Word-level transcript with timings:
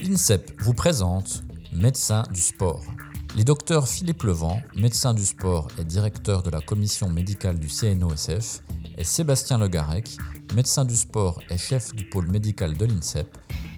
L'INSEP 0.00 0.52
vous 0.62 0.74
présente 0.74 1.42
Médecin 1.72 2.22
du 2.32 2.40
sport. 2.40 2.84
Les 3.34 3.42
docteurs 3.42 3.88
Philippe 3.88 4.22
Levent, 4.22 4.62
médecin 4.76 5.12
du 5.12 5.24
sport 5.24 5.66
et 5.76 5.84
directeur 5.84 6.44
de 6.44 6.50
la 6.50 6.60
commission 6.60 7.08
médicale 7.08 7.58
du 7.58 7.66
CNOSF, 7.66 8.62
et 8.96 9.02
Sébastien 9.02 9.58
Legarec, 9.58 10.16
médecin 10.54 10.84
du 10.84 10.94
sport 10.94 11.40
et 11.50 11.58
chef 11.58 11.92
du 11.96 12.04
pôle 12.04 12.28
médical 12.28 12.76
de 12.76 12.84
l'INSEP, 12.84 13.26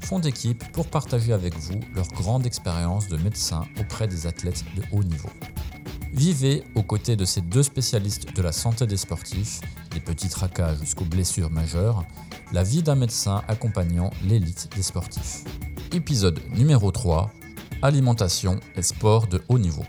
font 0.03 0.21
équipe 0.21 0.71
pour 0.73 0.89
partager 0.89 1.33
avec 1.33 1.57
vous 1.57 1.81
leur 1.95 2.09
grande 2.09 2.45
expérience 2.45 3.09
de 3.09 3.17
médecin 3.17 3.65
auprès 3.79 4.07
des 4.07 4.27
athlètes 4.27 4.65
de 4.77 4.83
haut 4.93 5.05
niveau. 5.05 5.31
Vivez 6.13 6.65
aux 6.75 6.83
côtés 6.83 7.17
de 7.17 7.25
ces 7.25 7.41
deux 7.41 7.63
spécialistes 7.63 8.37
de 8.37 8.43
la 8.43 8.53
santé 8.53 8.87
des 8.87 8.99
sportifs, 8.99 9.63
des 9.91 10.01
petits 10.01 10.29
tracas 10.29 10.75
jusqu'aux 10.75 11.07
blessures 11.07 11.51
majeures, 11.51 12.05
la 12.53 12.63
vie 12.63 12.83
d'un 12.83 12.97
médecin 12.97 13.43
accompagnant 13.49 14.11
l'élite 14.23 14.69
des 14.77 14.83
sportifs. 14.83 15.45
Épisode 15.93 16.39
numéro 16.55 16.93
3 16.93 17.33
Alimentation 17.83 18.61
et 18.77 18.83
sport 18.83 19.27
de 19.27 19.43
haut 19.49 19.59
niveau. 19.59 19.85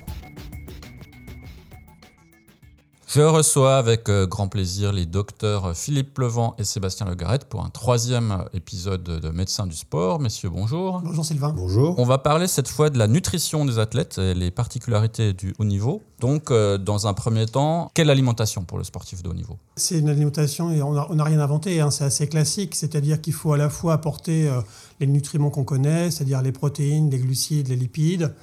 Je 3.13 3.19
reçois 3.19 3.75
avec 3.75 4.07
euh, 4.07 4.25
grand 4.25 4.47
plaisir 4.47 4.93
les 4.93 5.05
docteurs 5.05 5.75
Philippe 5.75 6.17
Levent 6.17 6.55
et 6.57 6.63
Sébastien 6.63 7.05
Legarette 7.05 7.43
pour 7.43 7.65
un 7.65 7.69
troisième 7.69 8.45
épisode 8.53 9.03
de 9.03 9.29
Médecins 9.31 9.67
du 9.67 9.75
sport. 9.75 10.21
Messieurs, 10.21 10.49
bonjour. 10.49 11.01
Bonjour 11.03 11.25
Sylvain. 11.25 11.49
Bonjour. 11.53 11.99
On 11.99 12.05
va 12.05 12.19
parler 12.19 12.47
cette 12.47 12.69
fois 12.69 12.89
de 12.89 12.97
la 12.97 13.09
nutrition 13.09 13.65
des 13.65 13.79
athlètes 13.79 14.17
et 14.17 14.33
les 14.33 14.49
particularités 14.49 15.33
du 15.33 15.53
haut 15.59 15.65
niveau. 15.65 16.01
Donc, 16.21 16.51
euh, 16.51 16.77
dans 16.77 17.05
un 17.05 17.13
premier 17.13 17.47
temps, 17.47 17.91
quelle 17.93 18.09
alimentation 18.09 18.63
pour 18.63 18.77
le 18.77 18.85
sportif 18.85 19.21
de 19.23 19.27
haut 19.27 19.33
niveau? 19.33 19.57
C'est 19.75 19.99
une 19.99 20.07
alimentation, 20.07 20.71
et 20.71 20.81
on 20.81 20.93
n'a 20.93 21.23
rien 21.25 21.41
inventé, 21.41 21.81
hein, 21.81 21.91
c'est 21.91 22.05
assez 22.05 22.29
classique, 22.29 22.75
c'est-à-dire 22.75 23.19
qu'il 23.19 23.33
faut 23.33 23.51
à 23.51 23.57
la 23.57 23.69
fois 23.69 23.91
apporter 23.91 24.47
euh, 24.47 24.61
les 25.01 25.07
nutriments 25.07 25.49
qu'on 25.49 25.65
connaît, 25.65 26.11
c'est-à-dire 26.11 26.41
les 26.41 26.53
protéines, 26.53 27.09
les 27.09 27.19
glucides, 27.19 27.67
les 27.67 27.75
lipides, 27.75 28.33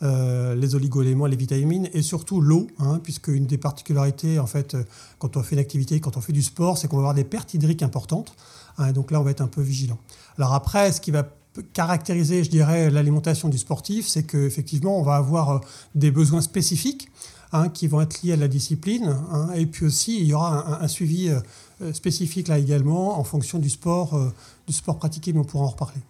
euh, 0.00 0.54
les 0.54 0.76
oligoéléments, 0.76 1.26
les 1.26 1.36
vitamines 1.36 1.88
et 1.92 2.02
surtout 2.02 2.40
l'eau, 2.40 2.68
hein, 2.78 3.00
puisque 3.02 3.26
une 3.28 3.46
des 3.46 3.58
particularités 3.58 4.38
en 4.38 4.46
fait 4.46 4.74
euh, 4.74 4.84
quand 5.18 5.36
on 5.36 5.42
fait 5.42 5.56
une 5.56 5.60
activité, 5.60 5.98
quand 5.98 6.16
on 6.16 6.20
fait 6.20 6.32
du 6.32 6.42
sport, 6.42 6.78
c'est 6.78 6.86
qu'on 6.86 6.98
va 6.98 7.00
avoir 7.00 7.14
des 7.14 7.24
pertes 7.24 7.52
hydriques 7.54 7.82
importantes. 7.82 8.32
Hein, 8.76 8.92
donc 8.92 9.10
là, 9.10 9.20
on 9.20 9.24
va 9.24 9.32
être 9.32 9.40
un 9.40 9.48
peu 9.48 9.60
vigilant. 9.60 9.98
Alors 10.36 10.54
après, 10.54 10.92
ce 10.92 11.00
qui 11.00 11.10
va 11.10 11.28
caractériser, 11.72 12.44
je 12.44 12.50
dirais, 12.50 12.90
l'alimentation 12.90 13.48
du 13.48 13.58
sportif, 13.58 14.06
c'est 14.06 14.22
qu'effectivement, 14.22 15.00
on 15.00 15.02
va 15.02 15.16
avoir 15.16 15.50
euh, 15.50 15.58
des 15.96 16.12
besoins 16.12 16.42
spécifiques 16.42 17.08
hein, 17.50 17.68
qui 17.68 17.88
vont 17.88 18.00
être 18.00 18.22
liés 18.22 18.34
à 18.34 18.36
la 18.36 18.46
discipline. 18.46 19.16
Et 19.56 19.66
puis 19.66 19.84
aussi, 19.84 20.20
il 20.20 20.26
y 20.26 20.32
aura 20.32 20.78
un, 20.78 20.84
un 20.84 20.88
suivi 20.88 21.32
spécifique 21.92 22.46
là 22.46 22.58
également 22.58 23.18
en 23.18 23.24
fonction 23.24 23.58
du 23.58 23.68
sport, 23.68 24.32
du 24.68 24.72
sport 24.72 24.96
pratiqué, 24.96 25.32
mais 25.32 25.40
on 25.40 25.44
pourra 25.44 25.64
en 25.64 25.70
reparler. 25.70 26.00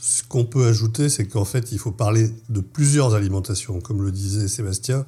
Ce 0.00 0.22
qu'on 0.22 0.44
peut 0.44 0.66
ajouter, 0.66 1.08
c'est 1.08 1.26
qu'en 1.26 1.44
fait, 1.44 1.72
il 1.72 1.78
faut 1.78 1.90
parler 1.90 2.30
de 2.48 2.60
plusieurs 2.60 3.14
alimentations. 3.14 3.80
Comme 3.80 4.02
le 4.02 4.12
disait 4.12 4.46
Sébastien, 4.46 5.04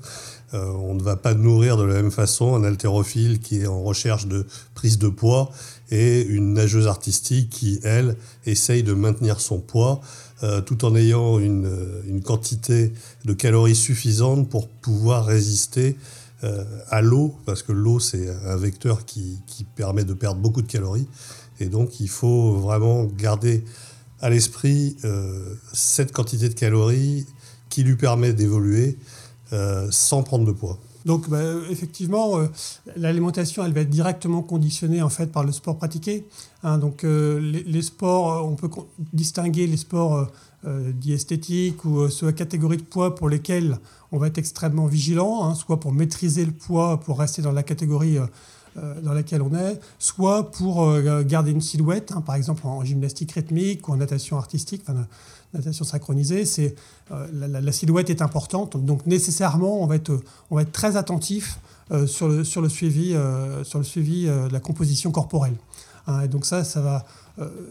euh, 0.53 0.67
on 0.67 0.95
ne 0.95 1.03
va 1.03 1.15
pas 1.15 1.33
nourrir 1.33 1.77
de 1.77 1.85
la 1.85 1.95
même 1.95 2.11
façon 2.11 2.57
un 2.57 2.65
haltérophile 2.65 3.39
qui 3.39 3.61
est 3.61 3.69
en 3.69 3.83
recherche 3.83 4.27
de 4.27 4.47
prise 4.75 4.99
de 4.99 5.09
poids 5.09 5.53
et 5.93 6.23
une 6.23 6.55
nageuse 6.55 6.89
artistique 6.89 7.51
qui, 7.51 7.79
elle, 7.85 8.17
essaye 8.47 8.83
de 8.83 8.93
maintenir 8.93 9.41
son 9.41 9.61
poids 9.61 10.01
euh, 10.43 10.61
tout 10.61 10.85
en 10.85 10.97
ayant 10.97 11.39
une, 11.39 11.71
une, 12.09 12.23
quantité 12.23 12.93
de 13.25 13.33
calories 13.33 13.77
suffisante 13.77 14.49
pour 14.49 14.69
pouvoir 14.69 15.27
résister 15.27 15.97
euh, 16.43 16.65
à 16.89 17.01
l'eau, 17.01 17.37
parce 17.45 17.63
que 17.63 17.71
l'eau, 17.71 18.01
c'est 18.01 18.29
un 18.47 18.57
vecteur 18.57 19.05
qui, 19.05 19.39
qui 19.47 19.63
permet 19.63 20.05
de 20.05 20.15
perdre 20.15 20.41
beaucoup 20.41 20.63
de 20.63 20.67
calories. 20.67 21.07
Et 21.61 21.67
donc, 21.67 22.01
il 22.01 22.09
faut 22.09 22.55
vraiment 22.55 23.05
garder 23.05 23.63
à 24.21 24.31
l'esprit 24.31 24.97
euh, 25.05 25.55
cette 25.73 26.13
quantité 26.13 26.49
de 26.49 26.55
calories 26.55 27.27
qui 27.69 27.83
lui 27.83 27.97
permet 27.97 28.33
d'évoluer 28.33 28.99
euh, 29.53 29.89
sans 29.91 30.23
prendre 30.23 30.45
de 30.45 30.53
poids. 30.53 30.79
Donc 31.07 31.31
bah, 31.31 31.41
effectivement, 31.71 32.39
euh, 32.39 32.47
l'alimentation, 32.97 33.65
elle 33.65 33.73
va 33.73 33.81
être 33.81 33.91
directement 33.91 34.43
conditionnée 34.43 35.01
en 35.01 35.09
fait 35.09 35.33
par 35.33 35.45
le 35.45 35.53
sport 35.53 35.77
pratiqué. 35.79 36.27
Hein. 36.63 36.77
donc 36.77 37.05
les, 37.05 37.83
sports, 37.83 38.47
on 38.47 38.55
peut 38.55 38.69
distinguer 39.15 39.67
les 39.67 39.79
sports 39.79 40.29
dits 40.67 41.15
esthétiques 41.15 41.87
ou 41.87 42.11
ceux 42.11 42.27
à 42.27 42.33
catégorie 42.35 42.77
de 42.77 42.83
poids 42.83 43.15
pour 43.15 43.31
lesquels 43.31 43.79
on 44.13 44.19
va 44.19 44.27
être 44.27 44.37
extrêmement 44.37 44.85
vigilant, 44.85 45.43
hein, 45.45 45.55
soit 45.55 45.81
pour 45.81 45.93
maîtriser 45.93 46.45
le 46.45 46.53
poids, 46.53 47.01
pour 47.01 47.19
rester 47.19 47.41
dans 47.41 47.53
la 47.53 47.63
catégorie 47.63 48.19
dans 48.77 49.13
laquelle 49.13 49.43
on 49.43 49.55
est, 49.55 49.81
soit 49.99 50.51
pour 50.51 50.85
euh, 50.85 51.23
garder 51.23 51.51
une 51.51 51.61
silhouette, 51.61 52.13
hein, 52.13 52.21
par 52.21 52.35
exemple 52.35 52.67
en 52.67 52.85
gymnastique 52.85 53.33
rythmique 53.33 53.89
ou 53.89 53.93
en 53.93 53.97
natation 53.97 54.37
artistique, 54.39 54.83
enfin, 54.87 55.07
natation 55.55 55.85
synchronisée, 55.85 56.45
c'est 56.45 56.75
euh, 57.11 57.27
la, 57.33 57.73
silhouette 57.73 58.11
est 58.11 58.23
importante, 58.23 58.77
donc 58.77 59.07
nécessairement 59.07 59.83
on 59.83 59.87
va 59.87 59.97
être, 59.97 60.13
on 60.51 60.57
va 60.57 60.63
être 60.63 60.73
très 60.73 60.97
attentif 60.97 61.59
sur, 62.07 62.29
le, 62.29 62.45
sur 62.45 62.63
le 62.63 62.69
suivi, 62.69 63.17
sur 63.65 63.79
le 63.81 63.85
suivi 63.85 64.27
de 64.27 64.53
la 64.53 64.61
composition 64.61 65.11
corporelle. 65.11 65.57
Hein, 66.07 66.21
et 66.21 66.29
donc 66.29 66.47
ça, 66.47 66.63
ça 66.63 66.81
va, 66.81 67.05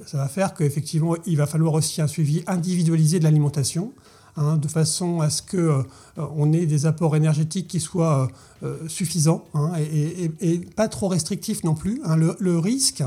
ça 0.05 0.17
va 0.17 0.27
faire 0.27 0.53
qu'effectivement 0.53 1.15
il 1.25 1.37
va 1.37 1.47
falloir 1.47 1.73
aussi 1.73 2.01
un 2.01 2.07
suivi 2.07 2.43
individualisé 2.45 3.19
de 3.19 3.23
l'alimentation. 3.23 3.93
Hein, 4.37 4.57
de 4.57 4.67
façon 4.67 5.21
à 5.21 5.29
ce 5.29 5.41
qu'on 5.41 5.85
euh, 6.17 6.53
ait 6.53 6.65
des 6.65 6.85
apports 6.85 7.15
énergétiques 7.15 7.67
qui 7.67 7.79
soient 7.79 8.29
euh, 8.63 8.67
euh, 8.67 8.87
suffisants 8.87 9.43
hein, 9.53 9.71
et, 9.77 10.59
pas 10.75 10.87
trop 10.87 11.07
restrictifs 11.07 11.63
non 11.63 11.73
plus. 11.73 11.99
Hein. 12.05 12.15
Le, 12.15 12.59
risque, 12.59 13.03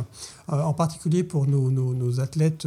en 0.49 0.75
particulier 0.75 1.23
pour 1.23 1.47
nos, 1.47 2.21
athlètes 2.21 2.67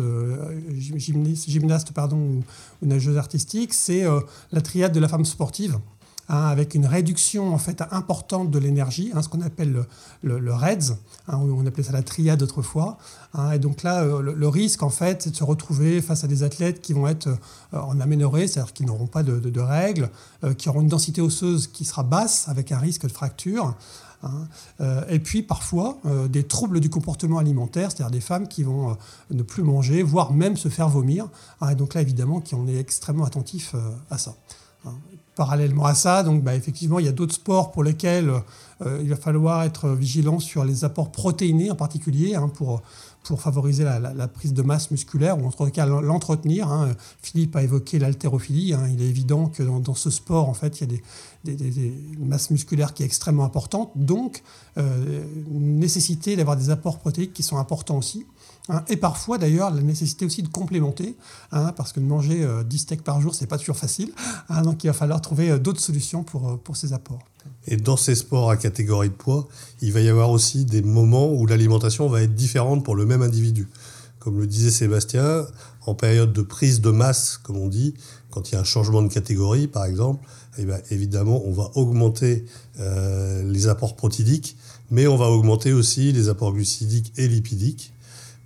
gymnastes, 0.77 1.49
gymnastes 1.49 1.91
pardon, 1.91 2.17
ou, 2.17 2.43
nageuses 2.81 3.17
artistiques, 3.17 3.73
c'est 3.73 4.05
la 4.51 4.61
triade 4.61 4.93
de 4.93 4.99
la 4.99 5.07
femme 5.07 5.25
sportive. 5.25 5.77
Hein, 6.27 6.47
avec 6.47 6.73
une 6.73 6.87
réduction 6.87 7.53
en 7.53 7.59
fait 7.59 7.83
importante 7.91 8.49
de 8.49 8.57
l'énergie, 8.57 9.11
hein, 9.13 9.21
ce 9.21 9.29
qu'on 9.29 9.41
appelle 9.41 9.85
le, 10.23 10.39
le, 10.39 10.53
REDS, 10.55 10.93
hein, 11.27 11.37
on 11.37 11.63
appelait 11.67 11.83
ça 11.83 11.91
la 11.91 12.01
triade 12.01 12.41
autrefois. 12.41 12.97
et 13.53 13.59
donc 13.59 13.83
là, 13.83 14.01
euh, 14.01 14.33
le, 14.33 14.47
risque 14.47 14.81
en 14.81 14.89
fait, 14.89 15.21
c'est 15.21 15.29
de 15.29 15.35
se 15.35 15.43
retrouver 15.43 16.01
face 16.01 16.23
à 16.23 16.27
des 16.27 16.41
athlètes 16.41 16.81
qui 16.81 16.93
vont 16.93 17.07
être 17.07 17.27
euh, 17.27 17.79
en 17.79 17.99
aménorrhée, 17.99 18.47
c'est-à-dire 18.47 18.73
qui 18.73 18.85
n'auront 18.85 19.05
pas 19.05 19.21
de, 19.21 19.59
règles, 19.59 20.09
euh, 20.43 20.55
qui 20.55 20.67
auront 20.67 20.81
une 20.81 20.87
densité 20.87 21.21
osseuse 21.21 21.67
qui 21.67 21.85
sera 21.85 22.01
basse 22.01 22.49
avec 22.49 22.71
un 22.71 22.79
risque 22.79 23.03
de 23.03 23.11
fracture. 23.11 23.75
et 25.09 25.19
puis 25.19 25.43
parfois 25.43 25.99
des 26.29 26.45
troubles 26.45 26.79
du 26.79 26.89
comportement 26.89 27.37
alimentaire, 27.37 27.91
c'est-à-dire 27.91 28.09
des 28.09 28.25
femmes 28.31 28.47
qui 28.47 28.63
vont 28.63 28.97
ne 29.29 29.43
plus 29.43 29.61
manger, 29.61 30.01
voire 30.01 30.33
même 30.33 30.57
se 30.57 30.69
faire 30.69 30.89
vomir. 30.89 31.27
et 31.69 31.75
donc 31.75 31.93
là, 31.93 32.01
évidemment, 32.01 32.41
on 32.53 32.67
est 32.67 32.77
extrêmement 32.77 33.25
attentif 33.25 33.75
à 34.09 34.17
ça. 34.17 34.33
Parallèlement 35.35 35.85
à 35.85 35.95
ça, 35.95 36.23
donc, 36.23 36.43
bah, 36.43 36.55
effectivement, 36.55 36.97
il 36.97 37.05
y 37.05 37.09
a 37.09 37.11
d'autres 37.11 37.33
sports 37.33 37.71
pour 37.71 37.83
lesquels 37.83 38.31
euh, 38.85 38.99
il 39.01 39.09
va 39.09 39.17
falloir 39.17 39.63
être 39.63 39.89
vigilant 39.89 40.39
sur 40.39 40.63
les 40.63 40.85
apports 40.85 41.11
protéinés 41.11 41.69
en 41.71 41.75
particulier 41.75 42.35
hein, 42.35 42.47
pour, 42.47 42.81
favoriser 43.37 43.83
la, 43.83 44.27
prise 44.27 44.53
de 44.53 44.61
masse 44.61 44.91
musculaire 44.91 45.37
ou 45.37 45.47
en 45.47 45.51
tout 45.51 45.65
cas 45.71 45.85
l'entretenir. 45.85 46.71
Hein. 46.71 46.93
Philippe 47.21 47.55
a 47.55 47.63
évoqué 47.63 47.99
l'haltérophilie. 47.99 48.73
Hein. 48.73 48.87
Il 48.93 49.01
est 49.01 49.09
évident 49.09 49.47
que 49.47 49.63
dans, 49.63 49.95
ce 49.95 50.09
sport, 50.09 50.55
il 50.61 50.97
y 51.45 51.53
a 51.53 51.55
des, 51.55 51.93
masses 52.19 52.51
musculaires 52.51 52.93
qui 52.93 53.03
est 53.03 53.05
extrêmement 53.05 53.43
importante. 53.43 53.91
Donc, 53.95 54.41
euh, 54.77 55.23
nécessité 55.49 56.35
d'avoir 56.35 56.55
des 56.55 56.69
apports 56.69 56.99
protéiques 56.99 57.33
qui 57.33 57.43
sont 57.43 57.57
importants 57.57 57.97
aussi. 57.97 58.25
Hein, 58.69 58.83
et 58.87 58.97
parfois, 58.97 59.37
d'ailleurs, 59.37 59.73
la 59.73 59.81
nécessité 59.81 60.25
aussi 60.25 60.41
de 60.41 60.47
complémenter, 60.47 61.15
hein, 61.51 61.71
parce 61.75 61.93
que 61.93 61.99
de 61.99 62.05
manger 62.05 62.37
10 62.37 62.43
euh, 62.43 62.77
steaks 62.77 63.03
par 63.03 63.21
jour, 63.21 63.35
c'est 63.35 63.45
pas 63.47 63.57
toujours 63.57 63.77
facile. 63.77 64.11
Hein, 64.49 64.63
donc, 64.63 64.83
il 64.83 64.87
va 64.87 64.93
falloir 64.93 65.21
trouver 65.21 65.51
euh, 65.51 65.59
d'autres 65.59 65.79
solutions 65.79 66.23
pour, 66.23 66.49
euh, 66.49 66.55
pour 66.57 66.75
ces 66.75 66.93
apports. 66.93 67.19
Et 67.67 67.77
dans 67.77 67.97
ces 67.97 68.15
sports 68.15 68.49
à 68.49 68.57
catégorie 68.57 69.09
de 69.09 69.13
poids, 69.13 69.47
il 69.81 69.91
va 69.91 70.01
y 70.01 70.09
avoir 70.09 70.31
aussi 70.31 70.65
des 70.65 70.81
moments 70.81 71.31
où 71.31 71.45
l'alimentation 71.45 72.09
va 72.09 72.23
être 72.23 72.33
différente 72.33 72.83
pour 72.83 72.95
le 72.95 73.05
même 73.05 73.21
individu. 73.21 73.67
Comme 74.19 74.39
le 74.39 74.47
disait 74.47 74.71
Sébastien, 74.71 75.45
en 75.85 75.93
période 75.93 76.33
de 76.33 76.41
prise 76.41 76.81
de 76.81 76.89
masse, 76.89 77.37
comme 77.37 77.57
on 77.57 77.67
dit, 77.67 77.93
quand 78.31 78.49
il 78.49 78.55
y 78.55 78.57
a 78.57 78.61
un 78.61 78.63
changement 78.63 79.03
de 79.03 79.07
catégorie, 79.13 79.67
par 79.67 79.85
exemple, 79.85 80.27
eh 80.57 80.65
bien, 80.65 80.79
évidemment, 80.89 81.43
on 81.45 81.51
va 81.51 81.69
augmenter 81.75 82.45
les 82.79 83.67
apports 83.67 83.95
protidiques, 83.95 84.57
mais 84.89 85.05
on 85.05 85.15
va 85.15 85.29
augmenter 85.29 85.73
aussi 85.73 86.11
les 86.11 86.27
apports 86.27 86.53
glucidiques 86.53 87.13
et 87.17 87.27
lipidiques 87.27 87.93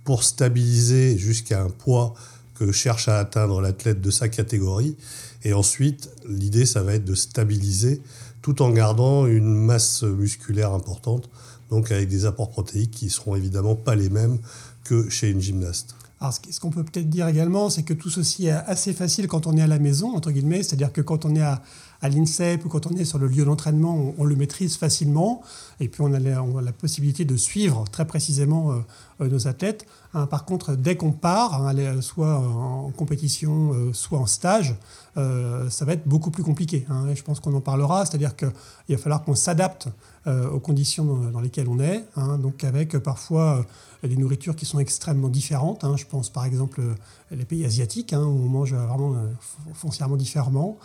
pour 0.04 0.22
stabiliser 0.22 1.18
jusqu'à 1.18 1.62
un 1.62 1.70
poids 1.70 2.14
que 2.54 2.72
cherche 2.72 3.08
à 3.08 3.18
atteindre 3.18 3.60
l'athlète 3.60 4.00
de 4.00 4.10
sa 4.10 4.28
catégorie. 4.28 4.96
Et 5.44 5.54
ensuite, 5.54 6.10
l'idée, 6.28 6.66
ça 6.66 6.82
va 6.82 6.94
être 6.94 7.04
de 7.04 7.14
stabiliser 7.14 8.02
tout 8.42 8.62
en 8.62 8.70
gardant 8.70 9.26
une 9.26 9.54
masse 9.54 10.02
musculaire 10.02 10.72
importante, 10.72 11.28
donc 11.70 11.90
avec 11.90 12.08
des 12.08 12.26
apports 12.26 12.50
protéiques 12.50 12.90
qui 12.90 13.10
seront 13.10 13.36
évidemment 13.36 13.76
pas 13.76 13.94
les 13.94 14.10
mêmes 14.10 14.38
que 14.84 15.08
chez 15.08 15.30
une 15.30 15.40
gymnaste. 15.40 15.94
Alors, 16.20 16.34
ce 16.34 16.60
qu'on 16.60 16.70
peut 16.70 16.84
peut-être 16.84 17.08
dire 17.08 17.28
également, 17.28 17.70
c'est 17.70 17.82
que 17.82 17.94
tout 17.94 18.10
ceci 18.10 18.46
est 18.46 18.50
assez 18.50 18.92
facile 18.92 19.26
quand 19.26 19.46
on 19.46 19.56
est 19.56 19.62
à 19.62 19.66
la 19.66 19.78
maison, 19.78 20.14
entre 20.14 20.30
guillemets, 20.30 20.62
c'est-à-dire 20.62 20.92
que 20.92 21.00
quand 21.00 21.24
on 21.24 21.34
est 21.34 21.40
à, 21.40 21.62
à 22.02 22.08
l'INSEP 22.10 22.62
ou 22.66 22.68
quand 22.68 22.86
on 22.86 22.94
est 22.96 23.06
sur 23.06 23.18
le 23.18 23.26
lieu 23.26 23.46
d'entraînement, 23.46 24.14
on, 24.18 24.24
le 24.24 24.36
maîtrise 24.36 24.76
facilement. 24.76 25.40
Et 25.80 25.88
puis 25.88 26.02
on 26.02 26.12
a 26.12 26.18
la, 26.18 26.42
on 26.42 26.58
a 26.58 26.62
la 26.62 26.72
possibilité 26.72 27.24
de 27.24 27.36
suivre 27.36 27.84
très 27.90 28.06
précisément 28.06 28.84
nos 29.26 29.48
athlètes. 29.48 29.86
Hein, 30.14 30.26
par 30.26 30.44
contre, 30.44 30.74
dès 30.74 30.96
qu'on 30.96 31.12
part, 31.12 31.62
hein, 31.62 31.68
aller 31.68 32.02
soit 32.02 32.36
en 32.36 32.90
compétition, 32.90 33.74
soit 33.92 34.18
en 34.18 34.26
stage, 34.26 34.74
ça 35.16 35.84
va 35.84 35.92
être 35.92 36.06
beaucoup 36.06 36.30
plus 36.30 36.42
compliqué. 36.42 36.86
Hein. 36.88 37.06
je 37.14 37.22
pense 37.22 37.40
qu'on 37.40 37.54
en 37.54 37.60
parlera, 37.60 38.06
c'est-à-dire 38.06 38.36
qu'il 38.36 38.50
va 38.88 38.96
falloir 38.96 39.22
qu'on 39.22 39.34
s'adapte 39.34 39.88
aux 40.26 40.60
conditions 40.60 41.30
dans, 41.30 41.40
lesquelles 41.40 41.68
on 41.68 41.80
est, 41.80 42.04
donc 42.38 42.64
avec 42.64 42.96
parfois 42.98 43.64
des 44.08 44.16
nourritures 44.16 44.56
qui 44.56 44.64
sont 44.64 44.78
extrêmement 44.78 45.28
différentes. 45.28 45.84
Je 45.96 46.04
pense 46.06 46.30
par 46.30 46.44
exemple 46.44 46.80
euh, 46.80 46.94
les 47.30 47.44
pays 47.44 47.64
asiatiques, 47.64 48.14
où 48.16 48.22
on 48.22 48.48
mange 48.48 48.74
vraiment 48.74 49.14
euh, 49.14 49.28
foncièrement 49.74 50.16
différemment. 50.16 50.78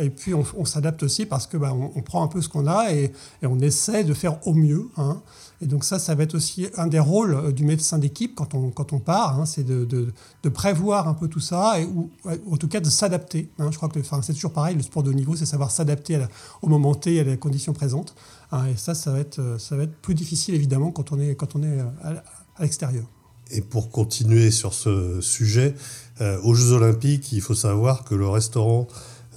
Et 0.00 0.10
puis 0.10 0.32
on, 0.34 0.64
s'adapte 0.64 1.02
aussi 1.02 1.26
parce 1.26 1.46
que 1.46 1.56
bah, 1.56 1.72
on, 1.72 2.00
prend 2.02 2.24
un 2.24 2.28
peu 2.28 2.40
ce 2.40 2.48
qu'on 2.48 2.66
a 2.66 2.92
et, 2.92 3.12
on 3.42 3.60
essaie 3.60 4.04
de 4.04 4.14
faire 4.14 4.44
au 4.46 4.54
mieux. 4.54 4.88
Et 5.60 5.66
donc 5.66 5.84
ça, 5.84 5.98
ça 5.98 6.14
va 6.14 6.24
être 6.24 6.34
aussi 6.34 6.68
un 6.76 6.86
des 6.86 6.98
rôles 6.98 7.34
euh, 7.34 7.52
du 7.52 7.64
médecin 7.64 7.73
d'équipe 7.98 8.34
quand 8.34 8.54
on, 8.54 8.70
quand 8.70 8.92
on 8.92 8.98
part, 8.98 9.46
c'est 9.46 9.64
de, 9.64 9.84
de, 9.84 10.48
prévoir 10.48 11.08
un 11.08 11.14
peu 11.14 11.28
tout 11.28 11.40
ça, 11.40 11.80
et, 11.80 11.84
ou 11.84 12.10
en 12.50 12.56
tout 12.56 12.68
cas 12.68 12.80
de 12.80 12.88
s'adapter. 12.88 13.48
Je 13.58 13.76
crois 13.76 13.88
que 13.88 14.00
c'est 14.22 14.34
toujours 14.34 14.52
pareil, 14.52 14.76
le 14.76 14.82
sport 14.82 15.02
de 15.02 15.10
haut 15.10 15.14
niveau, 15.14 15.36
c'est 15.36 15.46
savoir 15.46 15.70
s'adapter 15.70 16.18
au 16.62 16.68
moment 16.68 16.94
T, 16.94 17.20
à 17.20 17.24
la 17.24 17.36
conditions 17.36 17.72
présentes. 17.72 18.14
Et 18.52 18.76
ça, 18.76 18.94
ça 18.94 19.10
va, 19.12 19.20
être, 19.20 19.56
ça 19.58 19.76
va 19.76 19.84
être 19.84 19.96
plus 20.00 20.14
difficile 20.14 20.54
évidemment 20.54 20.92
quand 20.92 21.12
on 21.12 21.18
est, 21.18 21.34
quand 21.34 21.56
on 21.56 21.62
est 21.62 21.80
à 22.02 22.62
l'extérieur. 22.62 23.04
Et 23.50 23.60
pour 23.60 23.90
continuer 23.90 24.50
sur 24.50 24.74
ce 24.74 25.20
sujet, 25.20 25.74
euh, 26.20 26.40
aux 26.42 26.54
Jeux 26.54 26.72
Olympiques, 26.72 27.32
il 27.32 27.40
faut 27.40 27.54
savoir 27.54 28.04
que 28.04 28.14
le 28.14 28.28
restaurant 28.28 28.88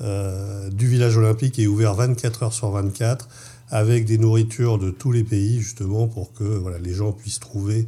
euh, 0.02 0.70
du 0.70 0.88
village 0.88 1.18
olympique 1.18 1.60
est 1.60 1.68
ouvert 1.68 1.96
24 1.96 2.44
heures 2.44 2.54
sur 2.54 2.70
24 2.70 3.28
avec 3.70 4.06
des 4.06 4.18
nourritures 4.18 4.78
de 4.78 4.92
tous 4.92 5.12
les 5.12 5.24
pays, 5.24 5.60
justement 5.60 6.08
pour 6.08 6.34
que 6.34 6.44
voilà, 6.44 6.78
les 6.80 6.94
gens 6.94 7.12
puissent 7.12 7.40
trouver 7.40 7.80
euh, 7.80 7.86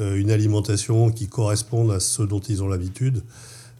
une 0.00 0.30
alimentation 0.30 1.10
qui 1.10 1.26
corresponde 1.26 1.90
à 1.90 2.00
ce 2.00 2.22
dont 2.22 2.40
ils 2.40 2.62
ont 2.62 2.68
l'habitude. 2.68 3.22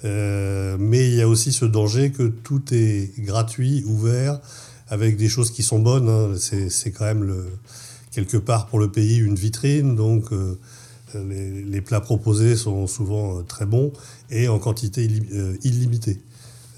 mais 0.03 1.09
il 1.09 1.15
y 1.15 1.23
a 1.23 1.29
aussi 1.29 1.53
ce 1.53 1.65
danger 1.65 2.11
que 2.11 2.29
tout 2.29 2.63
est 2.73 3.11
gratuit, 3.19 3.85
ouvert, 3.87 4.41
avec 4.89 5.17
des 5.17 5.29
choses 5.29 5.51
qui 5.51 5.63
sont 5.63 5.79
bonnes. 5.79 6.09
Hein. 6.09 6.35
C'est 6.37 6.91
quand 6.91 7.05
même 7.05 7.33
quelque 8.11 8.37
part 8.37 8.67
pour 8.67 8.79
le 8.79 8.91
pays 8.91 9.19
une 9.19 9.37
vitrine, 9.37 9.95
donc 9.95 10.33
les, 11.15 11.81
plats 11.81 12.01
proposés 12.01 12.57
sont 12.57 12.87
souvent 12.87 13.39
euh, 13.39 13.43
très 13.43 13.67
bons 13.67 13.93
et 14.31 14.49
en 14.49 14.59
quantité 14.59 15.09
euh, 15.33 15.57
illimitée. 15.63 16.21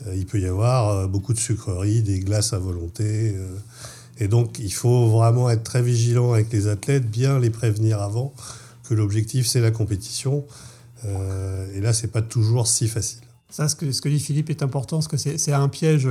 Euh, 0.06 0.14
il 0.16 0.26
peut 0.26 0.40
y 0.40 0.46
avoir 0.46 1.08
beaucoup 1.08 1.32
de 1.32 1.38
sucreries, 1.38 2.02
des 2.02 2.20
glaces 2.20 2.52
à 2.52 2.58
volonté. 2.58 3.34
Et 4.18 4.28
donc, 4.28 4.58
il 4.58 4.72
faut 4.72 5.08
vraiment 5.08 5.48
être 5.50 5.62
très 5.62 5.82
vigilant 5.82 6.32
avec 6.32 6.52
les 6.52 6.68
athlètes, 6.68 7.10
bien 7.10 7.38
les 7.38 7.50
prévenir 7.50 8.00
avant 8.00 8.34
que 8.90 8.94
l'objectif, 8.94 9.46
c'est 9.46 9.60
la 9.60 9.70
compétition. 9.70 10.44
et 11.04 11.80
là, 11.80 11.92
c'est 11.92 12.12
pas 12.12 12.22
toujours 12.22 12.66
si 12.66 12.88
facile. 12.88 13.20
Ça, 13.48 13.68
ce 13.68 13.74
que, 13.74 13.90
ce 13.90 14.02
que 14.02 14.08
dit 14.08 14.20
Philippe 14.20 14.50
est 14.50 14.62
important, 14.62 14.98
parce 14.98 15.08
que 15.08 15.16
c'est 15.16 15.52
un 15.52 15.68
piège 15.68 16.08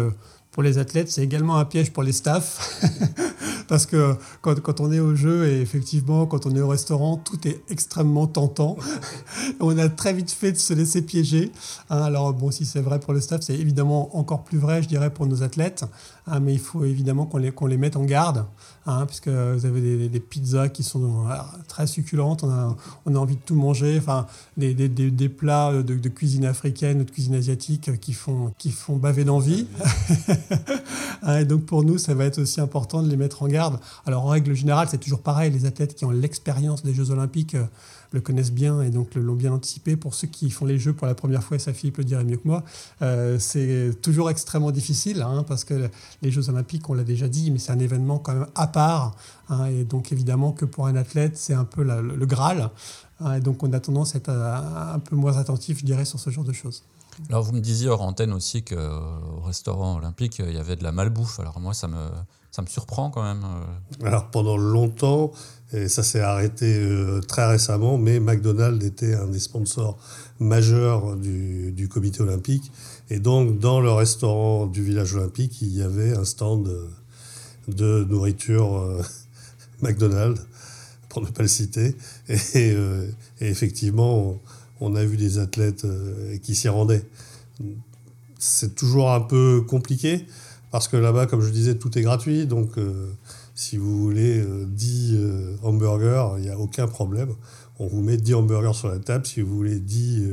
pour 0.52 0.64
les 0.64 0.78
athlètes, 0.78 1.12
c'est 1.12 1.24
également 1.24 1.58
un 1.58 1.66
piège 1.66 1.92
pour 1.92 2.04
les 2.04 2.12
staffs. 2.12 2.82
parce 3.68 3.86
que 3.86 4.16
quand, 4.42 4.60
quand, 4.62 4.80
on 4.80 4.92
est 4.92 5.00
au 5.00 5.16
jeu 5.16 5.48
et 5.48 5.62
effectivement 5.62 6.26
quand 6.26 6.48
on 6.48 6.56
est 6.56 6.60
au 6.60 6.68
restaurant, 6.68 7.18
tout 7.18 7.48
est 7.48 7.62
extrêmement 7.70 8.26
tentant. 8.26 8.76
on 9.60 9.78
a 9.78 9.88
très 9.90 10.12
vite 10.12 10.32
fait 10.32 10.52
de 10.52 10.58
se 10.58 10.74
laisser 10.74 11.04
piéger. 11.04 11.52
Hein. 11.92 12.02
alors 12.02 12.34
bon, 12.34 12.50
si 12.50 12.66
c'est 12.66 12.82
vrai 12.82 13.00
pour 13.00 13.14
le 13.14 13.22
staff, 13.22 13.42
c'est 13.42 13.56
évidemment 13.56 14.18
encore 14.18 14.44
plus 14.44 14.58
vrai, 14.58 14.82
je 14.82 14.88
dirais, 14.88 15.14
pour 15.14 15.28
nos 15.28 15.44
athlètes. 15.44 15.86
Hein, 16.30 16.40
mais 16.42 16.54
il 16.54 16.60
faut 16.60 16.86
évidemment 16.86 17.26
qu'on 17.26 17.38
les, 17.38 17.52
qu'on 17.52 17.66
les 17.66 17.78
mette 17.78 17.96
en 17.96 18.04
garde, 18.04 18.46
hein, 18.86 19.06
puisque 19.06 19.30
vous 19.30 19.66
avez 19.66 20.10
des, 20.10 20.20
pizzas 20.20 20.70
qui 20.70 20.84
sont 20.84 21.28
euh, 21.28 21.34
très 21.68 21.88
succulentes, 21.88 22.44
on 22.44 22.52
a, 22.52 22.76
on 23.06 23.16
a 23.16 23.18
envie 23.18 23.36
de 23.36 23.42
tout 23.42 23.56
manger, 23.56 23.98
enfin, 23.98 24.28
des, 24.58 24.74
des, 24.74 24.90
des 24.90 25.30
plats 25.30 25.74
de, 25.74 25.82
de, 25.82 26.10
cuisine 26.10 26.46
africaine 26.46 27.02
ou 27.02 27.04
de 27.04 27.12
cuisine 27.12 27.36
asiatique 27.36 28.00
qui 28.00 28.14
font, 28.14 28.54
qui 28.58 28.72
font 28.72 28.98
baver 28.98 29.24
d'envie. 29.24 29.68
et 31.28 31.46
donc 31.46 31.66
pour 31.66 31.84
nous, 31.84 31.98
ça 31.98 32.14
va 32.14 32.26
être 32.26 32.40
aussi 32.40 32.62
important 32.62 33.02
de 33.02 33.10
les 33.10 33.18
mettre 33.18 33.44
en 33.44 33.48
garde 33.48 33.80
alors 34.06 34.26
en 34.26 34.30
règle 34.30 34.54
générale, 34.54 34.88
c'est 34.90 34.98
toujours 34.98 35.22
pareil, 35.22 35.52
les 35.52 35.66
athlètes 35.66 35.96
qui 35.96 36.06
ont 36.06 36.12
l'expérience 36.12 36.84
des 36.84 36.94
Jeux 36.94 37.12
olympiques 37.12 37.56
euh, 37.56 37.66
le 38.12 38.22
connaissent 38.22 38.52
bien 38.52 38.82
et 38.82 38.90
donc 38.90 39.16
l'ont 39.16 39.36
bien 39.36 39.54
anticipé. 39.54 39.96
Pour 39.96 40.14
ceux 40.14 40.28
qui 40.28 40.50
font 40.50 40.66
les 40.66 40.80
Jeux 40.80 40.94
pour 40.94 41.08
la 41.08 41.16
première 41.16 41.44
fois, 41.44 41.58
et 41.58 41.60
ça 41.60 41.74
Philippe 41.74 41.98
le 41.98 42.04
dirait 42.04 42.24
mieux 42.24 42.38
que 42.38 42.48
moi, 42.48 42.64
euh, 43.02 43.38
c'est 43.40 43.92
toujours 44.02 44.30
extrêmement 44.30 44.72
difficile 44.72 45.22
hein, 45.22 45.44
parce 45.48 45.64
que 45.64 45.90
les 46.22 46.32
Jeux 46.32 46.50
olympiques, 46.50 46.90
on 46.90 46.94
l'a 46.94 47.04
déjà 47.04 47.28
dit, 47.28 47.52
mais 47.52 47.60
c'est 47.60 47.72
un 47.72 47.80
événement 47.80 48.20
quand 48.20 48.34
même 48.34 48.48
à 48.56 48.68
part. 48.68 49.16
Hein, 49.50 49.66
et 49.66 49.84
donc 49.84 50.12
évidemment 50.12 50.52
que 50.52 50.66
pour 50.66 50.88
un 50.88 50.96
athlète, 50.96 51.38
c'est 51.38 51.54
un 51.54 51.66
peu 51.66 51.84
le, 51.84 52.26
Graal. 52.26 52.70
Hein, 53.20 53.36
et 53.36 53.40
donc 53.40 53.64
on 53.64 53.74
a 53.74 53.80
tendance 53.80 54.16
à 54.16 54.18
être 54.20 54.30
euh, 54.30 54.94
un 54.94 55.00
peu 55.00 55.16
moins 55.16 55.38
attentif, 55.38 55.80
je 55.80 55.86
dirais, 55.86 56.06
sur 56.06 56.20
ce 56.20 56.30
genre 56.30 56.46
de 56.46 56.54
choses. 56.54 56.84
Alors 57.28 57.44
vous 57.44 57.52
me 57.52 57.60
disiez 57.60 57.90
hors 57.90 58.02
antenne 58.02 58.32
aussi 58.32 58.64
qu'au 58.64 59.42
restaurant 59.44 59.98
olympique, 59.98 60.40
il 60.40 60.54
y 60.54 60.58
avait 60.58 60.78
de 60.78 60.84
la 60.84 60.94
malbouffe. 60.94 61.40
Alors 61.40 61.60
moi, 61.60 61.74
ça 61.74 61.90
me, 61.90 62.08
ça 62.52 62.62
me 62.62 62.68
surprend 62.68 63.10
quand 63.10 63.24
même. 63.24 63.44
Euh. 63.44 64.08
Alors 64.08 64.32
pendant 64.32 64.58
longtemps, 64.58 65.32
et 65.72 65.88
ça 65.88 66.04
s'est 66.04 66.22
arrêté 66.22 66.66
euh, 66.78 67.22
très 67.22 67.48
récemment, 67.48 67.98
mais 67.98 68.20
McDonald's 68.20 68.84
était 68.86 69.14
un 69.14 69.28
des 69.28 69.40
sponsors 69.40 70.00
majeurs 70.40 71.16
du, 71.16 71.72
du, 71.72 71.88
comité 71.88 72.22
olympique. 72.22 72.72
Et 73.10 73.20
donc 73.20 73.60
dans 73.60 73.80
le 73.80 73.92
restaurant 73.92 74.66
du 74.66 74.84
village 74.84 75.16
olympique, 75.16 75.62
il 75.62 75.76
y 75.76 75.82
avait 75.82 76.16
un 76.16 76.26
stand 76.26 76.70
de 77.68 78.04
nourriture 78.06 78.78
euh, 78.78 79.02
McDonald's, 79.82 80.42
pour 81.08 81.22
ne 81.22 81.28
pas 81.28 81.44
le 81.44 81.48
citer. 81.48 81.96
Et, 82.56 82.76
effectivement, 83.42 84.40
on, 84.80 84.96
a 84.96 85.04
vu 85.04 85.18
des 85.18 85.40
athlètes 85.40 85.88
qui 86.44 86.54
s'y 86.54 86.70
rendaient. 86.70 87.04
C'est 88.38 88.76
toujours 88.76 89.12
un 89.12 89.22
peu 89.22 89.64
compliqué 89.68 90.28
parce 90.72 90.88
que 90.88 90.98
là-bas, 90.98 91.26
comme 91.26 91.42
je 91.42 91.50
disais, 91.50 91.76
tout 91.76 91.98
est 91.98 92.02
gratuit. 92.02 92.46
Donc, 92.46 92.78
euh, 92.78 93.12
si 93.60 93.76
vous 93.76 94.02
voulez 94.02 94.42
10 94.68 95.16
euh, 95.16 95.18
euh, 95.18 95.56
hamburgers, 95.64 96.38
il 96.38 96.44
n'y 96.44 96.50
a 96.50 96.58
aucun 96.58 96.88
problème. 96.88 97.36
On 97.78 97.88
vous 97.88 98.02
met 98.02 98.16
10 98.16 98.36
hamburgers 98.36 98.74
sur 98.74 98.88
la 98.88 99.00
table. 99.00 99.26
Si 99.26 99.42
vous 99.42 99.54
voulez 99.54 99.80
10, 99.80 100.24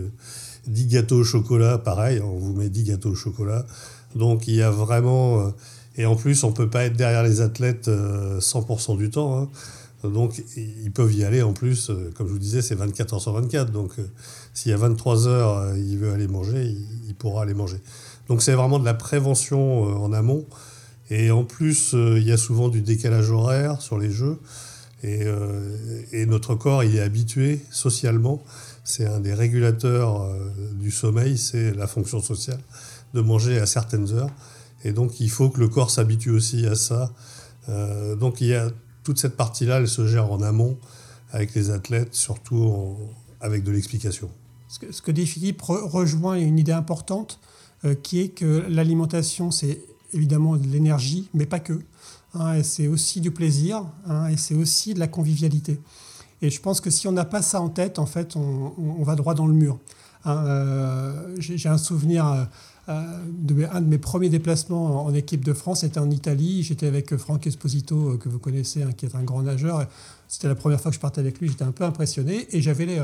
10 0.69 0.87
gâteaux 0.87 1.17
au 1.17 1.25
chocolat, 1.25 1.77
pareil, 1.77 2.21
on 2.21 2.39
vous 2.39 2.53
met 2.53 2.69
10 2.69 2.85
gâteaux 2.85 3.11
au 3.11 3.15
chocolat. 3.17 3.67
Donc, 4.15 4.47
il 4.47 4.55
y 4.55 4.63
a 4.63 4.71
vraiment. 4.71 5.53
et 5.97 6.07
en 6.07 6.15
plus, 6.15 6.45
on 6.45 6.51
ne 6.51 6.55
peut 6.55 6.71
pas 6.71 6.85
être 6.85 6.97
derrière 6.97 7.25
les 7.25 7.41
athlètes 7.41 7.89
100% 7.89 8.97
du 8.97 9.11
temps. 9.11 9.41
Hein. 10.05 10.09
Donc, 10.09 10.41
ils 10.57 10.93
peuvent 10.93 11.13
y 11.13 11.25
aller 11.25 11.43
en 11.43 11.53
plus, 11.53 11.91
comme 12.15 12.29
je 12.29 12.33
vous 12.33 12.39
disais, 12.39 12.63
c'est 12.63 12.77
24 12.77 13.15
heures 13.15 13.21
sur 13.21 13.33
24. 13.33 13.73
Donc, 13.73 13.95
s'il 14.55 14.71
y 14.71 14.75
a 14.75 14.79
23 14.79 15.27
heures, 15.27 15.77
il 15.77 15.99
veut 15.99 16.13
aller 16.13 16.29
manger, 16.29 16.77
il 17.09 17.15
pourra 17.17 17.43
aller 17.43 17.55
manger. 17.55 17.79
Donc 18.29 18.43
c'est 18.43 18.53
vraiment 18.53 18.79
de 18.79 18.85
la 18.85 18.95
prévention 18.95 19.89
euh, 19.89 19.95
en 19.95 20.13
amont. 20.13 20.45
Et 21.11 21.31
en 21.31 21.45
plus, 21.45 21.95
euh, 21.95 22.19
il 22.19 22.27
y 22.27 22.33
a 22.33 22.37
souvent 22.37 22.69
du 22.69 22.83
décalage 22.83 23.31
horaire 23.31 23.81
sur 23.81 23.99
les 23.99 24.11
jeux. 24.11 24.39
Euh, 25.05 26.03
et, 26.13 26.27
notre 26.27 26.55
corps, 26.55 26.83
il 26.83 26.97
est 26.97 27.01
habitué 27.01 27.61
socialement. 27.71 28.43
C'est 28.83 29.07
un 29.07 29.21
des 29.21 29.35
régulateurs 29.35 30.29
du 30.75 30.91
sommeil, 30.91 31.39
c'est 31.39 31.75
la 31.75 31.87
fonction 31.87 32.21
sociale, 32.21 32.61
de 33.15 33.21
manger 33.21 33.59
à 33.59 33.67
certaines 33.67 34.13
heures. 34.13 34.31
Et 34.85 34.93
donc, 34.93 35.21
il 35.21 35.31
faut 35.31 35.49
que 35.49 35.61
le 35.61 35.69
corps 35.69 35.91
s'habitue 35.91 36.31
aussi 36.31 36.67
à 36.67 36.77
ça. 36.77 37.13
donc, 38.19 38.41
il 38.41 38.49
y 38.49 38.55
a 38.55 38.71
toute 39.03 39.19
cette 39.19 39.37
partie-là, 39.37 39.79
elle 39.79 39.89
se 39.89 40.07
gère 40.07 40.31
en 40.31 40.41
amont 40.41 40.79
avec 41.33 41.55
les 41.55 41.71
athlètes, 41.71 42.15
surtout 42.15 42.97
avec 43.41 43.65
de 43.65 43.73
l'explication. 43.73 44.31
Ce 44.69 44.79
que, 44.79 44.93
ce 44.93 45.03
que 45.03 45.11
dit 45.11 45.27
Philippe 45.27 45.63
rejoint 45.63 46.35
une 46.35 46.59
idée 46.59 46.73
importante 46.73 47.41
euh, 47.85 47.95
qui 47.95 48.21
est 48.21 48.29
que 48.29 48.65
l'alimentation, 48.69 49.51
c'est 49.51 49.81
évidemment 50.13 50.57
de 50.57 50.67
l'énergie, 50.67 51.29
mais 51.35 51.47
pas 51.47 51.61
que. 51.61 51.81
Hein, 52.35 52.63
c'est 52.63 52.87
aussi 52.87 53.21
du 53.21 53.31
plaisir 53.31 53.85
hein, 54.07 54.29
et 54.29 54.37
c'est 54.37 54.55
aussi 54.55 54.95
de 54.95 54.99
la 54.99 55.09
convivialité. 55.09 55.81
Et 56.43 56.51
je 56.51 56.61
pense 56.61 56.81
que 56.81 56.91
si 56.91 57.09
on 57.09 57.13
n'a 57.13 57.25
pas 57.25 57.43
ça 57.43 57.61
en 57.61 57.69
tête, 57.69 57.99
en 57.99 58.07
fait, 58.07 58.37
on, 58.37 59.03
va 59.03 59.15
droit 59.15 59.35
dans 59.35 59.47
le 59.47 59.55
mur. 59.55 59.79
Hein, 60.25 60.45
euh, 60.45 61.35
j'ai 61.39 61.69
un 61.69 61.79
souvenir 61.79 62.27
euh, 62.27 62.45
de, 62.89 63.67
un 63.73 63.81
de 63.81 63.87
mes 63.87 63.99
premiers 63.99 64.29
déplacements 64.29 65.05
en, 65.05 65.15
équipe 65.15 65.45
de 65.45 65.53
France, 65.53 65.81
c'était 65.81 65.99
en 65.99 66.11
Italie. 66.11 66.63
J'étais 66.63 66.87
avec 66.87 67.17
Franck 67.17 67.47
Esposito, 67.47 68.17
que 68.19 68.29
vous 68.29 68.39
connaissez, 68.39 68.85
qui 68.97 69.07
est 69.07 69.15
un 69.15 69.23
grand 69.23 69.43
nageur. 69.43 69.87
C'était 70.29 70.49
la 70.49 70.57
première 70.57 70.81
fois 70.81 70.91
que 70.91 70.97
je 70.97 71.01
partais 71.01 71.21
avec 71.21 71.39
lui, 71.41 71.49
j'étais 71.49 71.63
un 71.63 71.71
peu 71.71 71.85
impressionné 71.85 72.49
et 72.51 72.61
j'avais, 72.61 72.99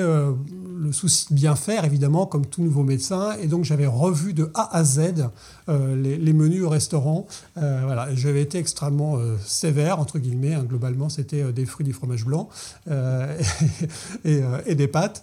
euh, 0.00 0.32
le 0.80 0.92
souci 0.92 1.26
de 1.30 1.34
bien 1.34 1.54
faire, 1.54 1.84
évidemment, 1.84 2.24
comme 2.24 2.46
tout 2.46 2.62
nouveau 2.62 2.82
médecin. 2.82 3.32
Et 3.42 3.48
donc 3.48 3.64
j'avais 3.64 3.86
revu 3.86 4.32
de 4.32 4.50
A 4.54 4.74
à 4.74 4.82
Z 4.82 5.28
euh, 5.68 5.96
les, 5.96 6.32
menus 6.32 6.62
au 6.62 6.70
restaurant. 6.70 7.26
Euh, 7.58 7.82
voilà, 7.84 8.14
j'avais 8.14 8.42
été 8.42 8.58
extrêmement 8.58 9.18
sévère, 9.44 10.00
entre 10.00 10.18
guillemets. 10.18 10.54
Hein. 10.54 10.64
globalement, 10.64 11.08
c'était 11.08 11.52
des 11.52 11.66
fruits, 11.66 11.84
du 11.84 11.92
fromage 11.92 12.24
blanc 12.24 12.48
et, 14.24 14.74
des 14.74 14.88
pâtes. 14.88 15.22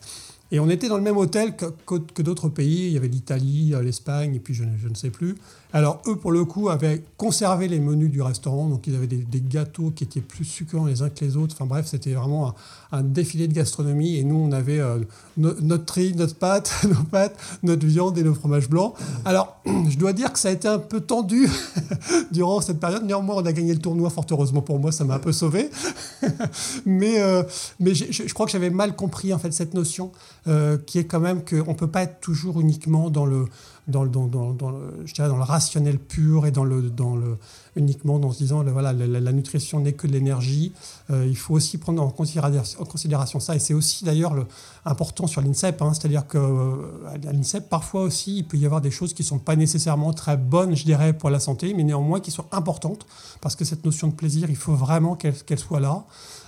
Et 0.52 0.60
on 0.60 0.70
était 0.70 0.88
dans 0.88 0.98
le 0.98 1.04
même 1.04 1.18
hôtel 1.18 1.56
que, 1.56 1.66
que, 1.86 2.22
d'autres 2.22 2.50
pays. 2.50 2.88
Il 2.88 2.94
y 2.94 2.98
avait 2.98 3.08
l'Italie, 3.08 3.74
l'Espagne, 3.82 4.36
et 4.36 4.40
puis 4.40 4.54
je, 4.54 4.64
je, 4.82 4.88
ne 4.88 4.94
sais 4.94 5.10
plus. 5.10 5.36
Alors, 5.74 6.02
eux, 6.08 6.16
pour 6.16 6.32
le 6.32 6.46
coup, 6.46 6.70
avaient 6.70 7.04
conservé 7.18 7.68
les 7.68 7.80
menus 7.80 8.12
du 8.12 8.22
restaurant. 8.22 8.70
Donc, 8.70 8.86
ils 8.88 8.96
avaient 8.96 9.08
des, 9.08 9.42
gâteaux 9.42 9.92
qui 9.92 10.04
étaient 10.04 10.22
plus 10.22 10.46
succulents 10.46 10.86
les 10.86 11.02
uns 11.02 11.10
que 11.10 11.26
les 11.26 11.36
autres. 11.36 11.56
Enfin, 11.56 11.66
bref, 11.66 11.88
c'était 11.88 12.14
vraiment 12.14 12.54
un, 12.92 13.02
défilé 13.02 13.48
de 13.48 13.54
gastronomie. 13.54 14.18
Et 14.18 14.24
nous, 14.24 14.36
on 14.36 14.52
avait 14.52 14.80
euh, 14.80 15.00
notre 15.38 15.86
tri, 15.86 16.14
notre 16.16 16.36
pâte, 16.36 16.72
nos 16.84 17.04
pâtes, 17.04 17.36
notre 17.64 17.86
viande 17.86 18.18
et 18.18 18.24
nos 18.24 18.34
fromages 18.34 18.70
blancs. 18.70 18.94
Alors, 19.26 19.58
je 19.90 19.98
dois 19.98 20.14
dire 20.14 20.32
que 20.32 20.40
ça 20.40 20.50
a 20.50 20.52
été 20.52 20.68
un 20.68 20.80
peu 20.80 21.02
tendu 21.02 21.50
durant 22.32 22.62
cette 22.62 22.80
période. 22.80 23.04
Néanmoins, 23.06 23.36
on 23.36 23.46
a 23.46 23.54
gagné 23.54 23.74
le 23.74 23.80
tournoi, 23.80 24.10
fort 24.10 24.26
heureusement 24.32 24.62
pour 24.62 24.80
moi. 24.80 24.92
Ça 24.92 25.04
m'a 25.04 25.16
un 25.16 25.20
peu 25.20 25.32
sauvé. 25.32 25.70
mais 26.86 27.22
euh, 27.22 27.44
mais 27.80 27.94
je, 27.94 28.34
crois 28.34 28.46
que 28.46 28.52
j'avais 28.52 28.70
mal 28.70 28.96
compris, 28.96 29.34
en 29.34 29.40
fait, 29.40 29.52
cette 29.52 29.74
notion 29.74 30.12
euh, 30.48 30.78
qui 30.78 31.00
est 31.00 31.06
quand 31.06 31.20
même 31.20 31.44
qu'on 31.44 31.72
ne 31.72 31.78
peut 31.78 31.88
pas 31.88 32.04
être 32.04 32.20
toujours 32.20 32.62
uniquement 32.62 33.10
dans 33.10 33.26
le, 33.26 33.46
dans 33.88 34.04
le, 34.04 34.10
dans, 34.10 34.26
le, 34.50 34.56
dans 34.56 35.38
le 35.38 35.44
rationnel 35.44 36.00
pur 36.00 36.46
et 36.46 36.52
dans 36.52 36.64
le, 36.64 36.90
dans 36.90 37.16
le, 37.16 37.38
uniquement 37.76 38.16
en 38.16 38.32
se 38.32 38.38
disant 38.40 38.64
voilà, 38.64 38.94
la, 38.94 39.32
nutrition 39.32 39.80
n'est 39.80 39.94
que 39.94 40.08
de 40.08 40.14
l'énergie. 40.14 40.72
Euh, 41.12 41.26
il 41.28 41.38
faut 41.38 41.54
aussi 41.54 41.78
prendre 41.78 42.02
en 42.02 42.10
considération, 42.10 42.82
en 42.82 42.86
considération 42.86 43.40
ça. 43.40 43.56
Et 43.56 43.60
c'est 43.60 43.74
aussi 43.74 44.06
d'ailleurs 44.06 44.34
important 44.86 45.25
sur 45.28 45.42
l'INSEP. 45.42 45.82
Hein, 45.82 45.94
C'est-à-dire 45.94 46.28
qu'à 46.28 46.38
euh, 46.38 46.76
l'INSEP, 47.24 47.70
parfois 47.70 48.02
aussi, 48.02 48.38
il 48.38 48.48
peut 48.48 48.58
y 48.58 48.66
avoir 48.66 48.82
des 48.82 48.92
choses 48.92 49.14
qui 49.14 49.24
ne 49.24 49.28
sont 49.28 49.40
pas 49.40 49.56
nécessairement 49.56 50.14
très 50.14 50.38
bonnes, 50.38 50.76
je 50.76 50.86
dirais, 50.86 51.14
pour 51.14 51.30
la 51.30 51.40
santé, 51.40 51.74
mais 51.74 51.84
néanmoins 51.84 52.20
qui 52.20 52.32
sont 52.32 52.46
importantes. 52.52 53.06
Parce 53.42 53.56
que 53.56 53.66
cette 53.66 53.86
notion 53.86 54.08
de 54.08 54.14
plaisir, 54.14 54.50
il 54.50 54.56
faut 54.56 54.74
vraiment 54.74 55.16
qu'elle 55.16 55.60
soit 55.60 55.80
là. 55.80 56.06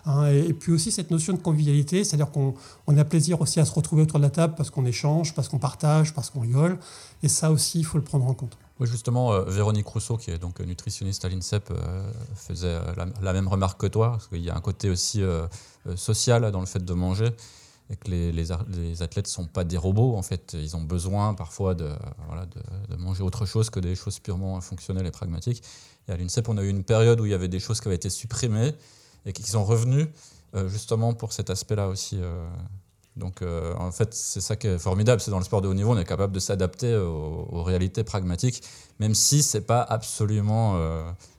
Hein, 0.08 0.28
et, 0.28 0.54
puis 0.54 0.72
aussi 0.72 0.92
cette 0.92 1.12
notion 1.12 1.34
de 1.34 1.40
convivialité, 1.40 2.06
c'est-à-dire 2.06 2.32
qu'on 2.32 2.54
a 2.88 3.04
plaisir 3.04 3.42
aussi 3.42 3.60
à 3.60 3.66
se 3.66 3.74
retrouver 3.74 4.04
autour 4.04 4.20
de 4.20 4.24
la 4.24 4.30
table 4.30 4.54
parce 4.56 4.70
qu'on 4.70 4.86
échange, 4.86 5.36
parce 5.36 5.50
qu'on 5.50 5.60
partage, 5.60 6.14
parce 6.14 6.30
qu'on 6.30 6.40
rigole. 6.40 6.80
Et 7.24 7.28
ça 7.28 7.52
aussi, 7.52 7.80
il 7.80 7.86
faut 7.86 7.98
le 7.98 8.04
prendre 8.04 8.26
en 8.26 8.34
compte. 8.34 8.58
Oui, 8.80 8.88
justement, 8.88 9.34
euh, 9.34 9.44
Véronique 9.44 9.88
Rousseau, 9.88 10.16
qui 10.16 10.32
est 10.32 10.38
donc 10.38 10.62
nutritionniste 10.62 11.26
à 11.26 11.30
l'INSEP, 11.30 11.72
euh, 11.72 12.10
faisait 12.36 12.80
la, 13.22 13.34
même 13.34 13.48
remarque 13.50 13.82
que 13.82 13.88
toi, 13.88 14.12
parce 14.12 14.28
qu'il 14.28 14.44
y 14.44 14.50
a 14.50 14.56
un 14.56 14.62
côté 14.62 14.90
aussi 14.90 15.22
social 15.96 16.52
dans 16.52 16.60
le 16.62 16.66
fait 16.66 16.84
de 16.84 16.94
manger, 16.94 17.30
et 17.90 17.96
que 17.96 18.10
les, 18.10 18.52
athlètes 19.02 19.28
ne 19.28 19.32
sont 19.32 19.46
pas 19.46 19.64
des 19.64 19.78
robots, 19.78 20.16
en 20.16 20.22
fait. 20.22 20.56
Ils 20.60 20.76
ont 20.76 20.82
besoin 20.82 21.34
parfois 21.34 21.74
de, 21.74 21.90
manger 22.98 23.24
autre 23.24 23.46
chose 23.46 23.70
que 23.70 23.80
des 23.80 23.96
choses 23.96 24.20
purement 24.20 24.60
fonctionnelles 24.62 25.06
et 25.06 25.12
pragmatiques. 25.12 25.64
Et 26.08 26.12
à 26.12 26.18
l'INSEP, 26.18 26.50
on 26.50 26.58
a 26.58 26.64
eu 26.64 26.70
une 26.70 26.84
période 26.84 27.20
où 27.22 27.26
il 27.26 27.32
y 27.32 27.36
avait 27.36 27.48
des 27.48 27.60
choses 27.60 27.80
qui 27.80 27.88
avaient 27.88 27.96
été 27.96 28.10
supprimées, 28.10 28.74
et 29.28 29.34
qui 29.34 29.44
sont 29.44 29.64
revenus 29.64 30.08
euh, 30.56 30.68
justement 30.70 31.14
pour 31.14 31.34
cet 31.34 31.52
aspect-là 31.52 31.88
aussi. 31.90 32.18
Euh. 32.20 32.48
Donc 33.16 33.42
euh, 33.42 33.74
en 33.76 33.92
fait, 33.92 34.14
c'est 34.14 34.42
ça 34.42 34.56
qui 34.56 34.68
est 34.68 34.80
formidable, 34.80 35.22
c'est 35.22 35.32
dans 35.32 35.40
le 35.40 35.44
sport 35.44 35.62
de 35.62 35.68
haut 35.68 35.74
niveau, 35.74 35.92
on 35.92 35.98
est 35.98 36.06
capable 36.06 36.34
de 36.34 36.40
s'adapter 36.40 36.96
aux, 36.96 37.64
réalités 37.64 38.04
pragmatiques, 38.04 38.64
même 39.00 39.16
si 39.16 39.44
c'est 39.44 39.62
pas 39.62 39.82
absolument 39.82 40.80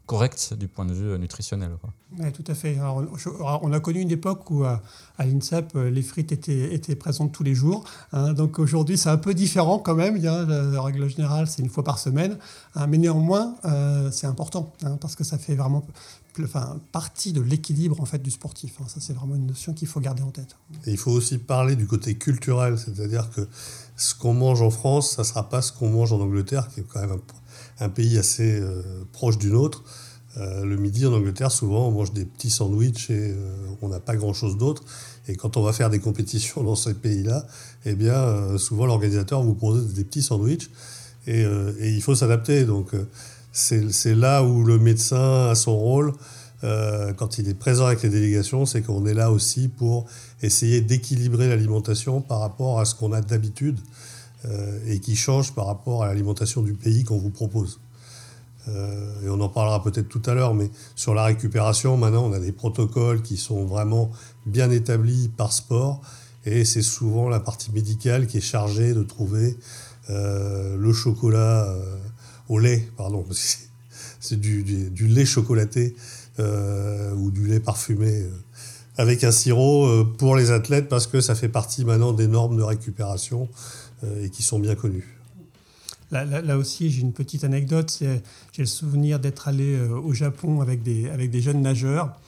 correct 0.09 0.55
du 0.55 0.69
point 0.69 0.87
de 0.87 0.95
vue 0.95 1.19
nutritionnel. 1.19 1.71
Oui, 2.19 2.33
tout 2.33 2.45
à 2.47 2.55
fait. 2.55 2.79
Alors, 2.79 3.05
on 3.63 3.73
a 3.73 3.79
connu 3.79 4.01
une 4.01 4.11
époque 4.11 4.51
où 4.51 4.65
à, 4.65 4.81
l'INSEP, 5.19 5.75
les 5.75 6.03
frites 6.03 6.33
étaient, 6.33 6.75
étaient 6.75 6.97
présentes 6.97 7.31
tous 7.33 7.43
les 7.43 7.55
jours. 7.55 7.85
Hein. 8.13 8.33
donc 8.33 8.59
aujourd'hui, 8.59 8.97
c'est 8.97 9.11
un 9.11 9.19
peu 9.19 9.35
différent 9.35 9.79
quand 9.79 9.95
même. 9.95 10.17
Il 10.17 10.23
y 10.23 10.29
a, 10.29 10.45
la, 10.45 10.81
règle 10.81 11.09
générale, 11.09 11.47
c'est 11.47 11.63
une 11.63 11.69
fois 11.69 11.85
par 11.85 11.99
semaine. 11.99 12.39
Hein. 12.75 12.87
mais 12.87 12.99
néanmoins, 12.99 13.55
c'est 14.11 14.27
important 14.27 14.73
hein, 14.83 14.97
parce 15.01 15.15
que 15.15 15.25
ça 15.25 15.37
fait 15.37 15.55
vraiment 15.55 15.85
enfin, 16.43 16.81
partie 16.93 17.33
de 17.33 17.41
l'équilibre 17.41 18.01
en 18.01 18.05
fait 18.05 18.23
du 18.23 18.31
sportif. 18.31 18.77
Hein. 18.81 18.85
Ça, 18.89 19.01
c'est 19.01 19.13
vraiment 19.13 19.35
une 19.35 19.47
notion 19.47 19.75
qu'il 19.75 19.89
faut 19.89 20.01
garder 20.01 20.23
en 20.23 20.31
tête. 20.31 20.57
Et 20.87 20.93
il 20.93 20.99
faut 20.99 21.13
aussi 21.13 21.39
parler 21.39 21.77
du 21.77 21.87
côté 21.87 22.17
culturel, 22.17 22.79
c'est-à-dire 22.79 23.29
que 23.31 23.47
ce 23.97 24.15
qu'on 24.15 24.35
mange 24.35 24.63
en 24.63 24.71
France, 24.71 25.17
ça 25.17 25.23
ne 25.23 25.27
sera 25.27 25.49
pas 25.49 25.63
ce 25.63 25.73
qu'on 25.73 25.91
mange 25.91 26.13
en 26.13 26.21
Angleterre, 26.21 26.69
qui 26.69 26.81
est 26.81 26.85
quand 26.85 27.01
même 27.01 27.13
un, 27.13 27.21
pays 27.89 28.19
assez 28.19 28.59
euh, 28.61 28.83
proche 29.13 29.39
du 29.39 29.51
nôtre. 29.51 29.85
Euh, 30.37 30.65
le 30.65 30.77
midi 30.77 31.07
en 31.07 31.13
Angleterre, 31.13 31.53
souvent, 31.53 31.89
on 31.89 31.93
mange 31.93 32.13
des 32.13 32.25
petits 32.25 32.51
sandwichs 32.51 33.11
et 33.11 33.31
euh, 33.31 33.55
on 33.83 33.89
n'a 33.89 34.01
pas 34.01 34.17
grand-chose 34.17 34.57
d'autre. 34.57 34.83
Et 35.29 35.37
quand 35.37 35.57
on 35.57 35.63
va 35.63 35.73
faire 35.73 35.91
des 35.91 36.01
compétitions 36.01 36.65
dans 36.65 36.75
ces 36.75 36.95
pays-là, 36.95 37.47
eh 37.85 37.95
bien, 37.95 38.57
souvent 38.57 38.87
l'organisateur 38.87 39.43
vous 39.43 39.55
propose 39.55 39.93
des 39.95 40.05
petits 40.05 40.23
sandwichs 40.23 40.71
et, 41.27 41.45
il 41.83 42.01
faut 42.01 42.15
s'adapter. 42.15 42.65
Donc, 42.65 42.93
c'est 43.53 44.15
là 44.15 44.43
où 44.43 44.65
le 44.65 44.79
médecin 44.79 45.51
a 45.51 45.55
son 45.55 45.77
rôle. 45.77 46.15
Quand 46.63 47.37
il 47.37 47.47
est 47.47 47.59
présent 47.59 47.85
avec 47.85 48.03
les 48.03 48.09
délégations, 48.09 48.65
c'est 48.65 48.81
qu'on 48.81 49.05
est 49.05 49.13
là 49.13 49.31
aussi 49.31 49.69
pour 49.69 50.07
essayer 50.41 50.81
d'équilibrer 50.81 51.47
l'alimentation 51.47 52.23
par 52.23 52.41
rapport 52.41 52.81
à 52.81 52.87
ce 52.87 52.95
qu'on 52.95 53.13
a 53.13 53.21
d'habitude 53.21 53.79
et 54.87 55.01
qui 55.01 55.17
change 55.17 55.53
par 55.53 55.67
rapport 55.67 56.05
à 56.05 56.07
l'alimentation 56.07 56.63
du 56.63 56.73
pays 56.73 57.05
qu'on 57.05 57.19
vous 57.19 57.31
propose. 57.31 57.81
Euh, 58.69 59.23
et 59.25 59.29
on 59.29 59.41
en 59.41 59.49
parlera 59.49 59.83
peut-être 59.83 60.09
tout 60.09 60.23
à 60.27 60.35
l'heure, 60.35 60.55
mais 60.55 60.71
sur 60.95 61.13
la 61.15 61.25
récupération, 61.25 61.97
maintenant, 61.97 62.25
on 62.27 62.33
a 62.33 62.39
des 62.39 62.53
protocoles 62.53 63.23
qui 63.23 63.37
sont 63.37 63.65
vraiment 63.65 64.11
bien 64.47 64.71
établis 64.71 65.29
par 65.37 65.53
sport, 65.53 66.01
et 66.45 66.65
c'est 66.65 66.83
souvent 66.83 67.29
la 67.29 67.41
partie 67.41 67.73
médicale 67.73 68.27
qui 68.27 68.39
est 68.39 68.43
chargée 68.43 68.95
de 68.95 69.03
trouver 69.03 69.57
le 70.09 70.93
chocolat 70.93 71.69
au 72.49 72.59
lait, 72.59 72.89
pardon, 72.97 73.27
c'est 74.21 74.41
du, 74.41 74.93
lait 75.09 75.25
chocolaté 75.25 75.95
euh, 76.39 77.13
ou 77.15 77.31
du 77.31 77.47
lait 77.47 77.61
parfumé 77.61 78.23
euh, 78.23 78.31
avec 78.97 79.25
un 79.25 79.31
sirop 79.31 79.87
euh, 79.87 80.05
pour 80.05 80.37
les 80.37 80.51
athlètes 80.51 80.89
parce 80.89 81.07
que 81.07 81.21
ça 81.21 81.35
fait 81.35 81.49
partie 81.49 81.85
maintenant 81.85 82.13
des 82.13 82.27
normes 82.27 82.57
de 82.57 82.63
récupération 82.63 83.49
et 84.23 84.31
qui 84.31 84.43
sont 84.43 84.59
bien 84.59 84.75
connues. 84.75 85.19
Là, 86.11 86.57
aussi, 86.57 86.91
j'ai 86.91 87.03
une 87.03 87.13
petite 87.13 87.45
anecdote. 87.45 87.99
J'ai 88.01 88.23
le 88.63 88.67
souvenir 88.67 89.19
d'être 89.19 89.49
allé 89.49 89.79
au 89.81 90.15
Japon 90.15 90.61
avec 90.61 90.83
des 90.83 91.41
jeunes 91.41 91.63
nageurs 91.63 92.19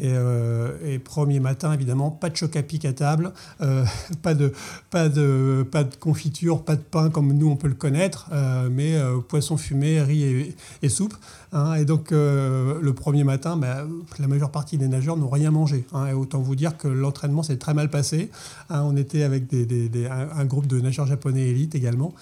euh, 0.00 0.72
et, 0.84 0.98
premier 0.98 1.40
matin, 1.40 1.72
évidemment, 1.72 2.10
pas 2.10 2.30
de 2.30 2.36
choc 2.36 2.56
à 2.56 2.62
pic 2.62 2.84
à 2.84 2.92
table, 2.92 3.32
euh, 3.60 3.84
pas, 4.22 4.34
de, 4.34 4.52
pas, 4.90 5.08
de, 5.08 5.64
pas 5.70 5.84
de 5.84 5.94
confiture, 5.96 6.62
pas 6.62 6.76
de 6.76 6.82
pain 6.82 7.10
comme 7.10 7.32
nous 7.32 7.48
on 7.48 7.56
peut 7.56 7.68
le 7.68 7.74
connaître, 7.74 8.28
euh, 8.32 8.68
mais 8.70 8.98
poisson 9.28 9.56
fumé, 9.56 10.00
riz 10.00 10.54
et 10.82 10.88
soupe. 10.88 11.14
Hein, 11.52 11.74
et 11.74 11.84
donc, 11.84 12.10
le 12.10 12.92
premier 12.92 13.22
matin, 13.22 13.56
bah, 13.56 13.86
la 14.18 14.26
majeure 14.26 14.50
partie 14.50 14.76
des 14.76 14.88
nageurs 14.88 15.16
n'ont 15.16 15.28
rien 15.28 15.50
mangé. 15.50 15.84
Hein, 15.92 16.08
et 16.08 16.12
autant 16.12 16.40
vous 16.40 16.56
dire 16.56 16.76
que 16.76 16.88
l'entraînement 16.88 17.42
s'est 17.44 17.58
très 17.58 17.74
mal 17.74 17.90
passé. 17.90 18.30
Hein, 18.70 18.82
on 18.84 18.96
était 18.96 19.22
avec 19.22 19.46
des, 19.46 20.06
un, 20.06 20.44
groupe 20.44 20.66
de 20.66 20.80
nageurs 20.80 21.06
japonais 21.06 21.48
élite 21.48 21.74
également. 21.74 22.12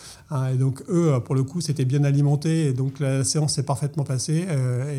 et 0.52 0.56
donc, 0.56 0.82
eux, 0.90 1.18
pour 1.24 1.34
le 1.34 1.44
coup, 1.44 1.60
c'était 1.62 1.86
bien 1.86 2.04
alimenté. 2.04 2.66
Et 2.66 2.72
donc, 2.72 3.00
la 3.00 3.24
séance 3.24 3.54
s'est 3.54 3.62
parfaitement 3.62 4.04
passée. 4.04 4.46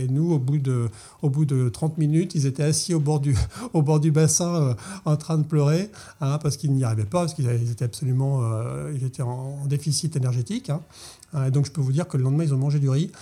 Et 0.02 0.08
nous, 0.08 0.34
au 0.34 0.40
bout, 0.40 0.58
de, 0.58 0.90
au 1.22 1.30
bout 1.30 1.46
de 1.46 1.70
30 1.70 2.00
minutes, 2.00 2.34
ils 2.34 2.48
étaient 2.48 2.63
assis 2.64 2.94
au 2.94 3.00
bord 3.00 3.20
du, 3.20 3.36
au 3.74 3.82
bord 3.82 4.00
du 4.00 4.12
bassin 4.12 4.56
euh, 4.56 4.74
en 5.06 5.18
train 5.18 5.38
de 5.38 5.44
pleurer 5.44 5.90
parce 6.20 6.58
qu'ils 6.58 6.74
n'y 6.74 6.84
arrivaient 6.84 7.06
pas, 7.06 7.22
parce 7.22 7.34
qu'ils 7.34 7.72
étaient 7.72 7.86
absolument 7.86 8.42
ils 8.94 9.06
étaient 9.06 9.22
en, 9.22 9.66
déficit 9.66 10.16
énergétique. 10.16 10.70
Hein, 10.70 11.50
donc 11.50 11.66
je 11.66 11.72
peux 11.72 11.82
vous 11.82 11.92
dire 11.92 12.08
que 12.08 12.18
le 12.18 12.24
lendemain, 12.24 12.44
ils 12.44 12.54
ont 12.54 12.58
mangé 12.58 12.80
du 12.80 12.90
riz. 12.90 13.12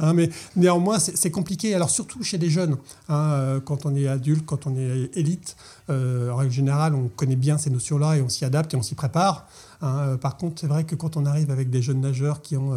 Hein, 0.00 0.14
mais 0.14 0.30
néanmoins, 0.56 0.98
c'est 0.98 1.30
compliqué. 1.30 1.74
Alors 1.74 1.90
surtout 1.90 2.22
chez 2.24 2.38
les 2.38 2.50
jeunes, 2.50 2.76
hein, 3.08 3.30
euh, 3.32 3.60
quand 3.60 3.86
on 3.86 3.94
est 3.94 4.08
adulte, 4.08 4.44
quand 4.44 4.66
on 4.66 4.76
est 4.76 5.10
élite, 5.16 5.56
euh, 5.90 6.30
en 6.30 6.36
règle 6.36 6.52
générale, 6.52 6.94
on 6.94 7.08
connaît 7.08 7.36
bien 7.36 7.56
ces 7.56 7.70
notions-là 7.70 8.16
et 8.16 8.22
on 8.22 8.28
s'y 8.28 8.44
adapte 8.44 8.74
et 8.74 8.76
on 8.76 8.82
s'y 8.82 8.96
prépare. 8.96 9.46
Euh, 9.82 10.16
par 10.16 10.36
contre, 10.36 10.60
c'est 10.60 10.66
vrai 10.66 10.84
que 10.84 10.96
quand 10.96 11.16
on 11.16 11.24
arrive 11.24 11.50
avec 11.52 11.70
des 11.70 11.82
jeunes 11.82 12.00
nageurs 12.00 12.42
qui 12.42 12.56
ont 12.56 12.72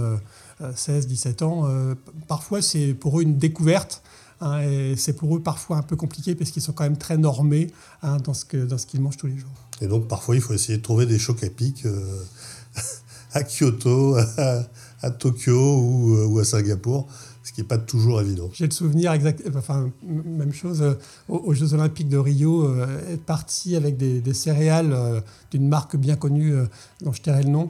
16, 0.75 1.07
17 1.07 1.41
ans, 1.41 1.67
parfois 2.27 2.61
c'est 2.61 2.93
pour 2.93 3.19
eux 3.19 3.23
une 3.23 3.37
découverte. 3.37 4.03
Et 4.41 4.95
c'est 4.97 5.13
pour 5.13 5.35
eux 5.35 5.41
parfois 5.41 5.77
un 5.77 5.81
peu 5.81 5.95
compliqué 5.95 6.35
parce 6.35 6.51
qu'ils 6.51 6.61
sont 6.61 6.73
quand 6.73 6.83
même 6.83 6.97
très 6.97 7.17
normés 7.17 7.67
dans 8.03 8.33
ce 8.33 8.45
qu'ils 8.85 9.01
mangent 9.01 9.17
tous 9.17 9.27
les 9.27 9.37
jours. 9.37 9.49
Et 9.81 9.87
donc 9.87 10.07
parfois 10.07 10.35
il 10.35 10.41
faut 10.41 10.53
essayer 10.53 10.77
de 10.77 10.83
trouver 10.83 11.05
des 11.05 11.19
chocs 11.19 11.43
à 11.43 11.49
pic 11.49 11.85
à 13.35 13.43
Kyoto, 13.43 14.17
à, 15.01 15.11
Tokyo 15.11 15.53
euh, 15.53 16.25
ou, 16.25 16.39
à 16.39 16.45
Singapour, 16.45 17.07
ce 17.43 17.51
qui 17.51 17.61
n'est 17.61 17.67
pas 17.67 17.77
toujours 17.77 18.21
évident. 18.21 18.49
J'ai 18.53 18.65
le 18.65 18.71
souvenir 18.71 19.11
exact, 19.11 19.43
enfin 19.55 19.91
même 20.03 20.53
chose 20.53 20.81
euh, 20.81 20.93
aux, 21.27 21.53
Jeux 21.53 21.73
Olympiques 21.73 22.09
de 22.09 22.17
Rio, 22.17 22.65
euh, 22.65 23.13
être 23.13 23.23
parti 23.23 23.75
avec 23.75 23.97
des, 23.97 24.33
céréales 24.33 25.21
d'une 25.51 25.67
marque 25.67 25.95
bien 25.95 26.15
connue 26.15 26.53
dont 27.01 27.11
je 27.11 27.21
tairai 27.21 27.43
le 27.43 27.49
nom 27.49 27.69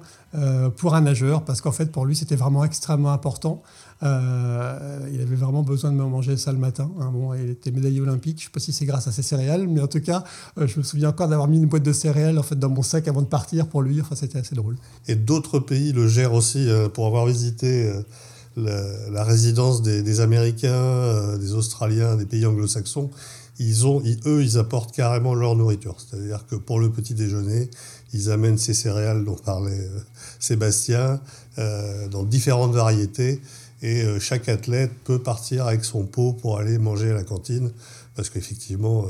pour 0.78 0.96
un 0.96 1.02
nageur, 1.02 1.44
parce 1.44 1.62
qu'en 1.62 1.72
fait 1.72 1.92
pour 1.92 2.06
lui 2.06 2.16
c'était 2.16 2.36
vraiment 2.36 2.64
extrêmement 2.64 3.12
important. 3.12 3.62
Euh, 4.04 5.10
il 5.14 5.22
avait 5.22 5.36
vraiment 5.36 5.64
besoin 5.64 5.92
de 5.92 5.96
manger 5.96 6.38
ça 6.38 6.52
le 6.52 6.58
matin. 6.58 6.92
Hein. 7.00 7.12
Bon, 7.14 7.34
il 7.34 7.50
était 7.50 7.72
médaillé 7.72 8.02
olympique. 8.02 8.40
Je 8.40 8.44
ne 8.44 8.46
sais 8.46 8.52
pas 8.52 8.60
si 8.60 8.74
c'est 8.74 8.86
grâce 8.86 9.08
à 9.08 9.12
ses 9.12 9.22
céréales, 9.22 9.68
mais 9.68 9.82
en 9.82 9.88
tout 9.88 10.02
cas, 10.02 10.24
euh, 10.58 10.68
je 10.68 10.78
me 10.78 10.84
souviens 10.84 11.10
encore 11.10 11.28
d'avoir 11.28 11.48
mis 11.48 11.58
une 11.58 11.68
boîte 11.68 11.84
de 11.84 11.94
céréales 11.94 12.38
en 12.38 12.44
fait, 12.44 12.60
dans 12.60 12.70
mon 12.70 12.82
sac 12.82 13.08
avant 13.08 13.22
de 13.22 13.28
partir 13.28 13.68
pour 13.68 13.82
lui. 13.82 14.02
Enfin, 14.02 14.16
c'était 14.16 14.40
assez 14.40 14.56
drôle. 14.56 14.76
Et 15.08 15.16
d'autres 15.16 15.60
pays 15.60 15.94
le 15.94 16.08
gèrent 16.08 16.34
aussi. 16.34 16.70
Euh, 16.70 16.90
pour 16.90 17.08
avoir 17.08 17.26
visité 17.26 17.92
la, 18.56 19.24
résidence 19.24 19.82
des, 19.82 20.20
Américains, 20.20 21.38
des 21.38 21.54
Australiens, 21.54 22.16
des 22.16 22.26
pays 22.26 22.46
anglo-saxons, 22.46 23.10
ils 23.60 23.88
ont, 23.88 24.02
eux, 24.26 24.44
ils 24.44 24.58
apportent 24.58 24.94
carrément 24.94 25.34
leur 25.34 25.56
nourriture. 25.56 25.98
C'est-à-dire 25.98 26.46
que 26.46 26.56
pour 26.56 26.80
le 26.80 26.90
petit 26.90 27.14
déjeuner, 27.14 27.70
ils 28.14 28.30
amènent 28.30 28.58
ces 28.58 28.74
céréales 28.74 29.26
dont 29.26 29.36
parlait 29.36 29.90
Sébastien 30.40 31.20
dans 31.58 32.24
différentes 32.24 32.74
variétés. 32.74 33.42
Et 33.86 34.02
euh, 34.02 34.20
chaque 34.20 34.50
athlète 34.50 34.92
peut 35.04 35.20
partir 35.20 35.68
avec 35.68 35.86
son 35.86 36.04
pot 36.04 36.34
pour 36.34 36.58
aller 36.60 36.78
manger 36.78 37.12
à 37.12 37.14
la 37.14 37.24
cantine. 37.24 37.72
Parce 38.16 38.30
qu'effectivement, 38.30 39.06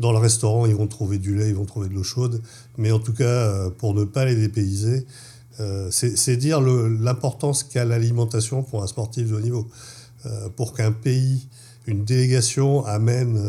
dans 0.00 0.12
le 0.12 0.18
restaurant, 0.18 0.66
ils 0.66 0.74
vont 0.74 0.86
trouver 0.86 1.16
du 1.16 1.34
lait, 1.34 1.48
ils 1.48 1.54
vont 1.54 1.64
trouver 1.64 1.88
de 1.88 1.94
l'eau 1.94 2.02
chaude. 2.02 2.42
Mais 2.76 2.92
en 2.92 2.98
tout 2.98 3.14
cas, 3.14 3.70
pour 3.78 3.94
ne 3.94 4.04
pas 4.04 4.26
les 4.26 4.36
dépayser, 4.36 5.06
c'est 5.90 6.36
dire 6.36 6.60
l'importance 6.60 7.62
qu'a 7.62 7.86
l'alimentation 7.86 8.62
pour 8.62 8.82
un 8.82 8.86
sportif 8.86 9.30
de 9.30 9.34
haut 9.34 9.40
niveau. 9.40 9.66
pour 10.56 10.74
qu'un 10.74 10.92
pays 10.92 11.48
une 11.86 12.04
délégation 12.04 12.84
amène 12.84 13.40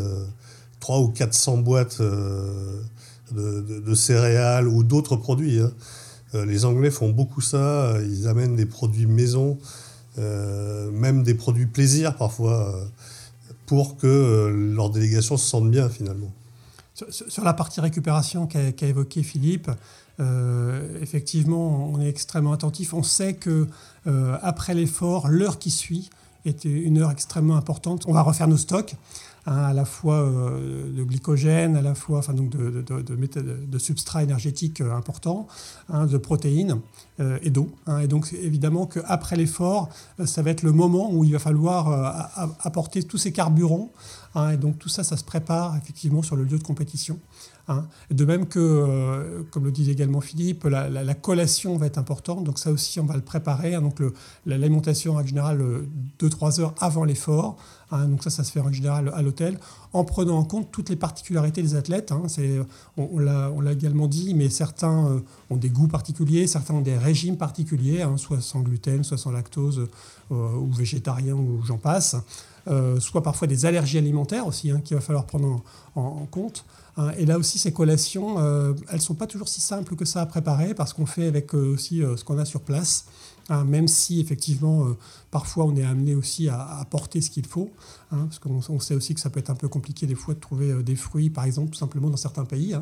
3 0.80 0.98
euh, 0.98 1.02
ou 1.02 1.08
400 1.08 1.58
boîtes 1.58 1.98
euh, 2.00 2.80
de, 3.32 3.94
céréales 3.94 4.68
ou 4.68 4.82
d'autres 4.82 5.16
produits. 5.16 5.60
Hein. 5.60 5.72
Euh, 6.34 6.44
les 6.44 6.64
Anglais 6.64 6.90
font 6.90 7.10
beaucoup 7.10 7.40
ça, 7.40 7.94
ils 8.02 8.28
amènent 8.28 8.56
des 8.56 8.66
produits 8.66 9.06
maison, 9.06 9.58
même 10.16 11.22
des 11.22 11.34
produits 11.34 11.66
plaisir 11.66 12.16
parfois, 12.16 12.74
pour 13.66 13.96
que 13.96 14.72
leur 14.74 14.90
délégation 14.90 15.36
se 15.36 15.46
sente 15.46 15.70
bien 15.70 15.88
finalement. 15.88 16.32
Sur, 17.10 17.44
la 17.44 17.52
partie 17.52 17.80
récupération 17.80 18.46
qu'a 18.46 18.86
évoqué 18.86 19.22
Philippe, 19.22 19.70
effectivement, 21.02 21.90
on 21.92 22.00
est 22.00 22.08
extrêmement 22.08 22.52
attentif. 22.52 22.94
On 22.94 23.02
sait 23.02 23.34
que 23.34 23.66
après 24.42 24.72
l'effort, 24.74 25.28
l'heure 25.28 25.58
qui 25.58 25.70
suit, 25.70 26.08
est 26.48 26.64
une 26.64 26.98
heure 26.98 27.10
extrêmement 27.10 27.56
importante. 27.56 28.04
On 28.06 28.12
va 28.12 28.22
refaire 28.22 28.48
nos 28.48 28.56
stocks, 28.56 28.94
hein, 29.46 29.56
à 29.56 29.72
la 29.72 29.84
fois 29.84 30.16
euh, 30.16 30.92
de 30.96 31.02
glycogène, 31.02 31.76
à 31.76 31.82
la 31.82 31.94
fois 31.94 32.18
enfin, 32.18 32.34
donc 32.34 32.50
de, 32.50 32.82
de, 32.82 33.02
de, 33.02 33.66
de 33.66 33.78
substrats 33.78 34.22
énergétiques 34.22 34.80
euh, 34.80 34.94
importants, 34.94 35.46
hein, 35.88 36.06
de 36.06 36.18
protéines 36.18 36.80
euh, 37.20 37.38
et 37.42 37.50
d'eau. 37.50 37.70
Hein. 37.86 38.00
et 38.00 38.08
donc 38.08 38.32
évidemment 38.32 38.86
qu'après 38.86 39.36
l'effort, 39.36 39.88
ça 40.24 40.42
va 40.42 40.50
être 40.50 40.62
le 40.62 40.72
moment 40.72 41.12
où 41.12 41.24
il 41.24 41.32
va 41.32 41.38
falloir 41.38 42.30
apporter 42.60 43.02
tous 43.02 43.18
ces 43.18 43.32
carburants. 43.32 43.90
et 44.52 44.56
donc 44.56 44.78
tout 44.78 44.88
ça, 44.88 45.04
ça 45.04 45.16
se 45.16 45.24
prépare 45.24 45.76
effectivement 45.76 46.22
sur 46.22 46.36
le 46.36 46.44
lieu 46.44 46.58
de 46.58 46.64
compétition. 46.64 47.18
Hein. 47.68 47.86
De 48.10 48.24
même 48.24 48.46
que, 48.46 48.60
euh, 48.60 49.42
comme 49.50 49.64
le 49.64 49.72
disait 49.72 49.92
également 49.92 50.20
Philippe, 50.20 50.64
la, 50.64 51.14
collation 51.14 51.76
va 51.76 51.86
être 51.86 51.98
importante. 51.98 52.44
Donc 52.44 52.58
ça 52.58 52.70
aussi, 52.70 53.00
on 53.00 53.06
va 53.06 53.14
le 53.14 53.22
préparer. 53.22 53.74
Hein. 53.74 53.82
Donc 53.82 54.00
l'alimentation 54.44 55.16
en 55.16 55.26
général 55.26 55.62
2-3 56.20 56.60
heures 56.60 56.74
avant 56.78 57.04
l'effort. 57.04 57.56
Hein. 57.90 58.08
donc 58.08 58.22
ça, 58.22 58.30
ça 58.30 58.44
se 58.44 58.52
fait 58.52 58.60
en 58.60 58.72
général 58.72 59.12
à 59.14 59.22
l'hôtel, 59.22 59.58
en 59.92 60.04
prenant 60.04 60.38
en 60.38 60.44
compte 60.44 60.70
toutes 60.72 60.88
les 60.90 60.96
particularités 60.96 61.62
des 61.62 61.74
athlètes. 61.74 62.12
on, 62.12 62.26
on 62.96 63.60
l'a 63.60 63.72
également 63.72 64.06
dit, 64.06 64.34
mais 64.34 64.48
certains 64.48 65.06
euh, 65.08 65.20
ont 65.50 65.56
des 65.56 65.70
goûts 65.70 65.88
particuliers, 65.88 66.46
certains 66.46 66.74
ont 66.74 66.80
des 66.80 66.98
régimes 66.98 67.36
particuliers, 67.36 68.04
soit 68.16 68.40
sans 68.40 68.60
gluten, 68.60 69.02
soit 69.02 69.18
sans 69.18 69.32
lactose, 69.32 69.88
euh, 70.30 70.54
ou 70.54 70.70
végétarien, 70.72 71.34
ou 71.34 71.62
j'en 71.64 71.78
passe. 71.78 72.16
soit 72.98 73.22
parfois 73.22 73.46
des 73.46 73.64
allergies 73.64 73.98
alimentaires 73.98 74.46
aussi, 74.46 74.72
qu'il 74.84 74.96
va 74.96 75.00
falloir 75.00 75.24
prendre 75.24 75.62
en 75.94 76.26
compte. 76.26 76.64
Hein, 76.96 77.12
et 77.18 77.26
là 77.26 77.38
aussi, 77.38 77.58
ces 77.58 77.72
collations, 77.72 78.38
euh, 78.38 78.72
elles 78.88 78.96
ne 78.96 79.00
sont 79.00 79.14
pas 79.14 79.26
toujours 79.26 79.48
si 79.48 79.60
simples 79.60 79.96
que 79.96 80.04
ça 80.04 80.22
à 80.22 80.26
préparer 80.26 80.74
parce 80.74 80.92
qu'on 80.92 81.06
fait 81.06 81.26
avec 81.26 81.54
euh, 81.54 81.74
aussi 81.74 82.02
euh, 82.02 82.16
ce 82.16 82.24
qu'on 82.24 82.38
a 82.38 82.44
sur 82.44 82.60
place. 82.60 83.06
Hein, 83.48 83.64
même 83.64 83.86
si 83.86 84.20
effectivement, 84.20 84.88
parfois 85.30 85.66
on 85.66 85.76
est 85.76 85.84
amené 85.84 86.16
aussi 86.16 86.48
à, 86.48 86.80
apporter 86.80 87.20
ce 87.20 87.30
qu'il 87.30 87.46
faut, 87.46 87.70
hein, 88.10 88.26
parce 88.26 88.40
qu'on 88.40 88.80
sait 88.80 88.96
aussi 88.96 89.14
que 89.14 89.20
ça 89.20 89.30
peut 89.30 89.38
être 89.38 89.50
un 89.50 89.54
peu 89.54 89.68
compliqué 89.68 90.04
des 90.04 90.16
fois 90.16 90.34
de 90.34 90.40
trouver 90.40 90.82
des 90.82 90.96
fruits, 90.96 91.30
par 91.30 91.44
exemple, 91.44 91.70
tout 91.70 91.78
simplement 91.78 92.10
dans 92.10 92.16
certains 92.16 92.44
pays. 92.44 92.74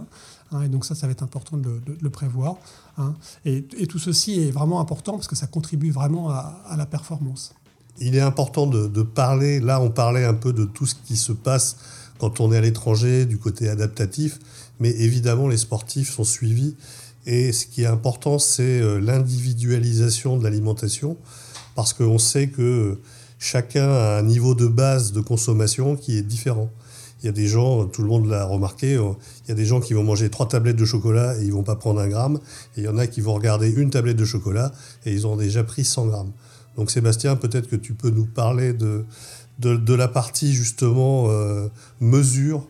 et 0.62 0.68
donc 0.68 0.86
ça, 0.86 0.94
ça 0.94 1.06
va 1.06 1.12
être 1.12 1.22
important 1.22 1.58
de, 1.58 1.82
le 2.00 2.08
prévoir. 2.08 2.56
Et, 3.44 3.66
tout 3.86 3.98
ceci 3.98 4.40
est 4.40 4.50
vraiment 4.50 4.80
important 4.80 5.12
parce 5.12 5.28
que 5.28 5.36
ça 5.36 5.46
contribue 5.46 5.90
vraiment 5.90 6.30
à, 6.30 6.74
la 6.78 6.86
performance. 6.86 7.52
Il 7.98 8.14
est 8.16 8.20
important 8.20 8.66
de, 8.66 9.02
parler, 9.02 9.60
là 9.60 9.82
on 9.82 9.90
parlait 9.90 10.24
un 10.24 10.32
peu 10.32 10.54
de 10.54 10.64
tout 10.64 10.86
ce 10.86 10.94
qui 10.94 11.18
se 11.18 11.32
passe 11.32 11.76
quand 12.18 12.40
on 12.40 12.52
est 12.52 12.56
à 12.56 12.60
l'étranger, 12.60 13.26
du 13.26 13.38
côté 13.38 13.68
adaptatif. 13.68 14.38
Mais 14.80 14.90
évidemment, 14.90 15.48
les 15.48 15.56
sportifs 15.56 16.10
sont 16.12 16.24
suivis. 16.24 16.76
Et 17.26 17.52
ce 17.52 17.66
qui 17.66 17.82
est 17.82 17.86
important, 17.86 18.38
c'est 18.38 18.80
euh, 18.80 18.98
l'individualisation 18.98 20.36
de 20.36 20.44
l'alimentation, 20.44 21.16
parce 21.74 21.92
qu'on 21.92 22.18
sait 22.18 22.48
que 22.48 23.00
chacun 23.38 23.88
a 23.88 24.18
un 24.18 24.22
niveau 24.22 24.54
de 24.54 24.66
base 24.66 25.12
de 25.12 25.20
consommation 25.20 25.96
qui 25.96 26.18
est 26.18 26.22
différent. 26.22 26.70
Il 27.22 27.26
y 27.26 27.28
a 27.30 27.32
des 27.32 27.46
gens, 27.46 27.86
tout 27.86 28.02
le 28.02 28.08
monde 28.08 28.26
l'a 28.26 28.44
remarqué, 28.44 28.96
euh, 28.96 29.12
il 29.44 29.48
y 29.48 29.52
a 29.52 29.54
des 29.54 29.64
gens 29.64 29.80
qui 29.80 29.94
vont 29.94 30.02
manger 30.02 30.28
trois 30.28 30.46
tablettes 30.46 30.76
de 30.76 30.84
chocolat 30.84 31.34
et 31.38 31.44
ils 31.44 31.52
vont 31.52 31.62
pas 31.62 31.76
prendre 31.76 32.00
un 32.00 32.08
gramme. 32.08 32.38
Et 32.76 32.80
il 32.80 32.84
y 32.84 32.88
en 32.88 32.98
a 32.98 33.06
qui 33.06 33.22
vont 33.22 33.32
regarder 33.32 33.70
une 33.70 33.88
tablette 33.88 34.18
de 34.18 34.26
chocolat 34.26 34.72
et 35.06 35.12
ils 35.12 35.26
ont 35.26 35.36
déjà 35.36 35.64
pris 35.64 35.84
100 35.84 36.06
grammes. 36.06 36.32
Donc 36.76 36.90
Sébastien, 36.90 37.36
peut-être 37.36 37.68
que 37.68 37.76
tu 37.76 37.94
peux 37.94 38.10
nous 38.10 38.26
parler 38.26 38.74
de, 38.74 39.06
de, 39.58 39.94
la 39.94 40.08
partie 40.08 40.52
justement 40.52 41.26
euh, 41.28 41.68
mesure 42.00 42.66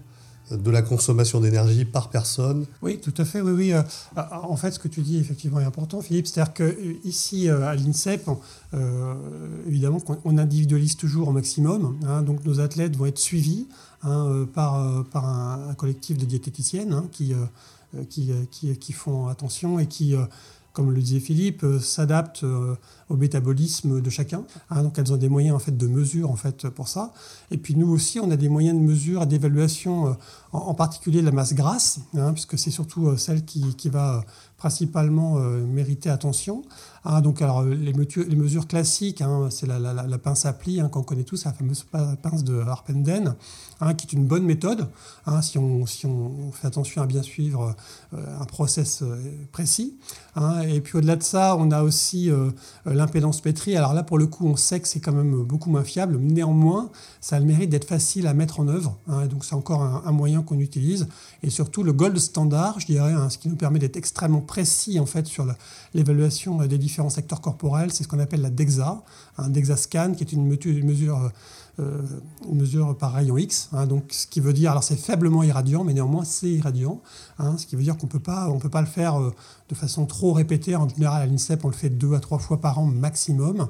de 0.51 0.71
la 0.71 0.83
consommation 0.83 1.41
d'énergie 1.41 1.87
par 1.87 2.11
personne. 2.11 2.67
Oui, 2.83 3.01
tout 3.01 3.15
à 3.17 3.25
fait. 3.25 3.41
Oui, 3.41 3.53
oui. 3.53 3.73
Euh, 3.73 3.83
en 4.15 4.57
fait, 4.57 4.73
ce 4.73 4.79
que 4.79 4.89
tu 4.89 5.01
dis 5.01 5.17
effectivement 5.17 5.59
est 5.59 5.65
important, 5.65 6.03
Philippe. 6.03 6.27
C'est-à-dire 6.27 6.53
qu'ici, 6.53 7.49
euh, 7.49 7.67
à 7.67 7.75
l'INSEP, 7.75 8.29
évidemment, 9.67 10.03
on 10.25 10.37
individualise 10.37 10.97
toujours 10.97 11.29
au 11.29 11.33
maximum. 11.33 11.99
Hein. 12.07 12.23
donc, 12.23 12.45
nos 12.45 12.61
athlètes 12.61 12.97
vont 12.97 13.07
être 13.07 13.19
suivis 13.19 13.67
hein, 14.03 14.47
par, 14.53 15.05
par 15.07 15.27
un, 15.27 15.75
collectif 15.75 16.19
de 16.19 16.27
diététiciennes 16.27 16.93
hein, 16.93 17.07
qui, 17.11 17.33
qui, 18.11 18.31
qui, 18.51 18.77
qui, 18.77 18.93
font 18.93 19.29
attention 19.29 19.79
et 19.79 19.87
qui 19.87 20.15
comme 20.75 20.91
le 20.91 21.01
disait 21.01 21.21
Philippe, 21.21 21.65
s'adaptent 21.81 22.45
au 23.09 23.17
métabolisme 23.17 24.01
de 24.01 24.11
chacun. 24.11 24.45
Hein, 24.71 24.83
donc 24.83 24.99
elles 24.99 25.13
ont 25.13 25.17
des 25.17 25.29
moyens 25.29 25.55
en 25.55 25.59
fait 25.59 25.77
de 25.77 25.87
mesure 25.87 26.31
en 26.31 26.37
fait 26.37 26.69
pour 26.69 26.89
ça. 26.89 27.13
Et 27.51 27.59
puis 27.59 27.77
nous 27.77 27.91
aussi, 27.91 28.21
on 28.21 28.31
a 28.31 28.37
des 28.37 28.49
moyens 28.49 28.79
de 28.79 28.83
mesure 28.85 29.27
d'évaluation, 29.27 30.09
euh, 30.09 30.13
en, 30.53 30.75
particulier 30.75 31.23
la 31.23 31.33
masse 31.33 31.55
grasse, 31.55 32.01
hein, 32.17 32.33
puisque 32.33 32.59
c'est 32.59 32.71
surtout 32.71 33.09
euh, 33.09 33.17
celle 33.17 33.45
qui, 33.45 33.75
qui 33.77 33.89
va 33.89 34.25
principalement 34.65 35.37
euh, 35.37 35.85
attention. 36.07 36.63
Hein, 37.05 37.21
donc, 37.21 37.43
alors, 37.43 37.65
les, 37.65 37.93
mesures, 37.93 38.25
les 38.27 38.37
mesures 38.37 38.67
classiques, 38.67 39.21
hein, 39.21 39.49
c'est 39.51 39.67
la, 39.67 40.19
pince 40.19 40.47
à 40.47 40.55
pli 40.55 40.81
hein, 40.81 40.89
qu'on 40.89 41.03
connaît 41.03 41.23
tous, 41.23 41.45
la 41.45 41.53
fameuse 41.53 41.85
pince 42.23 42.45
de 42.45 42.61
Harpenden, 42.61 43.35
qui 43.99 44.07
est 44.07 44.13
une 44.15 44.25
bonne 44.25 44.45
méthode 44.45 44.89
si, 45.43 45.59
on, 45.59 45.85
fait 45.85 46.67
attention 46.67 47.03
à 47.03 47.07
bien 47.07 47.23
suivre 47.23 47.77
euh, 48.15 48.41
un 48.41 48.45
process 48.47 49.03
euh, 49.03 49.17
précis. 49.53 49.99
et 50.67 50.81
puis 50.81 50.97
au-delà 50.97 51.17
de 51.17 51.23
ça, 51.23 51.57
on 51.59 51.71
a 51.71 51.83
aussi 51.83 52.31
l'impédance 52.87 53.43
pétrie. 53.43 53.77
Alors 53.77 53.93
là, 53.93 54.03
pour 54.03 54.17
le 54.17 54.27
coup, 54.27 54.47
on 54.47 54.57
sait 54.57 54.81
que 54.81 54.89
c'est 54.89 55.01
quand 55.01 55.13
même 55.13 55.43
beaucoup 55.43 55.69
moins 55.69 55.85
fiable. 55.85 56.17
Néanmoins, 56.19 56.89
ça 57.21 57.37
a 57.37 57.39
le 57.39 57.45
mérite 57.45 57.69
d'être 57.69 57.87
facile 57.87 58.27
à 58.27 58.33
mettre 58.33 58.61
en 58.61 58.69
œuvre. 58.69 58.97
donc, 59.31 59.45
c'est 59.45 59.55
encore 59.55 59.83
un, 59.83 60.03
un 60.07 60.13
moyen 60.13 60.43
qu'on 60.43 60.59
utilise. 60.59 61.07
Et 61.43 61.51
surtout, 61.51 61.83
le 61.83 61.93
gold 61.93 62.19
standard, 62.19 62.81
je 62.81 62.87
dirais, 62.87 63.13
ce 63.29 63.37
qui 63.37 63.49
nous 63.51 63.57
permet 63.57 63.79
d'être 63.79 63.97
extrêmement 63.97 64.41
précis 64.55 65.01
en 65.01 65.07
fait 65.07 65.27
sur 65.27 65.45
l'évaluation 65.95 66.59
des 66.59 66.79
différents 66.79 67.11
secteurs 67.11 67.41
corporels. 67.41 67.93
C'est 67.93 68.05
ce 68.05 68.09
qu'on 68.09 68.21
appelle 68.21 68.41
la 68.41 68.51
DEXA, 68.51 69.03
un 69.37 69.51
DEXA 69.51 69.77
scan 69.77 70.13
qui 70.17 70.23
est 70.23 70.31
une 70.31 70.47
mesure, 70.47 71.33
euh, 71.81 72.03
une 72.49 72.59
mesure 72.59 72.97
par 72.97 73.15
rayon 73.15 73.37
X. 73.37 73.69
Hein. 73.73 73.89
donc, 73.89 74.05
ce 74.11 74.29
qui 74.29 74.39
veut 74.39 74.53
dire, 74.53 74.71
alors 74.71 74.85
c'est 74.85 74.97
faiblement 74.97 75.43
irradiant, 75.43 75.83
mais 75.83 75.93
néanmoins 75.93 76.25
c'est 76.25 76.51
irradiant. 76.51 77.01
Hein. 77.41 77.57
ce 77.59 77.67
qui 77.67 77.75
veut 77.75 77.83
dire 77.83 77.97
qu'on 77.97 78.07
peut 78.07 78.21
pas, 78.21 78.49
on 78.49 78.61
peut 78.61 78.69
pas 78.69 78.81
le 78.81 78.87
faire 78.87 79.21
euh, 79.21 79.35
de 79.71 79.75
façon 79.75 80.07
trop 80.07 80.33
répétée. 80.33 80.77
En 80.77 80.89
général, 80.89 81.23
à 81.23 81.27
l'INSEP, 81.27 81.65
on 81.65 81.69
le 81.69 81.75
fait 81.75 81.91
deux 81.91 82.15
à 82.15 82.21
trois 82.21 82.39
fois 82.39 82.61
par 82.61 82.79
an 82.79 82.87
maximum. 82.87 83.67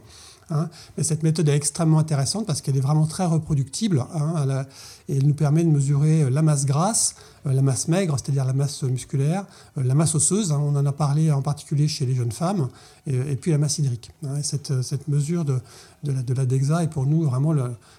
Hein. 0.51 0.69
Mais 0.97 1.05
cette 1.05 1.23
méthode 1.23 1.49
est 1.49 1.57
extrêmement 1.57 1.99
intéressante 1.99 2.47
parce 2.47 2.61
qu'elle 2.61 2.77
est 2.77 2.81
vraiment 2.81 3.07
très 3.07 3.25
reproductible 3.25 4.05
hein, 4.15 4.65
et 5.09 5.17
elle 5.17 5.27
nous 5.27 5.35
permet 5.35 5.65
de 5.65 5.71
mesurer 5.71 6.23
euh, 6.23 6.31
la 6.31 6.43
masse 6.43 6.65
grasse, 6.65 7.15
euh, 7.47 7.53
la 7.53 7.63
masse 7.63 7.89
maigre, 7.89 8.17
c'est-à-dire 8.19 8.45
la 8.45 8.53
masse 8.53 8.83
musculaire, 8.83 9.45
euh, 9.79 9.83
la 9.83 9.95
masse 9.95 10.15
osseuse, 10.15 10.53
hein. 10.53 10.61
on 10.63 10.75
en 10.77 10.87
a 10.87 10.93
parlé 10.93 11.31
en 11.31 11.43
particulier 11.43 11.89
chez 11.89 12.07
les 12.07 12.15
jeunes 12.15 12.33
femmes, 12.33 12.69
et, 13.07 13.37
puis 13.37 13.51
la 13.51 13.59
masse 13.59 13.79
hydrique. 13.79 14.13
cette, 14.43 15.09
mesure 15.09 15.45
de, 15.45 15.59
de, 16.05 16.35
la, 16.35 16.47
DEXA 16.47 16.85
est 16.85 16.89
pour 16.89 17.05
nous 17.05 17.25
vraiment 17.25 17.55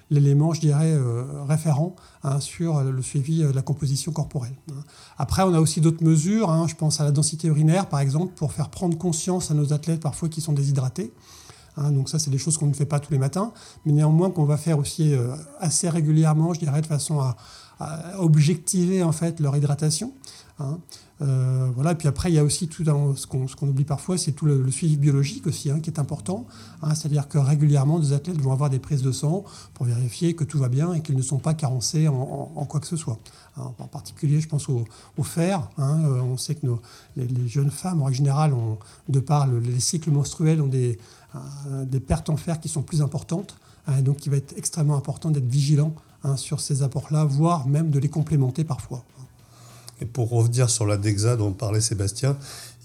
l'élément, 0.09 0.51
je 0.51 0.61
dirais, 0.61 0.97
référent 1.47 1.95
sur 2.39 2.81
le 2.81 3.01
suivi 3.03 3.43
de 3.43 3.51
la 3.51 3.61
composition 3.61 4.11
corporelle. 4.11 4.55
Après, 5.19 5.43
on 5.43 5.53
a 5.53 5.59
aussi 5.59 5.79
d'autres 5.79 6.03
mesures, 6.03 6.67
je 6.67 6.75
pense 6.75 7.01
à 7.01 7.03
la 7.03 7.11
densité 7.11 7.49
urinaire 7.49 7.85
par 7.85 7.99
exemple, 7.99 8.33
pour 8.35 8.51
faire 8.51 8.69
prendre 8.69 8.97
conscience 8.97 9.51
à 9.51 9.53
nos 9.53 9.73
athlètes 9.73 9.99
parfois 9.99 10.27
qui 10.27 10.41
sont 10.41 10.53
déshydratés. 10.53 11.13
Hein, 11.77 11.91
donc 11.91 12.09
ça, 12.09 12.19
c'est 12.19 12.31
des 12.31 12.37
choses 12.37 12.57
qu'on 12.57 12.67
ne 12.67 12.73
fait 12.73 12.85
pas 12.85 12.99
tous 12.99 13.11
les 13.11 13.17
matins, 13.17 13.51
mais 13.85 13.91
néanmoins 13.91 14.31
qu'on 14.31 14.45
va 14.45 14.57
faire 14.57 14.79
aussi 14.79 15.13
euh, 15.13 15.35
assez 15.59 15.89
régulièrement, 15.89 16.53
je 16.53 16.59
dirais, 16.59 16.81
de 16.81 16.87
façon 16.87 17.19
à, 17.19 17.35
objectiver 18.19 19.03
en 19.03 19.11
fait 19.11 19.41
leur 19.41 19.53
hydratation. 19.57 20.13
Hein. 20.59 20.79
Euh, 21.21 21.69
voilà, 21.75 21.95
puis 21.95 22.07
après, 22.07 22.31
il 22.31 22.35
y 22.35 22.39
a 22.39 22.43
aussi 22.43 22.67
tout 22.67 22.83
ce 22.83 23.25
qu'on 23.27 23.67
oublie 23.67 23.83
parfois, 23.83 24.17
c'est 24.17 24.31
tout 24.31 24.45
le, 24.45 24.69
suivi 24.71 24.95
biologique 24.95 25.47
aussi, 25.47 25.69
hein, 25.69 25.79
qui 25.79 25.89
est 25.89 25.99
important. 25.99 26.45
Hein. 26.81 26.95
C'est-à-dire 26.95 27.27
que 27.27 27.37
régulièrement, 27.37 27.99
des 27.99 28.13
athlètes 28.13 28.39
vont 28.39 28.53
avoir 28.53 28.69
des 28.69 28.79
prises 28.79 29.01
de 29.01 29.11
sang 29.11 29.43
pour 29.73 29.85
vérifier 29.85 30.33
que 30.33 30.43
tout 30.43 30.57
va 30.57 30.69
bien 30.69 30.93
et 30.93 31.01
qu'ils 31.01 31.17
ne 31.17 31.21
sont 31.21 31.39
pas 31.39 31.53
carencés 31.53 32.07
en, 32.07 32.65
quoi 32.69 32.79
que 32.79 32.87
ce 32.87 32.95
soit. 32.95 33.19
en 33.57 33.87
particulier, 33.87 34.39
je 34.39 34.47
pense 34.47 34.69
au, 34.69 34.85
fer. 35.23 35.69
Euh, 35.79 36.21
on 36.21 36.37
sait 36.37 36.55
que 36.55 36.67
les, 37.17 37.47
jeunes 37.47 37.71
femmes, 37.71 38.01
en 38.01 38.05
règle 38.05 38.17
générale, 38.17 38.53
ont, 38.53 38.77
de 39.09 39.19
par 39.19 39.47
les 39.47 39.79
cycles 39.79 40.11
menstruels, 40.11 40.61
ont 40.61 40.71
euh, 40.73 41.85
des 41.85 41.99
pertes 41.99 42.29
en 42.29 42.37
fer 42.37 42.59
qui 42.59 42.69
sont 42.69 42.81
plus 42.81 43.01
importantes. 43.01 43.57
donc, 44.01 44.25
il 44.25 44.29
va 44.29 44.37
être 44.37 44.57
extrêmement 44.57 44.95
important 44.95 45.31
d'être 45.31 45.47
vigilant 45.47 45.93
sur 46.37 46.59
ces 46.59 46.81
apports-là, 46.81 47.23
voire 47.23 47.67
même 47.67 47.91
de 47.91 47.99
les 47.99 48.09
complémenter 48.09 48.63
parfois. 48.63 49.03
Et 50.01 50.05
pour 50.05 50.29
revenir 50.29 50.69
sur 50.69 50.85
la 50.85 50.97
DEXA 50.97 51.37
dont 51.37 51.53
parlait 51.53 51.81
Sébastien, 51.81 52.37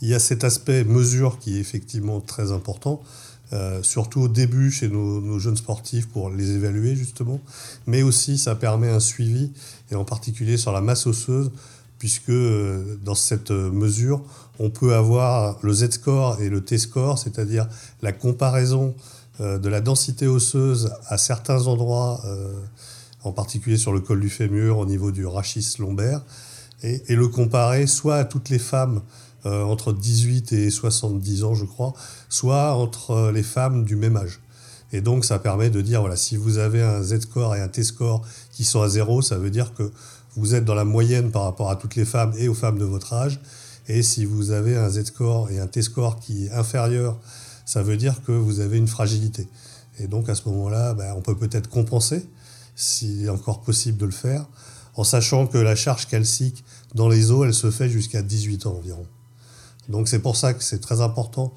il 0.03 0.09
y 0.09 0.15
a 0.15 0.19
cet 0.19 0.45
aspect 0.45 0.85
mesure 0.85 1.39
qui 1.39 1.57
est 1.57 1.61
effectivement 1.61 2.21
très 2.21 2.53
important, 2.53 3.03
euh, 3.53 3.83
surtout 3.83 4.23
au 4.23 4.29
début 4.29 4.71
chez 4.71 4.89
nos, 4.89 5.39
jeunes 5.39 5.57
sportifs 5.57 6.09
pour 6.09 6.31
les 6.31 6.53
évaluer 6.53 6.95
justement, 6.95 7.41
mais 7.87 8.03
aussi 8.03 8.39
ça 8.39 8.55
permet 8.55 8.89
un 8.89 9.01
suivi, 9.01 9.51
et 9.91 9.97
en 9.97 10.05
particulier 10.05 10.57
sur 10.57 10.73
la 10.73 10.81
masse 10.81 11.07
osseuse, 11.07 11.51
puisque 11.99 12.31
euh, 12.31 12.97
dans 13.05 13.17
cette 13.17 13.51
mesure, 13.51 14.23
on 14.59 14.71
peut 14.71 14.95
avoir 14.95 15.59
le 15.63 15.73
Z-score 15.73 16.41
et 16.41 16.49
le 16.49 16.63
T-score, 16.65 17.19
c'est-à-dire 17.19 17.69
la 18.03 18.13
comparaison 18.13 18.95
euh, 19.41 19.59
de 19.59 19.69
la 19.69 19.81
densité 19.81 20.29
osseuse 20.29 20.93
à 21.09 21.19
certains 21.19 21.67
endroits, 21.67 22.23
en 23.23 23.33
particulier 23.33 23.77
sur 23.77 23.93
le 23.93 24.01
col 24.01 24.21
du 24.21 24.31
fémur, 24.31 24.79
au 24.79 24.87
niveau 24.87 25.11
du 25.11 25.27
rachis 25.27 25.77
lombaire, 25.79 26.23
et, 26.83 27.15
le 27.15 27.29
comparer 27.29 27.87
soit 27.87 28.17
à 28.17 28.25
toutes 28.25 28.49
les 28.49 28.59
femmes 28.59 29.03
euh, 29.47 29.63
entre 29.63 29.93
18 29.93 30.53
et 30.53 30.71
70 30.71 31.45
ans, 31.45 31.55
je 31.55 31.65
crois, 31.65 31.95
soit 32.29 32.75
entre 32.75 33.13
euh, 33.13 33.33
les 33.33 33.43
femmes 33.43 33.85
du 33.85 33.97
même 33.97 34.17
âge. 34.17 34.41
Et 34.93 35.01
donc, 35.01 35.25
ça 35.25 35.39
permet 35.39 35.71
de 35.71 35.81
dire, 35.81 36.01
voilà, 36.01 36.17
si 36.17 36.37
vous 36.37 36.59
avez 36.59 36.83
un 36.83 37.03
Z-score 37.03 37.55
et 37.55 37.61
un 37.61 37.69
T-score 37.69 38.27
qui 38.53 38.65
sont 38.65 38.83
à 38.83 38.89
zéro, 38.89 39.23
ça 39.23 39.39
veut 39.39 39.51
dire 39.51 39.73
que 39.73 39.91
vous 40.37 40.55
êtes 40.55 40.65
dans 40.65 40.75
la 40.75 40.85
moyenne 40.85 41.31
par 41.31 41.43
rapport 41.43 41.71
à 41.71 41.77
toutes 41.77 41.97
les 41.97 42.05
femmes 42.05 42.33
et 42.37 42.49
aux 42.49 42.55
femmes 42.55 42.79
de 42.79 42.85
votre 42.85 43.13
âge. 43.13 43.41
Et 43.89 44.03
si 44.03 44.25
vous 44.25 44.51
avez 44.51 44.77
un 44.77 44.89
Z-score 44.89 45.51
et 45.51 45.59
un 45.59 45.67
T-score 45.67 46.19
qui 46.19 46.47
est 46.47 46.53
inférieur, 46.53 47.19
ça 47.65 47.83
veut 47.83 47.97
dire 47.97 48.23
que 48.25 48.33
vous 48.33 48.61
avez 48.61 48.79
une 48.79 48.89
fragilité. 48.89 49.49
Et 49.99 50.07
donc, 50.07 50.29
à 50.29 50.35
ce 50.35 50.49
moment-là, 50.49 50.95
ben, 50.95 51.15
on 51.17 51.21
peut 51.21 51.37
peut-être 51.37 51.69
compenser, 51.69 52.27
s'il 52.75 53.25
est 53.25 53.29
encore 53.29 53.61
possible 53.61 53.97
de 53.97 54.07
le 54.07 54.13
faire, 54.13 54.47
en 54.97 55.05
sachant 55.05 55.47
que 55.47 55.59
la 55.59 55.77
charge 55.77 56.07
calcique 56.07 56.65
dans 56.95 57.09
les 57.09 57.31
os, 57.31 57.47
elle 57.47 57.55
se 57.55 57.71
fait 57.71 57.89
jusqu'à 57.89 58.23
18 58.23 58.67
ans 58.67 58.77
environ. 58.77 59.07
Donc 59.89 60.09
c'est 60.09 60.19
pour 60.19 60.37
ça 60.37 60.55
que 60.55 60.63
c'est 60.63 60.81
très 60.81 61.01
important 61.01 61.53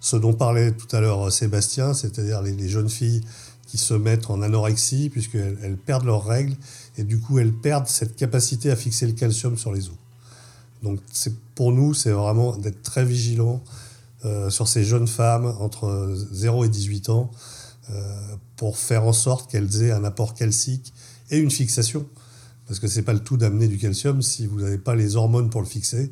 ce 0.00 0.16
dont 0.16 0.32
parlait 0.32 0.72
tout 0.72 0.94
à 0.94 1.00
l'heure 1.00 1.32
Sébastien, 1.32 1.94
c'est-à-dire 1.94 2.40
les, 2.42 2.68
jeunes 2.68 2.88
filles 2.88 3.22
qui 3.66 3.78
se 3.78 3.94
mettent 3.94 4.30
en 4.30 4.42
anorexie 4.42 5.10
puisqu'elles 5.10 5.58
elles 5.62 5.76
perdent 5.76 6.04
leurs 6.04 6.24
règles 6.24 6.56
et 6.96 7.04
du 7.04 7.18
coup 7.18 7.38
elles 7.38 7.52
perdent 7.52 7.88
cette 7.88 8.16
capacité 8.16 8.70
à 8.70 8.76
fixer 8.76 9.06
le 9.06 9.12
calcium 9.12 9.58
sur 9.58 9.72
les 9.72 9.88
os. 9.88 9.96
Donc 10.82 11.00
pour 11.54 11.72
nous, 11.72 11.94
c'est 11.94 12.10
vraiment 12.10 12.56
d'être 12.56 12.82
très 12.82 13.04
vigilant 13.04 13.62
euh, 14.24 14.50
sur 14.50 14.68
ces 14.68 14.84
jeunes 14.84 15.08
femmes 15.08 15.54
entre 15.60 16.14
0 16.32 16.64
et 16.64 16.68
18 16.68 17.08
ans 17.08 17.30
euh, 17.90 18.36
pour 18.56 18.78
faire 18.78 19.04
en 19.04 19.12
sorte 19.12 19.50
qu'elles 19.50 19.82
aient 19.82 19.92
un 19.92 20.04
apport 20.04 20.34
calcique 20.34 20.92
et 21.30 21.38
une 21.38 21.50
fixation. 21.50 22.06
Parce 22.68 22.78
que 22.78 22.86
ce 22.86 22.96
n'est 22.96 23.04
pas 23.04 23.14
le 23.14 23.20
tout 23.20 23.36
d'amener 23.36 23.66
du 23.66 23.78
calcium 23.78 24.22
si 24.22 24.46
vous 24.46 24.60
n'avez 24.60 24.78
pas 24.78 24.94
les 24.94 25.16
hormones 25.16 25.50
pour 25.50 25.60
le 25.60 25.66
fixer. 25.66 26.08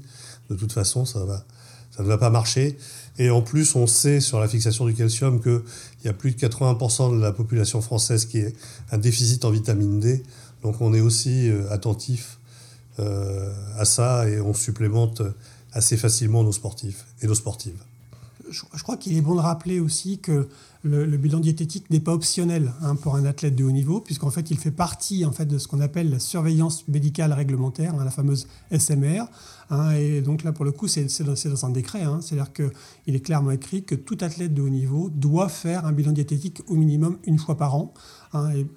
De 0.50 0.56
toute 0.56 0.72
façon, 0.72 1.04
ça, 1.04 1.46
ça 1.94 2.02
ne 2.02 2.08
va 2.08 2.18
pas 2.18 2.30
marcher. 2.30 2.76
Et 3.18 3.30
en 3.30 3.42
plus, 3.42 3.76
on 3.76 3.86
sait 3.86 4.20
sur 4.20 4.40
la 4.40 4.48
fixation 4.48 4.86
du 4.86 4.94
calcium 4.94 5.40
qu'il 5.40 5.62
y 6.04 6.08
a 6.08 6.12
plus 6.12 6.32
de 6.32 6.36
80% 6.38 7.16
de 7.16 7.20
la 7.20 7.32
population 7.32 7.80
française 7.80 8.26
qui 8.26 8.38
est 8.38 8.54
un 8.90 8.98
déficit 8.98 9.44
en 9.44 9.50
vitamine 9.50 10.00
D. 10.00 10.22
Donc 10.62 10.80
on 10.80 10.92
est 10.94 11.00
aussi 11.00 11.48
euh, 11.48 11.70
attentif 11.70 12.38
euh, 12.98 13.52
à 13.78 13.84
ça 13.84 14.28
et 14.28 14.40
on 14.40 14.54
supplémente 14.54 15.22
assez 15.72 15.96
facilement 15.96 16.42
nos 16.42 16.52
sportifs 16.52 17.04
et 17.22 17.26
nos 17.26 17.34
sportives. 17.34 17.78
Je 18.50 18.82
crois 18.82 18.96
qu'il 18.96 19.16
est 19.16 19.20
bon 19.20 19.34
de 19.34 19.40
rappeler 19.40 19.80
aussi 19.80 20.18
que 20.18 20.48
le, 20.86 21.16
bilan 21.16 21.40
diététique 21.40 21.90
n'est 21.90 22.00
pas 22.00 22.12
optionnel 22.12 22.72
hein, 22.82 22.94
pour 22.94 23.16
un 23.16 23.24
athlète 23.24 23.54
de 23.54 23.64
haut 23.64 23.70
niveau, 23.70 24.00
puisqu'en 24.00 24.30
fait, 24.30 24.50
il 24.50 24.58
fait 24.58 24.70
partie 24.70 25.24
en 25.24 25.32
fait, 25.32 25.46
de 25.46 25.58
ce 25.58 25.68
qu'on 25.68 25.80
appelle 25.80 26.10
la 26.10 26.18
surveillance 26.18 26.86
médicale 26.88 27.32
réglementaire, 27.32 27.94
hein, 27.94 28.04
la 28.04 28.10
fameuse 28.10 28.46
SMR. 28.70 29.24
Hein, 29.70 29.92
et 29.92 30.20
donc 30.20 30.44
là, 30.44 30.52
pour 30.52 30.64
le 30.64 30.72
coup, 30.72 30.86
c'est 30.86 31.06
dans, 31.22 31.66
un 31.66 31.70
décret. 31.70 32.04
C'est-à-dire 32.20 32.52
qu'il 32.52 33.14
est 33.14 33.20
clairement 33.20 33.50
écrit 33.50 33.82
que 33.82 33.94
tout 33.94 34.18
athlète 34.20 34.54
de 34.54 34.62
haut 34.62 34.68
niveau 34.68 35.10
doit 35.10 35.48
faire 35.48 35.86
un 35.86 35.92
bilan 35.92 36.12
diététique 36.12 36.62
au 36.68 36.74
minimum 36.74 37.18
une 37.24 37.38
fois 37.38 37.56
par 37.56 37.74
an. 37.74 37.92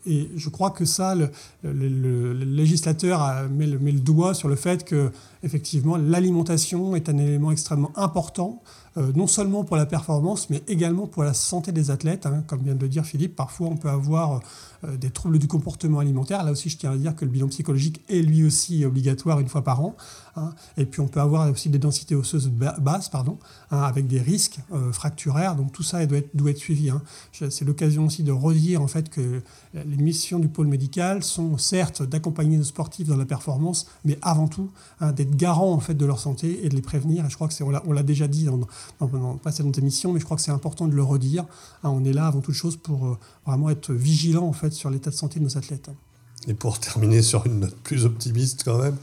et, 0.06 0.30
je 0.36 0.50
crois 0.50 0.72
que 0.72 0.86
ça, 0.86 1.16
le, 1.16 2.34
législateur 2.34 3.50
met, 3.50 3.68
le, 3.68 3.78
met 3.78 3.92
le 3.92 4.00
doigt 4.00 4.34
sur 4.34 4.48
le 4.48 4.56
fait 4.56 4.84
que, 4.84 5.12
effectivement, 5.44 5.96
l'alimentation 5.98 6.96
est 6.96 7.08
un 7.10 7.18
élément 7.18 7.52
extrêmement 7.52 7.92
important 7.96 8.62
euh, 8.98 9.12
non 9.16 9.28
seulement 9.28 9.64
pour 9.64 9.78
la 9.78 9.86
performance, 9.86 10.50
mais 10.50 10.64
également 10.68 11.08
pour 11.08 11.24
la 11.24 11.34
santé 11.34 11.72
des 11.72 11.92
athlètes. 11.92 12.26
Hein. 12.26 12.44
Comme 12.48 12.62
vient 12.62 12.76
de 12.76 12.82
le 12.82 12.90
dire 12.90 13.06
Philippe, 13.06 13.36
parfois 13.36 13.68
on 13.68 13.78
peut 13.78 13.90
avoir 13.90 14.42
euh, 14.84 14.98
des 14.98 15.10
troubles 15.10 15.38
du 15.38 15.48
comportement 15.48 16.00
alimentaire. 16.00 16.44
Là 16.44 16.52
aussi, 16.52 16.70
je 16.70 16.78
tiens 16.78 16.92
à 16.92 16.98
dire 16.98 17.16
que 17.16 17.26
le 17.26 17.32
bilan 17.32 17.48
psychologique 17.50 18.02
est 18.10 18.22
lui 18.22 18.44
aussi 18.44 18.86
obligatoire 18.86 19.40
une 19.40 19.50
fois 19.50 19.64
par 19.64 19.84
an. 19.84 19.96
Hein. 20.36 20.54
Et 20.78 20.86
puis 20.86 21.02
on 21.02 21.08
peut 21.08 21.20
avoir 21.20 21.52
aussi 21.52 21.70
des 21.70 21.80
densités 21.80 22.16
osseuses 22.16 22.50
basses, 22.50 23.10
pardon, 23.10 23.38
hein, 23.72 23.82
avec 23.82 24.08
des 24.08 24.22
risques 24.22 24.60
euh, 24.74 24.92
fracturaires. 24.92 25.56
Donc 25.56 25.72
tout 25.72 25.84
ça 25.84 26.06
doit 26.06 26.18
être, 26.18 26.58
suivi. 26.58 26.92
C'est 27.32 27.66
l'occasion 27.66 28.06
aussi 28.06 28.24
de 28.24 28.32
redire 28.32 28.82
en 28.82 28.88
fait 28.88 29.10
que 29.10 29.42
les 29.74 29.98
missions 29.98 30.40
du 30.40 30.48
pôle 30.48 30.68
médical 30.68 31.24
sont 31.24 31.58
certes 31.58 32.02
d'accompagner 32.02 32.58
nos 32.58 32.64
sportifs 32.64 33.08
dans 33.08 33.18
la 33.18 33.26
performance, 33.26 33.86
mais 34.04 34.18
avant 34.22 34.48
tout 34.48 34.72
d'être 35.02 35.36
garant 35.36 35.72
en 35.72 35.80
fait 35.80 35.94
de 35.94 36.06
leur 36.06 36.20
santé 36.20 36.66
et 36.66 36.70
de 36.70 36.76
les 36.76 36.82
prévenir. 36.82 37.26
Et 37.26 37.30
je 37.30 37.36
crois 37.36 37.48
que 37.48 37.54
c'est 37.54 37.64
on 37.64 37.92
l'a 37.92 38.04
déjà 38.04 38.28
dit 38.28 38.48
dans, 39.00 39.38
précédentes 39.38 39.78
émissions, 39.78 40.14
mais 40.14 40.20
je 40.20 40.26
crois 40.26 40.38
que 40.38 40.44
c'est 40.44 40.52
important 40.52 40.88
de 40.88 40.96
le 40.96 41.04
redire. 41.04 41.46
Hein, 41.84 41.90
on 41.90 42.04
est 42.04 42.14
là 42.14 42.28
avant 42.28 42.42
toute 42.42 42.56
chose 42.56 42.78
pour 42.78 43.06
euh, 43.06 43.18
vraiment 43.46 43.70
être 43.70 43.94
vigilant 43.94 44.46
en 44.46 44.54
fait 44.54 44.72
sur 44.72 44.90
l'état 44.90 45.10
de 45.10 45.16
santé 45.16 45.40
de 45.40 45.46
nos 45.46 45.58
athlètes. 45.58 45.90
Et 46.48 46.54
pour 46.54 46.80
terminer 46.80 47.22
sur 47.22 47.46
une 47.46 47.60
note 47.60 47.76
plus 47.84 48.06
optimiste 48.06 48.64
quand 48.64 48.80
même, 48.80 48.98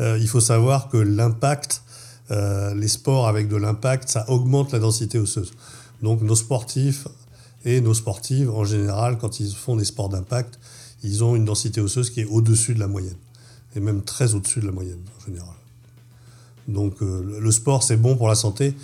euh, 0.00 0.18
il 0.18 0.28
faut 0.28 0.40
savoir 0.40 0.88
que 0.88 0.96
l'impact, 0.96 1.82
euh, 2.30 2.74
les 2.74 2.88
sports 2.88 3.28
avec 3.28 3.48
de 3.48 3.56
l'impact, 3.56 4.08
ça 4.08 4.28
augmente 4.28 4.72
la 4.72 4.78
densité 4.78 5.18
osseuse. 5.18 5.52
Donc 6.02 6.22
nos 6.22 6.36
sportifs 6.36 7.08
et 7.64 7.80
nos 7.80 7.94
sportives, 7.94 8.50
en 8.50 8.64
général, 8.64 9.18
quand 9.18 9.40
ils 9.40 9.54
font 9.54 9.76
des 9.76 9.84
sports 9.84 10.08
d'impact, 10.08 10.58
ils 11.02 11.22
ont 11.22 11.36
une 11.36 11.44
densité 11.44 11.80
osseuse 11.80 12.10
qui 12.10 12.20
est 12.20 12.26
au-dessus 12.26 12.74
de 12.74 12.80
la 12.80 12.88
moyenne, 12.88 13.16
et 13.76 13.80
même 13.80 14.02
très 14.02 14.34
au-dessus 14.34 14.60
de 14.60 14.66
la 14.66 14.72
moyenne 14.72 15.00
en 15.16 15.24
général. 15.26 15.54
Donc 16.68 17.00
le 17.00 17.50
sport, 17.50 17.82
c'est 17.82 17.96
bon 17.96 18.14
pour 18.16 18.28
la 18.28 18.34
santé, 18.34 18.74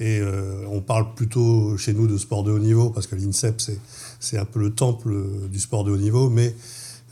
et 0.00 0.18
euh, 0.18 0.64
on 0.68 0.80
parle 0.80 1.14
plutôt 1.14 1.76
chez 1.76 1.94
nous 1.94 2.06
de 2.06 2.18
sport 2.18 2.42
de 2.42 2.50
haut 2.50 2.58
niveau, 2.58 2.90
parce 2.90 3.06
que 3.06 3.14
l'INSEP, 3.14 3.62
c'est 4.18 4.38
un 4.38 4.44
peu 4.44 4.58
le 4.58 4.70
temple 4.70 5.14
du 5.50 5.60
sport 5.60 5.84
de 5.84 5.92
haut 5.92 5.96
niveau, 5.96 6.30
mais 6.30 6.54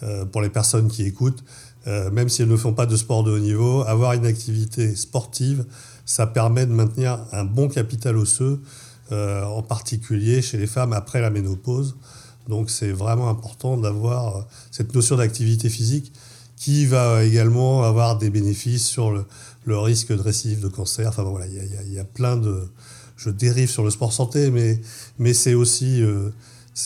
euh, 0.02 0.24
pour 0.24 0.42
les 0.42 0.48
personnes 0.48 0.88
qui 0.88 1.04
écoutent, 1.04 1.44
euh, 1.86 2.10
même 2.10 2.28
si 2.28 2.42
elles 2.42 2.48
ne 2.48 2.56
font 2.56 2.72
pas 2.72 2.86
de 2.86 2.96
sport 2.96 3.22
de 3.22 3.30
haut 3.30 3.38
niveau, 3.38 3.82
avoir 3.82 4.14
une 4.14 4.26
activité 4.26 4.96
sportive, 4.96 5.64
ça 6.04 6.26
permet 6.26 6.66
de 6.66 6.72
maintenir 6.72 7.20
un 7.30 7.44
bon 7.44 7.68
capital 7.68 8.16
osseux, 8.16 8.60
en 9.10 9.60
particulier 9.60 10.40
chez 10.40 10.56
les 10.56 10.66
femmes 10.66 10.94
après 10.94 11.20
la 11.20 11.28
ménopause. 11.28 11.96
Donc 12.48 12.70
c'est 12.70 12.92
vraiment 12.92 13.28
important 13.28 13.76
d'avoir 13.76 14.46
cette 14.70 14.94
notion 14.94 15.16
d'activité 15.16 15.68
physique 15.68 16.14
qui 16.62 16.86
va 16.86 17.24
également 17.24 17.82
avoir 17.82 18.18
des 18.18 18.30
bénéfices 18.30 18.86
sur 18.86 19.10
le, 19.10 19.78
risque 19.78 20.12
de 20.12 20.22
récidive 20.22 20.60
de 20.60 20.68
cancer. 20.68 21.08
Enfin 21.08 21.24
voilà, 21.24 21.46
il 21.48 21.92
y, 21.92 21.98
a 21.98 22.04
plein 22.04 22.36
de. 22.36 22.68
Je 23.16 23.30
dérive 23.30 23.68
sur 23.68 23.82
le 23.82 23.90
sport 23.90 24.12
santé, 24.12 24.52
mais, 25.18 25.34
c'est 25.34 25.54
aussi. 25.54 26.00
Euh, 26.00 26.30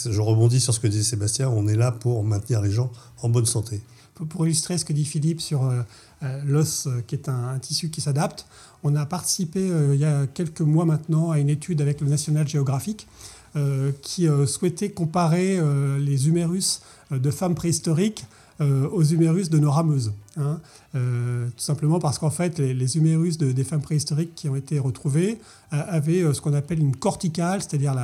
je 0.08 0.18
rebondis 0.18 0.60
sur 0.60 0.72
ce 0.72 0.80
que 0.80 0.86
disait 0.86 1.02
Sébastien, 1.02 1.50
on 1.50 1.68
est 1.68 1.76
là 1.76 1.92
pour 1.92 2.24
maintenir 2.24 2.62
les 2.62 2.70
gens 2.70 2.90
en 3.20 3.28
bonne 3.28 3.44
santé. 3.44 3.82
Pour 4.30 4.46
illustrer 4.46 4.78
ce 4.78 4.86
que 4.86 4.94
dit 4.94 5.04
Philippe 5.04 5.42
sur 5.42 5.66
euh, 5.66 5.82
euh, 6.22 6.40
l'os, 6.46 6.88
qui 7.06 7.14
est 7.14 7.28
un, 7.28 7.58
tissu 7.58 7.90
qui 7.90 8.00
s'adapte, 8.00 8.46
on 8.82 8.96
a 8.96 9.04
participé 9.04 9.60
il 9.92 10.00
y 10.00 10.06
a 10.06 10.26
quelques 10.26 10.62
mois 10.62 10.86
maintenant 10.86 11.32
à 11.32 11.38
une 11.38 11.50
étude 11.50 11.82
avec 11.82 12.00
le 12.00 12.08
National 12.08 12.48
Geographic 12.48 13.06
qui 14.02 14.28
souhaitait 14.46 14.90
comparer 14.90 15.58
les 15.98 16.28
humérus 16.28 16.82
de 17.10 17.30
femmes 17.30 17.54
préhistoriques 17.54 18.26
euh, 18.62 18.88
aux 18.88 19.02
humérus 19.02 19.50
de 19.50 19.58
nos 19.58 19.70
rameuses. 19.70 20.14
Hein. 20.38 20.60
Euh, 20.94 21.46
tout 21.48 21.62
simplement 21.62 21.98
parce 21.98 22.18
qu'en 22.18 22.30
fait, 22.30 22.58
les, 22.58 22.96
humérus 22.96 23.36
de, 23.36 23.52
des 23.52 23.64
femmes 23.64 23.82
préhistoriques 23.82 24.34
qui 24.34 24.48
ont 24.48 24.56
été 24.56 24.78
retrouvés 24.78 25.38
euh, 25.74 25.82
avaient 25.88 26.32
ce 26.32 26.40
qu'on 26.40 26.54
appelle 26.54 26.78
une 26.78 26.96
corticale, 26.96 27.60
c'est-à-dire 27.60 27.94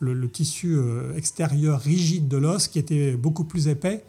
le, 0.00 0.28
tissu 0.30 0.78
extérieur 1.14 1.78
rigide 1.80 2.26
de 2.26 2.38
l'os 2.38 2.68
qui 2.68 2.78
était 2.78 3.16
beaucoup 3.16 3.44
plus 3.44 3.68
épais 3.68 4.02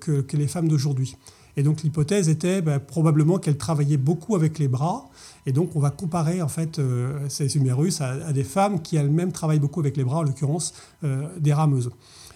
que, 0.00 0.24
les 0.32 0.48
femmes 0.48 0.68
d'aujourd'hui. 0.68 1.18
Et 1.58 1.62
donc 1.62 1.82
l'hypothèse 1.82 2.30
était 2.30 2.62
bah, 2.62 2.80
probablement 2.80 3.38
qu'elle 3.38 3.58
travaillait 3.58 3.98
beaucoup 3.98 4.36
avec 4.36 4.58
les 4.58 4.68
bras. 4.68 5.10
Et 5.44 5.52
donc 5.52 5.76
on 5.76 5.80
va 5.80 5.90
comparer 5.90 6.40
en 6.40 6.48
fait 6.48 6.80
ces 7.28 7.58
humérus 7.58 8.00
à, 8.00 8.12
à, 8.26 8.32
des 8.32 8.44
femmes 8.44 8.80
qui 8.80 8.96
elles-mêmes 8.96 9.32
travaillent 9.32 9.60
beaucoup 9.60 9.80
avec 9.80 9.98
les 9.98 10.04
bras, 10.04 10.20
en 10.20 10.22
l'occurrence 10.22 10.72
des 11.02 11.52
rameuses. 11.52 11.90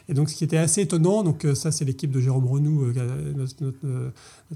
Et 0.08 0.14
donc, 0.14 0.30
ce 0.30 0.36
qui 0.36 0.44
était 0.44 0.56
assez 0.56 0.82
étonnant, 0.82 1.24
donc 1.24 1.44
euh, 1.44 1.54
ça, 1.54 1.72
c'est 1.72 1.84
l'équipe 1.84 2.12
de 2.12 2.20
Jérôme 2.20 2.46
Renou, 2.46 2.84
euh, 2.84 3.34
notre, 3.34 3.54
notre, 3.64 4.12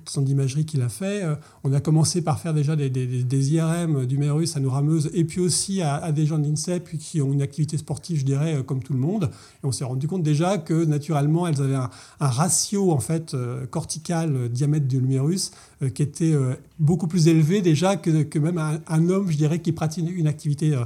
centre 0.07 0.27
d'imagerie 0.27 0.65
qui 0.65 0.77
l'a 0.77 0.89
fait. 0.89 1.25
Euh, 1.25 1.35
on 1.65 1.73
a 1.73 1.81
commencé 1.81 2.23
par 2.23 2.39
faire 2.39 2.55
déjà 2.55 2.77
des, 2.77 3.53
IRM 3.53 4.07
d'humérus 4.07 4.57
à 4.57 4.61
nos 4.61 4.71
rameuses 4.71 5.11
et 5.13 5.25
puis 5.25 5.41
aussi 5.41 5.83
à, 5.83 6.13
des 6.13 6.27
gens 6.27 6.39
de 6.39 6.47
l'INSEP 6.47 6.97
qui 6.99 7.21
ont 7.21 7.33
une 7.33 7.43
activité 7.43 7.79
sportive, 7.79 8.19
je 8.19 8.25
dirais, 8.25 8.63
comme 8.65 8.83
tout 8.83 8.93
le 8.93 9.01
monde. 9.01 9.31
Et 9.63 9.67
on 9.67 9.73
s'est 9.73 9.85
rendu 9.85 10.07
compte 10.07 10.23
déjà 10.23 10.59
que 10.59 10.85
naturellement, 10.85 11.49
elles 11.49 11.61
avaient 11.61 11.75
un, 11.75 11.91
ratio 12.21 12.93
en 12.93 13.01
fait 13.01 13.35
cortical 13.71 14.49
diamètre 14.51 14.87
de 14.87 14.99
l'humérus 14.99 15.51
qui 15.95 16.03
était 16.03 16.35
beaucoup 16.79 17.07
plus 17.07 17.29
élevé 17.29 17.63
déjà 17.63 17.97
que, 17.97 18.23
que 18.23 18.39
même 18.39 18.59
un, 18.59 18.81
un, 18.87 19.09
homme, 19.09 19.31
je 19.31 19.37
dirais, 19.37 19.61
qui 19.61 19.73
pratique 19.73 20.09
une 20.15 20.27
activité 20.27 20.77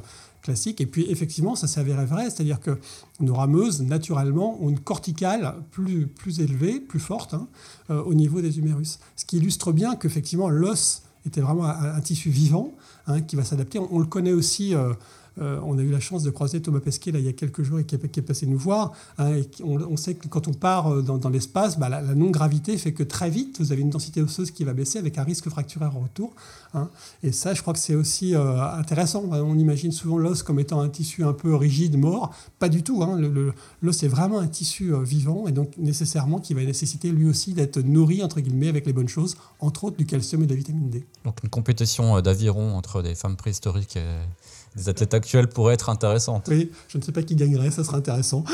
classique. 0.44 0.80
Et 0.80 0.87
puis 0.87 1.07
effectivement, 1.11 1.57
ça 1.57 1.80
avéré 1.80 2.04
vrai, 2.04 2.24
c'est-à-dire 2.24 2.61
que 2.61 2.78
nos 3.18 3.35
rameuses, 3.35 3.83
naturellement, 3.83 4.62
ont 4.62 4.68
une 4.68 4.78
corticale 4.78 5.54
plus, 5.72 6.07
plus 6.07 6.40
élevée, 6.40 6.78
plus 6.78 7.00
forte 7.00 7.35
hein, 7.35 7.48
euh, 7.90 8.00
au 8.02 8.14
niveau 8.14 8.40
des 8.40 8.59
humérus. 8.59 9.00
Ce 9.16 9.24
qui 9.24 9.38
illustre 9.38 9.72
bien 9.72 9.96
qu'effectivement, 9.96 10.48
l'os 10.48 11.02
était 11.26 11.40
vraiment 11.40 11.64
un, 11.64 12.00
tissu 12.00 12.28
vivant 12.28 12.74
hein, 13.07 13.22
qui 13.22 13.35
va 13.35 13.44
s'adapter. 13.44 13.78
On, 13.78 13.98
le 13.98 14.07
connaît 14.07 14.33
aussi. 14.33 14.74
Euh, 14.74 14.92
euh, 15.40 15.59
on 15.64 15.79
a 15.79 15.83
eu 15.83 15.90
la 15.90 16.01
chance 16.01 16.23
de 16.23 16.31
croiser 16.31 16.62
Thomas 16.62 16.81
Pesquet 16.81 17.11
il 17.12 17.20
y 17.20 17.29
a 17.29 17.33
quelques 17.33 17.62
jours 17.62 17.81
et 17.81 17.85
qui 17.85 17.94
est, 17.94 18.23
passé 18.23 18.47
nous 18.47 18.59
voir. 18.59 18.92
Hein, 19.18 19.40
on, 19.64 19.97
sait 19.97 20.14
que 20.14 20.29
quand 20.29 20.47
on 20.49 20.53
part 20.53 20.92
euh, 20.92 21.03
dans, 21.03 21.29
l'espace, 21.29 21.79
bah, 21.79 21.88
la, 21.88 22.03
non-gravité 22.03 22.77
fait 22.79 22.92
que 22.92 23.03
très 23.03 23.31
vite, 23.31 23.57
vous 23.61 23.73
avez 23.73 23.83
une 23.83 23.90
densité 23.90 24.23
osseuse 24.23 24.51
qui 24.51 24.64
va 24.64 24.73
baisser 24.73 24.99
avec 24.99 25.18
un 25.18 25.25
risque 25.25 25.49
fracturaire 25.49 25.97
en 25.97 26.01
retour. 26.01 26.33
Hein. 26.75 26.88
Et 27.23 27.33
ça, 27.33 27.55
je 27.55 27.62
crois 27.62 27.73
que 27.73 27.81
c'est 27.81 27.94
aussi 27.94 28.35
euh, 28.35 28.62
intéressant. 28.62 29.25
On 29.31 29.59
imagine 29.59 29.92
souvent 29.92 30.18
l'os 30.18 30.42
comme 30.42 30.61
étant 30.61 30.81
un 30.81 30.88
tissu 30.88 31.25
un 31.25 31.33
peu 31.33 31.55
rigide, 31.55 31.99
mort. 31.99 32.33
Pas 32.59 32.68
du 32.68 32.83
tout. 32.83 33.03
Hein. 33.03 33.20
L'os 33.83 34.03
est 34.03 34.09
vraiment 34.09 34.38
un 34.38 34.47
tissu 34.47 34.92
vivant 35.03 35.49
et 35.49 35.53
donc 35.53 35.77
nécessairement 35.79 36.38
qui 36.38 36.55
va 36.55 36.62
nécessiter 36.64 37.11
lui 37.11 37.29
aussi 37.29 37.55
d'être 37.55 37.79
nourri, 37.81 38.23
entre 38.23 38.40
guillemets, 38.40 38.68
avec 38.68 38.87
les 38.87 38.92
bonnes 38.92 39.09
choses, 39.09 39.37
entre 39.59 39.85
autres 39.85 39.97
du 39.97 40.07
calcium 40.07 40.42
et 40.42 40.47
de 40.47 40.51
la 40.51 40.57
vitamine 40.57 40.90
D. 40.90 41.05
Donc 41.25 41.42
une 41.42 41.51
compétition 41.51 42.20
d'aviron 42.20 42.77
entre 42.77 43.03
des 43.03 43.14
femmes 43.14 43.37
préhistoriques 43.37 43.97
et 43.97 44.05
des 44.76 44.88
athlètes 44.88 45.14
actuels 45.14 45.48
pourraient 45.48 45.74
être 45.74 45.88
intéressantes. 45.88 46.46
Oui, 46.48 46.70
je 46.88 46.98
ne 46.98 47.02
sais 47.02 47.12
pas 47.12 47.22
qui 47.22 47.37
gagnerait, 47.37 47.70
ça 47.70 47.84
serait 47.84 47.98
intéressant. 47.98 48.44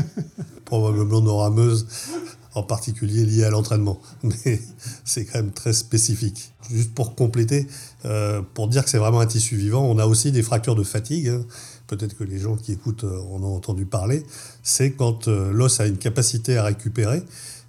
Probablement 0.64 1.20
nos 1.20 1.36
rameuses, 1.36 1.86
en 2.54 2.62
particulier 2.62 3.24
liées 3.24 3.44
à 3.44 3.50
l'entraînement. 3.50 4.00
Mais 4.22 4.60
c'est 5.04 5.24
quand 5.24 5.38
même 5.38 5.52
très 5.52 5.72
spécifique. 5.72 6.52
Juste 6.70 6.94
pour 6.94 7.14
compléter, 7.14 7.66
euh, 8.04 8.42
pour 8.54 8.68
dire 8.68 8.84
que 8.84 8.90
c'est 8.90 8.98
vraiment 8.98 9.20
un 9.20 9.26
tissu 9.26 9.56
vivant, 9.56 9.84
on 9.84 9.98
a 9.98 10.06
aussi 10.06 10.32
des 10.32 10.42
fractures 10.42 10.74
de 10.74 10.82
fatigue. 10.82 11.28
Hein. 11.28 11.44
Peut-être 11.86 12.16
que 12.16 12.24
les 12.24 12.38
gens 12.38 12.56
qui 12.56 12.72
écoutent 12.72 13.04
euh, 13.04 13.20
en 13.32 13.42
ont 13.42 13.56
entendu 13.56 13.86
parler. 13.86 14.22
C'est 14.62 14.92
quand 14.92 15.28
euh, 15.28 15.50
l'os 15.52 15.80
a 15.80 15.86
une 15.86 15.96
capacité 15.96 16.58
à 16.58 16.64
récupérer 16.64 17.22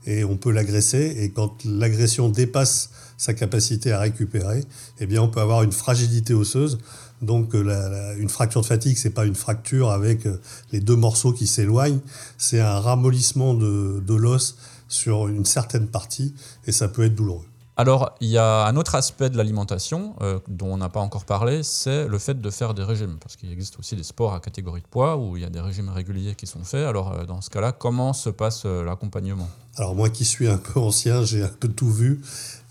et 0.05 0.23
on 0.23 0.37
peut 0.37 0.51
l'agresser. 0.51 1.15
Et 1.19 1.31
quand 1.31 1.63
l'agression 1.65 2.29
dépasse 2.29 2.89
sa 3.17 3.33
capacité 3.33 3.91
à 3.91 3.99
récupérer, 3.99 4.63
eh 4.99 5.05
bien 5.05 5.21
on 5.21 5.27
peut 5.27 5.41
avoir 5.41 5.63
une 5.63 5.73
fragilité 5.73 6.33
osseuse 6.33 6.79
donc 7.21 7.53
euh, 7.53 8.15
une 8.17 8.29
fracture 8.29 8.61
de 8.61 8.65
fatigue, 8.65 8.97
c'est 8.97 9.09
pas 9.09 9.25
une 9.25 9.35
fracture 9.35 9.91
avec 9.91 10.25
euh, 10.25 10.39
les 10.71 10.79
deux 10.79 10.95
morceaux 10.95 11.33
qui 11.33 11.47
s'éloignent, 11.47 11.99
c'est 12.37 12.61
un 12.61 12.79
ramollissement 12.79 13.53
de, 13.53 14.15
l'os 14.15 14.57
sur 14.87 15.27
une 15.27 15.45
certaine 15.45 15.87
partie 15.87 16.33
et 16.65 16.71
ça 16.71 16.87
peut 16.87 17.03
être 17.03 17.15
douloureux. 17.15 17.45
Alors, 17.77 18.13
il 18.19 18.27
y 18.27 18.37
a 18.37 18.65
un 18.65 18.75
autre 18.75 18.95
aspect 18.95 19.29
de 19.29 19.37
l'alimentation 19.37 20.13
euh, 20.21 20.39
dont 20.49 20.73
on 20.73 20.77
n'a 20.77 20.89
pas 20.89 20.99
encore 20.99 21.23
parlé, 21.23 21.63
c'est 21.63 22.09
le 22.09 22.19
fait 22.19 22.41
de 22.41 22.49
faire 22.49 22.73
des 22.73 22.83
régimes. 22.83 23.17
Parce 23.21 23.37
qu'il 23.37 23.49
existe 23.53 23.79
aussi 23.79 23.95
des 23.95 24.03
sports 24.03 24.33
à 24.33 24.41
catégorie 24.41 24.81
de 24.81 24.87
poids 24.87 25.15
où 25.15 25.37
il 25.37 25.43
y 25.43 25.45
a 25.45 25.49
des 25.49 25.61
régimes 25.61 25.87
réguliers 25.87 26.35
qui 26.35 26.45
sont 26.45 26.65
faits. 26.65 26.85
Alors, 26.85 27.25
dans 27.25 27.39
ce 27.39 27.49
cas-là, 27.49 27.71
comment 27.71 28.11
se 28.11 28.29
passe 28.29 28.65
l'accompagnement? 28.65 29.47
Alors, 29.77 29.95
moi 29.95 30.09
qui 30.09 30.25
suis 30.25 30.49
un 30.49 30.57
peu 30.57 30.77
ancien, 30.77 31.23
j'ai 31.23 31.41
un 31.41 31.47
peu 31.47 31.69
tout 31.69 31.89
vu. 31.89 32.21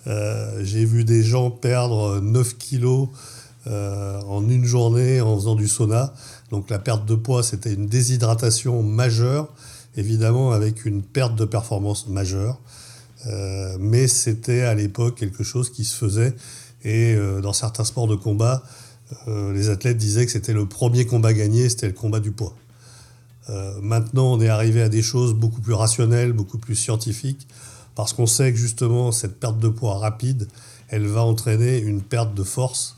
j'ai 0.05 0.85
vu 0.85 1.05
des 1.05 1.23
gens 1.23 1.51
perdre 1.51 2.21
9 2.21 2.59
kilos 2.59 3.09
euh, 3.69 4.21
en 4.23 4.49
une 4.49 4.65
journée 4.65 5.21
en 5.21 5.37
faisant 5.37 5.55
du 5.55 5.69
sauna. 5.69 6.15
Donc 6.51 6.71
la 6.71 6.79
perte 6.79 7.05
de 7.05 7.15
poids, 7.15 7.43
c'était 7.43 7.75
une 7.75 7.87
déshydratation 7.87 8.83
majeure, 8.83 9.53
évidemment 9.97 10.53
avec 10.53 10.87
une 10.87 11.03
perte 11.03 11.35
de 11.35 11.45
performance 11.45 12.09
majeure. 12.09 12.59
Euh, 13.27 13.77
mais 13.79 14.07
c'était 14.07 14.63
à 14.63 14.75
l'époque 14.75 15.17
quelque 15.17 15.45
chose 15.45 15.71
qui 15.71 15.85
se 15.85 15.95
faisait. 15.97 16.35
Et 16.83 17.15
euh, 17.15 17.43
dans 17.43 17.53
certains 17.53 17.85
sports 17.85 18.07
de 18.07 18.15
combat, 18.15 18.63
les 19.27 19.71
athlètes 19.71 19.97
disaient 19.97 20.27
que 20.27 20.33
c'était 20.33 20.53
le 20.53 20.67
premier 20.67 21.07
combat 21.07 21.33
gagné, 21.33 21.71
c'était 21.71 21.87
le 21.87 21.95
combat 21.95 22.21
du 22.21 22.31
poids. 22.31 22.55
maintenant, 23.81 24.35
on 24.35 24.41
est 24.43 24.51
arrivé 24.51 24.83
à 24.83 24.91
des 24.91 25.01
choses 25.01 25.33
beaucoup 25.33 25.63
plus 25.63 25.73
rationnelles, 25.73 26.35
beaucoup 26.35 26.59
plus 26.59 26.75
scientifiques, 26.75 27.49
parce 27.95 28.13
qu'on 28.13 28.27
sait 28.27 28.53
que 28.53 28.59
justement, 28.59 29.11
cette 29.11 29.41
perte 29.41 29.59
de 29.59 29.69
poids 29.69 29.97
rapide, 29.97 30.47
elle 30.89 31.07
va 31.07 31.23
entraîner 31.23 31.79
une 31.79 32.03
perte 32.03 32.35
de 32.35 32.43
force 32.43 32.98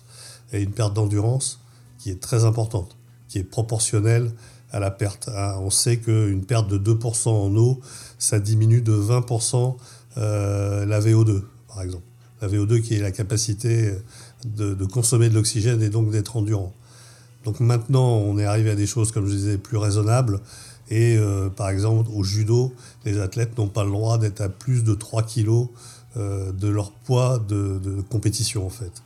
et 0.52 0.62
une 0.62 0.72
perte 0.72 0.94
d'endurance 0.94 1.60
qui 1.98 2.10
est 2.10 2.20
très 2.20 2.44
importante, 2.44 2.96
qui 3.28 3.38
est 3.38 3.44
proportionnelle 3.44 4.32
à 4.72 4.80
la 4.80 4.90
perte. 4.90 5.28
Hein, 5.34 5.56
on 5.60 5.70
sait 5.70 5.98
qu'une 5.98 6.44
perte 6.44 6.68
de 6.68 6.78
2% 6.94 7.28
en 7.28 7.54
eau, 7.56 7.80
ça 8.18 8.38
diminue 8.38 8.80
de 8.80 8.92
20% 8.92 9.76
euh, 10.18 10.86
la 10.86 11.00
VO2, 11.00 11.42
par 11.68 11.82
exemple. 11.82 12.04
La 12.40 12.48
VO2 12.48 12.80
qui 12.80 12.94
est 12.94 13.00
la 13.00 13.10
capacité 13.10 13.94
de, 14.46 14.84
consommer 14.86 15.28
de 15.28 15.34
l'oxygène 15.34 15.82
et 15.82 15.90
donc 15.90 16.10
d'être 16.10 16.36
endurant. 16.36 16.72
Donc 17.44 17.60
maintenant, 17.60 18.16
on 18.16 18.38
est 18.38 18.44
arrivé 18.44 18.70
à 18.70 18.74
des 18.74 18.86
choses, 18.86 19.12
comme 19.12 19.26
je 19.26 19.34
disais, 19.34 19.58
plus 19.58 19.76
raisonnables. 19.76 20.40
Et 20.88 21.16
euh, 21.16 21.50
par 21.50 21.68
exemple, 21.68 22.10
au 22.12 22.22
judo, 22.22 22.74
les 23.04 23.20
athlètes 23.20 23.56
n'ont 23.58 23.68
pas 23.68 23.84
le 23.84 23.90
droit 23.90 24.18
d'être 24.18 24.40
à 24.40 24.48
plus 24.48 24.84
de 24.84 24.94
3 24.94 25.22
kg 25.22 25.66
euh, 26.16 26.50
de 26.52 26.68
leur 26.68 26.92
poids 26.92 27.38
de 27.38 28.02
compétition, 28.08 28.66
en 28.66 28.70
fait 28.70 29.02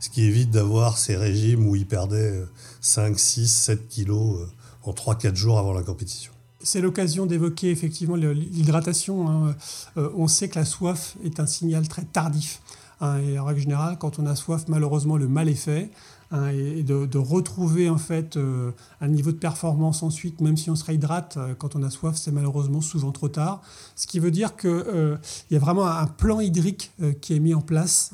ce 0.00 0.08
qui 0.08 0.22
évite 0.24 0.50
d'avoir 0.50 0.98
ces 0.98 1.14
régimes 1.14 1.68
où 1.68 1.76
ils 1.76 1.86
perdaient 1.86 2.42
5, 2.80 3.18
6, 3.18 3.48
7 3.48 3.88
kilos 3.88 4.40
euh, 4.40 4.46
en 4.82 4.92
3-4 4.92 5.36
jours 5.36 5.58
avant 5.58 5.74
la 5.74 5.82
compétition. 5.82 6.32
C'est 6.62 6.80
l'occasion 6.80 7.26
d'évoquer 7.26 7.70
effectivement 7.70 8.16
l'hydratation. 8.16 9.28
Hein. 9.28 9.54
Euh, 9.96 10.10
on 10.16 10.26
sait 10.26 10.48
que 10.48 10.58
la 10.58 10.64
soif 10.64 11.16
est 11.22 11.38
un 11.38 11.46
signal 11.46 11.86
très 11.86 12.02
tardif. 12.02 12.60
Hein, 13.02 13.18
et 13.18 13.38
en 13.38 13.44
règle 13.46 13.60
générale, 13.60 13.96
quand 13.98 14.18
on 14.18 14.26
a 14.26 14.34
soif, 14.34 14.64
malheureusement, 14.68 15.16
le 15.16 15.28
mal 15.28 15.48
est 15.48 15.54
fait. 15.54 15.90
Hein, 16.32 16.48
et 16.48 16.82
de, 16.82 17.18
retrouver 17.18 17.90
en 17.90 17.98
fait 17.98 18.36
euh, 18.36 18.70
un 19.00 19.08
niveau 19.08 19.32
de 19.32 19.36
performance 19.36 20.02
ensuite, 20.02 20.40
même 20.40 20.56
si 20.56 20.70
on 20.70 20.76
se 20.76 20.84
réhydrate, 20.84 21.38
quand 21.58 21.76
on 21.76 21.82
a 21.82 21.90
soif, 21.90 22.16
c'est 22.16 22.30
malheureusement 22.30 22.80
souvent 22.80 23.10
trop 23.10 23.28
tard. 23.28 23.62
Ce 23.96 24.06
qui 24.06 24.20
veut 24.20 24.30
dire 24.30 24.54
qu'il 24.56 25.18
y 25.50 25.56
a 25.56 25.58
vraiment 25.58 25.86
un 25.86 26.06
plan 26.06 26.40
hydrique 26.40 26.92
qui 27.20 27.34
est 27.34 27.40
mis 27.40 27.54
en 27.54 27.62
place 27.62 28.12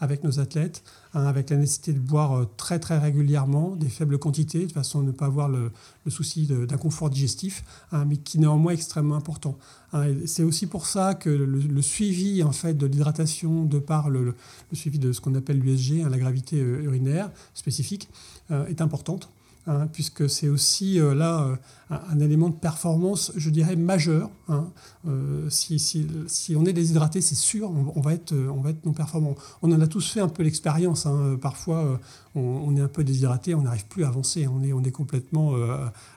avec 0.00 0.22
nos 0.22 0.38
athlètes. 0.38 0.82
Hein, 1.12 1.26
avec 1.26 1.50
la 1.50 1.56
nécessité 1.56 1.92
de 1.92 1.98
boire 1.98 2.38
euh, 2.38 2.48
très 2.56 2.78
très 2.78 2.96
régulièrement, 2.96 3.74
des 3.74 3.88
faibles 3.88 4.16
quantités, 4.16 4.66
de 4.66 4.70
façon 4.70 5.00
à 5.00 5.02
ne 5.02 5.10
pas 5.10 5.26
avoir 5.26 5.48
le, 5.48 5.72
souci 6.06 6.46
d'un 6.46 6.76
confort 6.76 7.10
digestif, 7.10 7.64
hein, 7.90 8.04
mais 8.04 8.16
qui 8.16 8.38
néanmoins 8.38 8.70
est 8.70 8.76
extrêmement 8.76 9.16
important. 9.16 9.58
Hein, 9.92 10.06
c'est 10.26 10.44
aussi 10.44 10.68
pour 10.68 10.86
ça 10.86 11.14
que 11.14 11.28
le, 11.28 11.82
suivi 11.82 12.44
en 12.44 12.52
fait 12.52 12.74
de 12.74 12.86
l'hydratation, 12.86 13.64
de 13.64 13.80
par 13.80 14.08
le, 14.08 14.36
suivi 14.72 15.00
de 15.00 15.10
ce 15.10 15.20
qu'on 15.20 15.34
appelle 15.34 15.58
l'USG, 15.58 16.08
la 16.08 16.18
gravité 16.18 16.60
euh, 16.60 16.84
urinaire 16.84 17.32
spécifique, 17.54 18.08
euh, 18.52 18.66
est 18.66 18.80
importante. 18.80 19.30
Hein, 19.66 19.88
puisque 19.92 20.28
c'est 20.30 20.48
aussi 20.48 20.98
euh, 20.98 21.14
là 21.14 21.42
euh, 21.42 21.56
un, 21.90 22.18
élément 22.18 22.48
de 22.48 22.54
performance, 22.54 23.30
je 23.36 23.50
dirais, 23.50 23.76
majeur. 23.76 24.30
Hein. 24.48 24.70
Euh, 25.06 25.50
si, 25.50 26.16
on 26.56 26.64
est 26.64 26.72
déshydraté, 26.72 27.20
c'est 27.20 27.34
sûr, 27.34 27.70
on, 27.70 28.00
va 28.00 28.14
être, 28.14 28.34
on 28.34 28.62
va 28.62 28.70
être 28.70 28.86
non 28.86 28.94
performant. 28.94 29.34
On 29.60 29.70
en 29.70 29.80
a 29.82 29.86
tous 29.86 30.10
fait 30.10 30.20
un 30.20 30.30
peu 30.30 30.42
l'expérience. 30.42 31.04
Hein. 31.04 31.36
Parfois, 31.42 32.00
on, 32.34 32.74
est 32.74 32.80
un 32.80 32.88
peu 32.88 33.04
déshydraté, 33.04 33.54
on 33.54 33.60
n'arrive 33.62 33.84
plus 33.86 34.04
à 34.04 34.08
avancer, 34.08 34.48
on 34.48 34.62
est, 34.62 34.72
on 34.72 34.82
est 34.82 34.90
complètement 34.92 35.54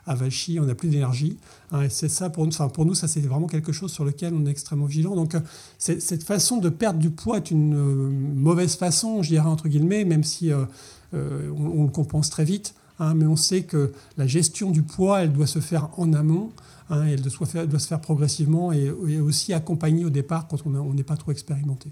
avachi, 0.06 0.58
on 0.58 0.64
n'a 0.64 0.74
plus 0.74 0.88
d'énergie. 0.88 1.38
et 1.82 1.90
c'est 1.90 2.08
ça, 2.08 2.30
pour 2.30 2.46
nous, 2.46 2.68
pour 2.72 2.86
nous 2.86 2.94
ça 2.94 3.08
c'est 3.08 3.20
vraiment 3.20 3.46
quelque 3.46 3.72
chose 3.72 3.92
sur 3.92 4.04
lequel 4.04 4.32
on 4.32 4.46
est 4.46 4.50
extrêmement 4.50 4.86
vigilant. 4.86 5.16
Donc, 5.16 5.36
cette 5.78 6.22
façon 6.22 6.58
de 6.58 6.70
perdre 6.70 6.98
du 6.98 7.10
poids 7.10 7.36
est 7.36 7.50
une 7.50 8.34
mauvaise 8.34 8.76
façon, 8.76 9.22
je 9.22 9.30
dirais, 9.30 9.48
entre 9.48 9.68
guillemets, 9.68 10.04
même 10.04 10.24
si 10.24 10.50
on 11.12 11.84
le 11.84 11.90
compense 11.90 12.30
très 12.30 12.44
vite. 12.44 12.74
Hein, 13.00 13.14
mais 13.14 13.26
on 13.26 13.36
sait 13.36 13.62
que 13.62 13.92
la 14.16 14.26
gestion 14.26 14.70
du 14.70 14.82
poids, 14.82 15.22
elle 15.22 15.32
doit 15.32 15.46
se 15.46 15.58
faire 15.58 15.90
en 15.96 16.12
amont, 16.12 16.52
hein, 16.90 17.04
elle, 17.06 17.22
doit 17.22 17.78
se 17.78 17.86
faire, 17.86 18.00
progressivement 18.00 18.72
et, 18.72 18.90
aussi 18.90 19.52
accompagnée 19.52 20.04
au 20.04 20.10
départ 20.10 20.46
quand 20.46 20.58
on 20.66 20.94
n'est 20.94 21.02
pas 21.02 21.16
trop 21.16 21.32
expérimenté. 21.32 21.90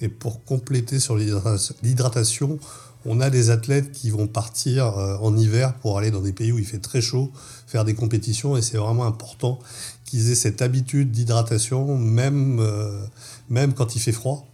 Et 0.00 0.08
pour 0.08 0.44
compléter 0.44 0.98
sur 0.98 1.16
l'hydratation, 1.16 2.58
on 3.04 3.20
a 3.20 3.30
des 3.30 3.50
athlètes 3.50 3.92
qui 3.92 4.10
vont 4.10 4.26
partir 4.26 4.86
en 4.96 5.36
hiver 5.36 5.74
pour 5.74 5.98
aller 5.98 6.10
dans 6.10 6.20
des 6.20 6.32
pays 6.32 6.52
où 6.52 6.58
il 6.58 6.64
fait 6.64 6.78
très 6.78 7.00
chaud, 7.00 7.32
faire 7.66 7.84
des 7.84 7.94
compétitions, 7.94 8.56
et 8.56 8.62
c'est 8.62 8.76
vraiment 8.76 9.06
important 9.06 9.58
qu'ils 10.04 10.30
aient 10.30 10.36
cette 10.36 10.62
habitude 10.62 11.10
d'hydratation, 11.10 11.98
même, 11.98 12.64
même 13.50 13.74
quand 13.74 13.96
il 13.96 14.00
fait 14.00 14.12
froid. 14.12 14.46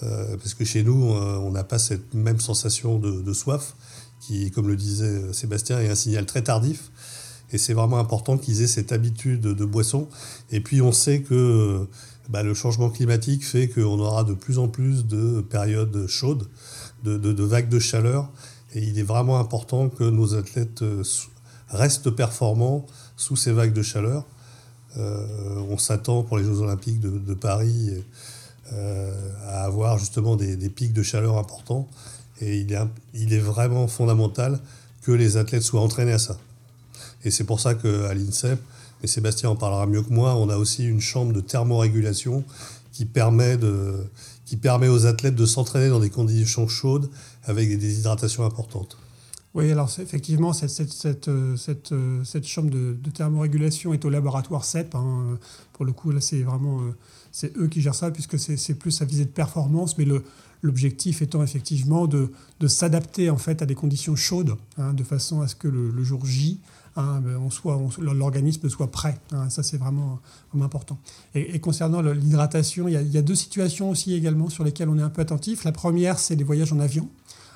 parce 0.00 0.54
que 0.54 0.64
chez 0.64 0.84
nous, 0.84 0.94
on 0.94 1.50
n'a 1.50 1.64
pas 1.64 1.80
cette 1.80 2.14
même 2.14 2.38
sensation 2.38 2.98
de 2.98 3.32
soif 3.32 3.74
qui, 4.22 4.50
comme 4.50 4.68
le 4.68 4.76
disait 4.76 5.32
Sébastien, 5.32 5.80
est 5.80 5.88
un 5.88 5.94
signal 5.94 6.24
très 6.24 6.42
tardif. 6.42 6.90
Et 7.52 7.58
c'est 7.58 7.74
vraiment 7.74 7.98
important 7.98 8.38
qu'ils 8.38 8.62
aient 8.62 8.66
cette 8.66 8.92
habitude 8.92 9.42
de 9.42 9.64
boisson. 9.64 10.08
Et 10.50 10.60
puis 10.60 10.80
on 10.80 10.92
sait 10.92 11.20
que 11.20 11.86
bah, 12.28 12.42
le 12.42 12.54
changement 12.54 12.88
climatique 12.88 13.44
fait 13.44 13.68
qu'on 13.68 13.98
aura 13.98 14.24
de 14.24 14.32
plus 14.32 14.58
en 14.58 14.68
plus 14.68 15.06
de 15.06 15.40
périodes 15.40 16.06
chaudes, 16.06 16.48
de, 17.04 17.42
vagues 17.42 17.68
de 17.68 17.78
chaleur. 17.78 18.30
Et 18.74 18.82
il 18.82 18.98
est 18.98 19.04
vraiment 19.04 19.38
important 19.38 19.88
que 19.88 20.04
nos 20.04 20.34
athlètes 20.34 20.82
euh, 20.82 21.02
restent 21.68 22.10
performants 22.10 22.86
sous 23.16 23.36
ces 23.36 23.52
vagues 23.52 23.74
de 23.74 23.82
chaleur. 23.82 24.24
Euh, 24.96 25.62
on 25.68 25.78
s'attend 25.78 26.22
pour 26.22 26.38
les 26.38 26.44
Jeux 26.44 26.60
Olympiques 26.60 27.00
de, 27.00 27.34
Paris 27.34 28.02
euh, 28.72 29.30
à 29.46 29.64
avoir 29.64 29.98
justement 29.98 30.36
des, 30.36 30.56
pics 30.70 30.92
de 30.92 31.02
chaleur 31.02 31.36
importants. 31.38 31.88
Et 32.42 32.66
il 33.14 33.32
est, 33.32 33.38
vraiment 33.38 33.86
fondamental 33.86 34.60
que 35.02 35.12
les 35.12 35.36
athlètes 35.36 35.62
soient 35.62 35.80
entraînés 35.80 36.12
à 36.12 36.18
ça. 36.18 36.38
Et 37.24 37.30
c'est 37.30 37.44
pour 37.44 37.60
ça 37.60 37.74
qu'à 37.74 38.12
l'INSEP, 38.14 38.58
et 39.02 39.06
Sébastien 39.06 39.50
en 39.50 39.56
parlera 39.56 39.86
mieux 39.86 40.02
que 40.02 40.12
moi, 40.12 40.34
on 40.34 40.48
a 40.48 40.56
aussi 40.56 40.84
une 40.84 41.00
chambre 41.00 41.32
de 41.32 41.40
thermorégulation 41.40 42.44
qui 42.92 43.04
permet, 43.04 43.56
de, 43.56 44.04
qui 44.44 44.56
permet 44.56 44.88
aux 44.88 45.06
athlètes 45.06 45.34
de 45.34 45.46
s'entraîner 45.46 45.88
dans 45.88 46.00
des 46.00 46.10
conditions 46.10 46.68
chaudes 46.68 47.08
avec 47.44 47.68
des 47.68 47.76
déshydratations 47.76 48.44
importantes. 48.44 48.98
Oui, 49.54 49.70
alors 49.70 49.90
effectivement, 50.00 50.52
cette, 50.52 50.70
cette, 50.70 50.92
cette, 51.56 51.94
cette, 52.24 52.46
chambre 52.46 52.70
de, 52.70 52.96
thermorégulation 53.10 53.92
est 53.92 54.04
au 54.04 54.10
laboratoire 54.10 54.64
CEP. 54.64 54.94
Hein. 54.94 55.38
Pour 55.74 55.84
le 55.84 55.92
coup, 55.92 56.10
là, 56.10 56.20
c'est 56.20 56.42
vraiment 56.42 56.80
euh, 56.80 56.94
c'est 57.32 57.56
eux 57.56 57.66
qui 57.66 57.80
gèrent 57.80 57.94
ça, 57.94 58.10
puisque 58.10 58.38
c'est 58.38 58.74
plus 58.74 59.00
à 59.02 59.04
visée 59.04 59.24
de 59.24 59.30
performance, 59.30 59.96
mais 59.98 60.06
l'objectif 60.62 61.22
étant 61.22 61.42
effectivement 61.42 62.06
de, 62.06 62.30
de 62.60 62.68
s'adapter 62.68 63.30
en 63.30 63.36
fait 63.36 63.60
à 63.62 63.66
des 63.66 63.74
conditions 63.74 64.16
chaudes, 64.16 64.56
hein, 64.78 64.94
de 64.94 65.02
façon 65.02 65.42
à 65.42 65.48
ce 65.48 65.56
que 65.56 65.68
le, 65.68 66.04
jour 66.04 66.24
J, 66.24 66.60
hein, 66.96 67.20
ben, 67.20 67.50
soit, 67.50 67.78
l'organisme 67.98 68.68
soit 68.68 68.90
prêt. 68.90 69.18
Hein, 69.32 69.50
ça, 69.50 69.62
c'est 69.62 69.76
vraiment, 69.76 70.20
important. 70.60 70.98
Et, 71.34 71.58
concernant 71.58 72.00
l'hydratation, 72.00 72.88
il, 72.88 72.94
y 72.94 73.18
a 73.18 73.22
deux 73.22 73.34
situations 73.34 73.90
aussi 73.90 74.14
également 74.14 74.48
sur 74.48 74.64
lesquelles 74.64 74.88
on 74.88 74.98
est 74.98 75.02
un 75.02 75.10
peu 75.10 75.22
attentif. 75.22 75.64
La 75.64 75.72
première, 75.72 76.18
c'est 76.18 76.36
les 76.36 76.44
voyages 76.44 76.72
en 76.72 76.80
avion. 76.80 77.08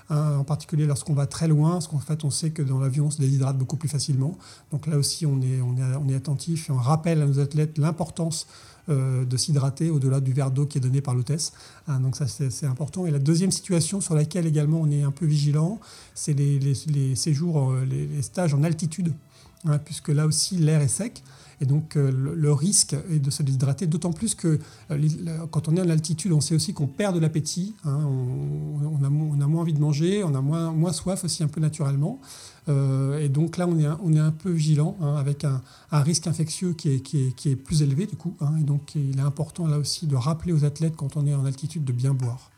Hein, 0.08 0.36
en 0.38 0.44
particulier 0.44 0.86
lorsqu'on 0.86 1.14
va 1.14 1.26
très 1.26 1.48
loin, 1.48 1.72
parce 1.72 1.88
qu'en 1.88 1.98
fait 1.98 2.22
on 2.22 2.30
sait 2.30 2.50
que 2.50 2.62
dans 2.62 2.78
l'avion 2.78 3.06
on 3.06 3.10
se 3.10 3.18
déshydrate 3.18 3.58
beaucoup 3.58 3.76
plus 3.76 3.88
facilement. 3.88 4.38
Donc 4.70 4.86
là 4.86 4.98
aussi 4.98 5.26
on 5.26 5.40
est, 5.40 5.60
on 5.60 5.76
est, 5.76 5.96
on 5.96 6.08
est 6.08 6.14
attentif 6.14 6.68
et 6.68 6.72
on 6.72 6.76
rappelle 6.76 7.22
à 7.22 7.26
nos 7.26 7.40
athlètes 7.40 7.76
l'importance 7.76 8.46
de 8.88 9.36
s'hydrater 9.36 9.90
au-delà 9.90 10.20
du 10.20 10.32
verre 10.32 10.50
d'eau 10.50 10.66
qui 10.66 10.78
est 10.78 10.80
donné 10.80 11.00
par 11.00 11.14
l'hôtesse. 11.14 11.52
Hein, 11.88 12.00
donc 12.00 12.16
ça 12.16 12.26
c'est 12.28 12.66
important. 12.66 13.06
Et 13.06 13.10
la 13.10 13.18
deuxième 13.18 13.50
situation 13.50 14.00
sur 14.00 14.14
laquelle 14.14 14.46
également 14.46 14.80
on 14.80 14.90
est 14.90 15.02
un 15.02 15.10
peu 15.10 15.26
vigilant, 15.26 15.80
c'est 16.14 16.32
les, 16.32 16.58
les, 16.58 17.14
séjours, 17.14 17.70
euh, 17.70 17.84
les, 17.84 18.22
stages 18.22 18.54
en 18.54 18.62
altitude, 18.62 19.12
hein, 19.64 19.78
puisque 19.78 20.08
là 20.08 20.26
aussi 20.26 20.56
l'air 20.56 20.80
est 20.80 20.88
sec. 20.88 21.22
Et 21.60 21.66
donc 21.66 21.96
euh, 21.96 22.10
le, 22.12 22.52
risque 22.52 22.94
est 23.10 23.18
de 23.18 23.30
se 23.30 23.42
déshydrater, 23.42 23.86
d'autant 23.86 24.12
plus 24.12 24.34
que 24.34 24.58
euh, 24.90 25.46
quand 25.50 25.68
on 25.68 25.76
est 25.76 25.80
en 25.80 25.88
altitude, 25.88 26.32
on 26.32 26.40
sait 26.40 26.54
aussi 26.54 26.74
qu'on 26.74 26.86
perd 26.86 27.14
de 27.14 27.20
l'appétit, 27.20 27.74
hein, 27.84 27.98
on, 28.04 29.02
a, 29.02 29.08
moins 29.08 29.60
envie 29.60 29.72
de 29.72 29.80
manger, 29.80 30.22
on 30.22 30.34
a 30.34 30.40
moins, 30.40 30.92
soif 30.92 31.24
aussi 31.24 31.42
un 31.42 31.48
peu 31.48 31.60
naturellement. 31.60 32.20
Euh, 32.68 33.20
et 33.20 33.28
donc 33.28 33.56
là, 33.56 33.66
on 33.66 33.78
est, 33.78 33.86
on 34.02 34.12
est 34.12 34.18
un 34.18 34.32
peu 34.32 34.50
vigilant 34.50 34.96
hein, 35.00 35.14
avec 35.14 35.44
un, 35.44 35.62
risque 35.92 36.26
infectieux 36.26 36.74
qui 36.74 36.90
est, 36.90 37.00
qui 37.00 37.28
est, 37.28 37.32
qui 37.32 37.50
est 37.50 37.56
plus 37.56 37.82
élevé 37.82 38.06
du 38.06 38.16
coup. 38.16 38.36
Et 38.60 38.64
donc 38.64 38.94
il 38.94 39.18
est 39.18 39.22
important 39.22 39.66
là 39.66 39.78
aussi 39.78 40.06
de 40.06 40.16
rappeler 40.16 40.52
aux 40.52 40.64
athlètes 40.64 40.94
quand 40.96 41.16
on 41.16 41.26
est 41.26 41.34
en 41.34 41.46
altitude 41.46 41.84
de 41.84 41.92
bien 41.92 42.12
boire. 42.12 42.50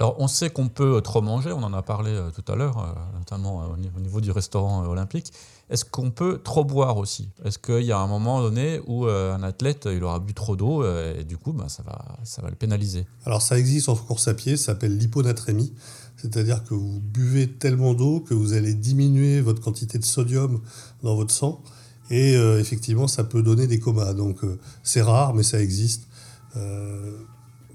Alors, 0.00 0.14
on 0.20 0.28
sait 0.28 0.48
qu'on 0.50 0.68
peut 0.68 1.00
trop 1.00 1.22
manger, 1.22 1.50
on 1.50 1.62
en 1.64 1.72
a 1.72 1.82
parlé 1.82 2.12
euh, 2.12 2.30
tout 2.30 2.44
à 2.52 2.54
l'heure, 2.54 2.78
euh, 2.78 3.18
notamment 3.18 3.62
euh, 3.62 3.66
au 3.96 4.00
niveau 4.00 4.20
du 4.20 4.30
restaurant 4.30 4.86
olympique. 4.86 5.32
Est-ce 5.70 5.84
qu'on 5.84 6.12
peut 6.12 6.40
trop 6.42 6.62
boire 6.64 6.98
aussi? 6.98 7.30
Est-ce 7.44 7.58
qu'il 7.58 7.82
y 7.82 7.90
a 7.90 7.98
un 7.98 8.06
moment 8.06 8.40
donné 8.40 8.80
où 8.86 9.06
un 9.06 9.42
athlète 9.42 9.86
il 9.92 10.02
aura 10.02 10.18
bu 10.18 10.32
trop 10.32 10.56
d'eau 10.56 10.82
et 10.82 11.24
du 11.24 11.36
coup 11.36 11.52
bah, 11.52 11.66
ça, 11.68 11.82
va, 11.82 12.16
ça 12.24 12.40
va 12.40 12.48
le 12.48 12.54
pénaliser? 12.54 13.04
Alors 13.26 13.42
ça 13.42 13.58
existe 13.58 13.90
en 13.90 13.94
course 13.94 14.28
à 14.28 14.34
pied, 14.34 14.56
ça 14.56 14.72
s'appelle 14.72 14.96
l'hyponatrémie. 14.96 15.74
C'est-à-dire 16.16 16.64
que 16.64 16.72
vous 16.72 17.00
buvez 17.00 17.50
tellement 17.50 17.92
d'eau 17.92 18.20
que 18.20 18.32
vous 18.32 18.54
allez 18.54 18.72
diminuer 18.72 19.42
votre 19.42 19.60
quantité 19.60 19.98
de 19.98 20.06
sodium 20.06 20.58
dans 21.02 21.14
votre 21.14 21.34
sang. 21.34 21.62
Et 22.08 22.32
effectivement, 22.32 23.06
ça 23.06 23.24
peut 23.24 23.42
donner 23.42 23.66
des 23.66 23.78
comas. 23.78 24.14
Donc 24.14 24.38
c'est 24.82 25.02
rare, 25.02 25.34
mais 25.34 25.42
ça 25.42 25.60
existe. 25.60 26.08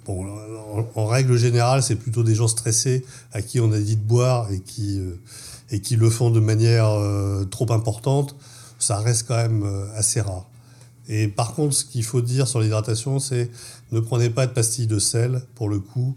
Bon, 0.05 0.25
en, 0.95 1.05
règle 1.05 1.37
générale, 1.37 1.81
c'est 1.81 1.95
plutôt 1.95 2.23
des 2.23 2.35
gens 2.35 2.47
stressés 2.47 3.05
à 3.31 3.41
qui 3.41 3.59
on 3.59 3.71
a 3.71 3.79
dit 3.79 3.95
de 3.95 4.01
boire 4.01 4.51
et 4.51 4.59
qui, 4.59 4.99
euh, 4.99 5.15
et 5.71 5.79
qui 5.79 5.95
le 5.95 6.09
font 6.09 6.29
de 6.29 6.39
manière 6.39 6.89
euh, 6.89 7.45
trop 7.45 7.71
importante. 7.71 8.35
Ça 8.79 8.99
reste 8.99 9.27
quand 9.27 9.37
même 9.37 9.63
euh, 9.63 9.85
assez 9.95 10.19
rare. 10.19 10.45
Et 11.07 11.27
par 11.27 11.53
contre, 11.53 11.73
ce 11.73 11.85
qu'il 11.85 12.03
faut 12.03 12.21
dire 12.21 12.47
sur 12.47 12.59
l'hydratation, 12.59 13.19
c'est 13.19 13.49
ne 13.91 13.99
prenez 13.99 14.29
pas 14.29 14.47
de 14.47 14.51
pastilles 14.51 14.87
de 14.87 14.99
sel, 14.99 15.41
pour 15.55 15.67
le 15.67 15.79
coup, 15.79 16.15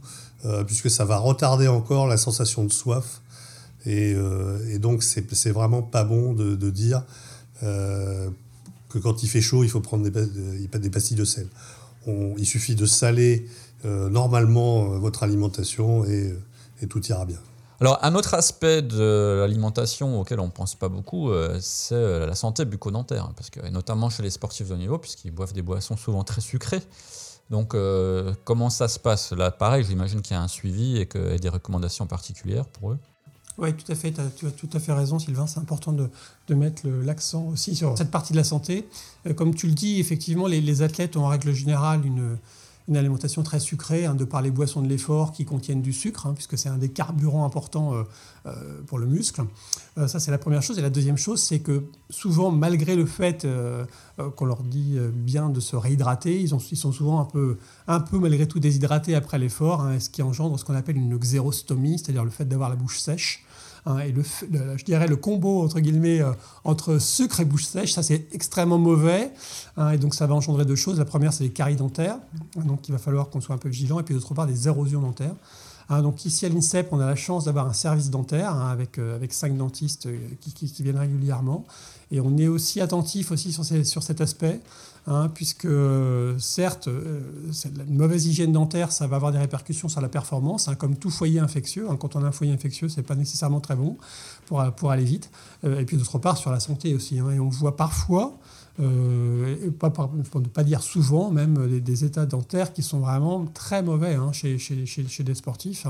puisque 0.68 0.88
ça 0.88 1.04
va 1.04 1.18
retarder 1.18 1.66
encore 1.66 2.06
la 2.06 2.16
sensation 2.16 2.62
de 2.62 2.72
soif. 2.72 3.20
Et, 3.84 4.14
et 4.70 4.78
donc, 4.78 5.02
c'est 5.02 5.50
vraiment 5.50 5.82
pas 5.82 6.04
bon 6.04 6.34
de, 6.34 6.54
de 6.54 6.70
dire 6.70 7.02
que 7.60 8.98
quand 8.98 9.24
il 9.24 9.28
fait 9.28 9.40
chaud, 9.40 9.64
il 9.64 9.68
faut 9.68 9.80
prendre 9.80 10.08
des, 10.08 10.88
pastilles 10.88 11.16
de 11.16 11.24
sel. 11.24 11.48
il 12.06 12.46
suffit 12.46 12.76
de 12.76 12.86
saler 12.86 13.48
normalement 14.10 14.92
euh, 14.92 14.98
votre 14.98 15.22
alimentation 15.22 16.04
euh, 16.04 16.38
et, 16.82 16.86
tout 16.86 17.04
ira 17.06 17.24
bien. 17.24 17.38
Alors, 17.80 17.98
un 18.02 18.14
autre 18.14 18.34
aspect 18.34 18.80
de 18.80 19.38
l'alimentation 19.40 20.20
auquel 20.20 20.40
on 20.40 20.46
ne 20.46 20.50
pense 20.50 20.74
pas 20.74 20.88
beaucoup, 20.88 21.30
c'est 21.60 22.26
la 22.26 22.34
santé 22.34 22.64
bucco-dentaire, 22.64 23.30
parce 23.36 23.50
que, 23.50 23.68
notamment 23.68 24.08
chez 24.08 24.22
les 24.22 24.30
sportifs 24.30 24.68
de 24.68 24.76
niveau, 24.76 24.96
puisqu'ils 24.96 25.30
boivent 25.30 25.52
des 25.52 25.60
boissons 25.60 25.98
souvent 25.98 26.24
très 26.24 26.40
sucrées. 26.40 26.80
Donc, 27.50 27.76
comment 28.44 28.70
ça 28.70 28.88
se 28.88 28.98
passe? 28.98 29.32
Là, 29.32 29.50
pareil, 29.50 29.84
j'imagine 29.84 30.22
qu'il 30.22 30.34
y 30.34 30.38
a 30.38 30.42
un 30.42 30.48
suivi 30.48 30.96
et, 30.96 31.04
que, 31.04 31.36
des 31.36 31.50
recommandations 31.50 32.06
particulières 32.06 32.64
pour 32.64 32.92
eux. 32.92 32.98
Oui, 33.58 33.74
tout 33.74 33.92
à 33.92 33.94
fait. 33.94 34.14
tu 34.34 34.46
as 34.46 34.50
tout 34.52 34.70
à 34.72 34.80
fait 34.80 34.92
raison, 34.94 35.18
Sylvain. 35.18 35.46
C'est 35.46 35.60
important 35.60 35.92
de, 35.92 36.08
mettre 36.54 36.88
l'accent 36.88 37.44
aussi 37.48 37.76
sur 37.76 37.98
cette 37.98 38.10
partie 38.10 38.32
de 38.32 38.38
la 38.38 38.44
santé. 38.44 38.88
comme 39.36 39.54
tu 39.54 39.66
le 39.66 39.74
dis, 39.74 40.00
effectivement, 40.00 40.46
les, 40.46 40.62
les, 40.62 40.80
athlètes 40.80 41.18
ont 41.18 41.26
en 41.26 41.28
règle 41.28 41.52
générale 41.52 42.06
une, 42.06 42.38
une 42.88 42.96
alimentation 42.96 43.42
très 43.42 43.58
sucrée, 43.58 44.06
hein, 44.06 44.14
de 44.14 44.24
par 44.24 44.42
les 44.42 44.50
boissons 44.50 44.80
de 44.80 44.88
l'effort 44.88 45.32
qui 45.32 45.44
contiennent 45.44 45.82
du 45.82 45.92
sucre, 45.92 46.26
hein, 46.26 46.34
puisque 46.34 46.56
c'est 46.56 46.68
un 46.68 46.78
des 46.78 46.88
carburants 46.88 47.44
importants 47.44 47.94
euh, 47.94 48.02
euh, 48.46 48.80
pour 48.86 48.98
le 48.98 49.06
muscle. 49.06 49.42
Euh, 49.98 50.06
ça, 50.06 50.20
c'est 50.20 50.30
la 50.30 50.38
première 50.38 50.62
chose. 50.62 50.78
Et 50.78 50.82
la 50.82 50.90
deuxième 50.90 51.16
chose, 51.16 51.40
c'est 51.40 51.58
que 51.58 51.84
souvent, 52.10 52.50
malgré 52.50 52.94
le 52.94 53.06
fait 53.06 53.46
qu'on 54.36 54.44
leur 54.44 54.62
dit 54.62 54.98
bien 55.12 55.50
de 55.50 55.60
se 55.60 55.76
réhydrater, 55.76 56.40
ils, 56.40 56.48
sont 56.48 56.92
souvent 56.92 57.20
un 57.20 57.24
peu, 57.24 57.58
un 57.86 58.00
peu 58.00 58.18
malgré 58.18 58.46
tout 58.46 58.60
déshydratés 58.60 59.14
après 59.14 59.38
l'effort, 59.38 59.82
hein, 59.82 59.98
ce 59.98 60.10
qui 60.10 60.22
engendre 60.22 60.58
ce 60.58 60.64
qu'on 60.64 60.74
appelle 60.74 60.96
une 60.96 61.16
xérostomie, 61.18 61.98
c'est-à-dire 61.98 62.24
le 62.24 62.30
fait 62.30 62.44
d'avoir 62.44 62.68
la 62.68 62.76
bouche 62.76 62.98
sèche. 62.98 63.45
Hein, 63.86 64.00
et 64.00 64.12
le, 64.12 64.22
je 64.76 64.84
dirais 64.84 65.06
le 65.06 65.16
combo 65.16 65.62
entre 65.62 65.78
guillemets 65.78 66.20
euh, 66.20 66.32
entre 66.64 66.98
sucre 66.98 67.38
et 67.38 67.44
bouche 67.44 67.64
sèche, 67.64 67.92
ça 67.92 68.02
c'est 68.02 68.26
extrêmement 68.32 68.78
mauvais. 68.78 69.30
Hein, 69.76 69.90
et 69.90 69.98
donc 69.98 70.14
ça 70.14 70.26
va 70.26 70.34
engendrer 70.34 70.64
deux 70.64 70.76
choses. 70.76 70.98
La 70.98 71.04
première 71.04 71.32
c'est 71.32 71.44
les 71.44 71.50
caries 71.50 71.76
dentaires, 71.76 72.18
donc 72.56 72.88
il 72.88 72.92
va 72.92 72.98
falloir 72.98 73.30
qu'on 73.30 73.40
soit 73.40 73.54
un 73.54 73.58
peu 73.58 73.68
vigilant. 73.68 74.00
Et 74.00 74.02
puis 74.02 74.14
d'autre 74.14 74.34
part 74.34 74.46
des 74.46 74.66
érosions 74.66 75.00
dentaires. 75.00 75.34
Hein, 75.88 76.02
donc 76.02 76.24
ici 76.24 76.46
à 76.46 76.48
l'INSEP, 76.48 76.88
on 76.92 77.00
a 77.00 77.06
la 77.06 77.14
chance 77.16 77.44
d'avoir 77.44 77.66
un 77.66 77.72
service 77.72 78.10
dentaire 78.10 78.54
avec, 78.54 78.98
euh, 78.98 79.14
avec 79.14 79.32
cinq 79.32 79.56
dentistes 79.56 80.06
euh, 80.06 80.18
qui, 80.40 80.82
viennent 80.82 80.98
régulièrement. 80.98 81.64
Et 82.10 82.20
on 82.20 82.36
est 82.36 82.48
aussi 82.48 82.80
attentif 82.80 83.30
aussi 83.30 83.52
sur, 83.52 83.64
sur 83.64 84.02
cet 84.02 84.20
aspect. 84.20 84.60
Hein, 85.08 85.30
puisque 85.32 85.68
certes, 86.38 86.88
euh, 86.88 87.20
une 87.88 87.96
mauvaise 87.96 88.26
hygiène 88.26 88.50
dentaire, 88.50 88.90
ça 88.90 89.06
va 89.06 89.16
avoir 89.16 89.30
des 89.30 89.38
répercussions 89.38 89.88
sur 89.88 90.00
la 90.00 90.08
performance, 90.08 90.66
hein, 90.66 90.74
comme 90.74 90.96
tout 90.96 91.10
foyer 91.10 91.38
infectieux. 91.38 91.86
Hein. 91.88 91.96
quand 91.96 92.16
on 92.16 92.24
a 92.24 92.26
un 92.26 92.32
foyer 92.32 92.52
infectieux, 92.52 92.88
c'est 92.88 93.04
pas 93.04 93.14
nécessairement 93.14 93.60
très 93.60 93.76
bon 93.76 93.96
pour, 94.46 94.64
pour 94.72 94.90
aller 94.90 95.04
vite. 95.04 95.30
Euh, 95.62 95.78
et 95.78 95.84
puis 95.84 95.96
d'autre 95.96 96.18
part, 96.18 96.36
sur 96.36 96.50
la 96.50 96.58
santé 96.58 96.92
aussi. 96.92 97.18
et 97.18 97.20
on 97.20 97.48
voit 97.48 97.76
parfois, 97.76 98.36
euh, 98.80 99.70
pas, 99.78 99.90
pour 99.90 100.40
ne 100.40 100.46
pas 100.46 100.64
dire 100.64 100.82
souvent, 100.82 101.30
même 101.30 101.80
des, 101.80 102.04
états 102.04 102.26
dentaires 102.26 102.72
qui 102.72 102.82
sont 102.82 103.00
vraiment 103.00 103.46
très 103.46 103.82
mauvais 103.82 104.16
chez, 104.32 104.58
chez, 104.58 105.24
des 105.24 105.34
sportifs. 105.34 105.86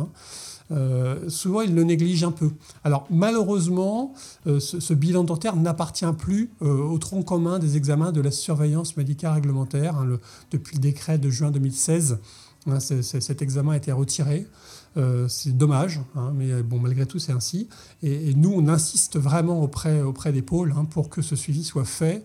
Euh, 0.73 1.29
souvent 1.29 1.61
ils 1.61 1.75
le 1.75 1.85
négligent 1.85 2.25
un 2.25 2.33
peu. 2.33 2.51
Alors 2.85 3.07
malheureusement, 3.11 4.15
euh, 4.47 4.61
ce, 4.61 4.95
bilan 4.95 5.25
dentaire 5.25 5.57
n'appartient 5.57 6.05
plus 6.19 6.51
au 6.61 6.99
tronc 6.99 7.23
commun 7.23 7.59
des 7.59 7.77
examens 7.77 8.13
de 8.13 8.21
la 8.21 8.31
surveillance 8.31 8.97
médicale 8.97 9.35
réglementaire. 9.35 9.97
Hein, 9.97 10.19
depuis 10.51 10.77
le 10.77 10.81
décret 10.81 11.19
de 11.19 11.29
juin 11.31 11.51
2016, 11.51 12.19
hein, 12.69 12.79
cet 12.81 13.43
examen 13.43 13.73
a 13.73 13.77
été 13.77 13.91
retiré. 13.91 14.47
C'est 15.29 15.57
dommage, 15.57 16.01
hein, 16.15 16.33
mais 16.35 16.63
bon, 16.63 16.79
malgré 16.79 17.07
tout, 17.07 17.19
c'est 17.19 17.33
ainsi. 17.33 17.69
Et, 18.03 18.35
nous, 18.35 18.53
on 18.53 18.67
insiste 18.69 19.19
vraiment 19.19 19.63
auprès, 19.63 20.01
auprès 20.01 20.33
des 20.33 20.43
pôles 20.43 20.73
hein, 20.77 20.87
pour 20.87 21.11
que 21.11 21.23
ce 21.23 21.37
suivi 21.37 21.65
soit 21.65 21.85
fait, 21.85 22.25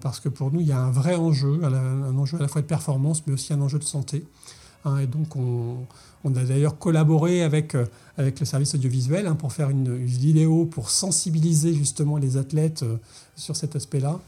parce 0.00 0.20
que 0.20 0.28
pour 0.28 0.50
nous, 0.50 0.60
il 0.60 0.66
y 0.66 0.72
a 0.72 0.80
un 0.80 0.90
vrai 0.90 1.14
enjeu, 1.14 1.60
un 1.62 2.16
enjeu 2.16 2.38
à 2.38 2.42
la 2.42 2.48
fois 2.48 2.62
de 2.62 2.66
performance, 2.66 3.22
mais 3.26 3.34
aussi 3.34 3.52
un 3.52 3.60
enjeu 3.60 3.78
de 3.78 3.84
santé. 3.84 4.24
Hein, 4.86 4.98
et 4.98 5.06
donc, 5.06 5.34
on, 5.36 5.86
a 6.24 6.44
d'ailleurs 6.44 6.78
collaboré 6.78 7.42
avec, 7.42 7.74
euh, 7.74 7.86
avec 8.16 8.40
le 8.40 8.46
service 8.46 8.74
audiovisuel 8.74 9.32
pour 9.34 9.52
faire 9.52 9.70
une, 9.70 9.96
vidéo 9.96 10.64
pour 10.64 10.90
sensibiliser 10.90 11.72
justement 11.72 12.16
les 12.16 12.36
athlètes 12.36 12.82
euh, 12.82 12.96
sur 13.36 13.54
cet 13.56 13.76
aspect-là. 13.76 14.18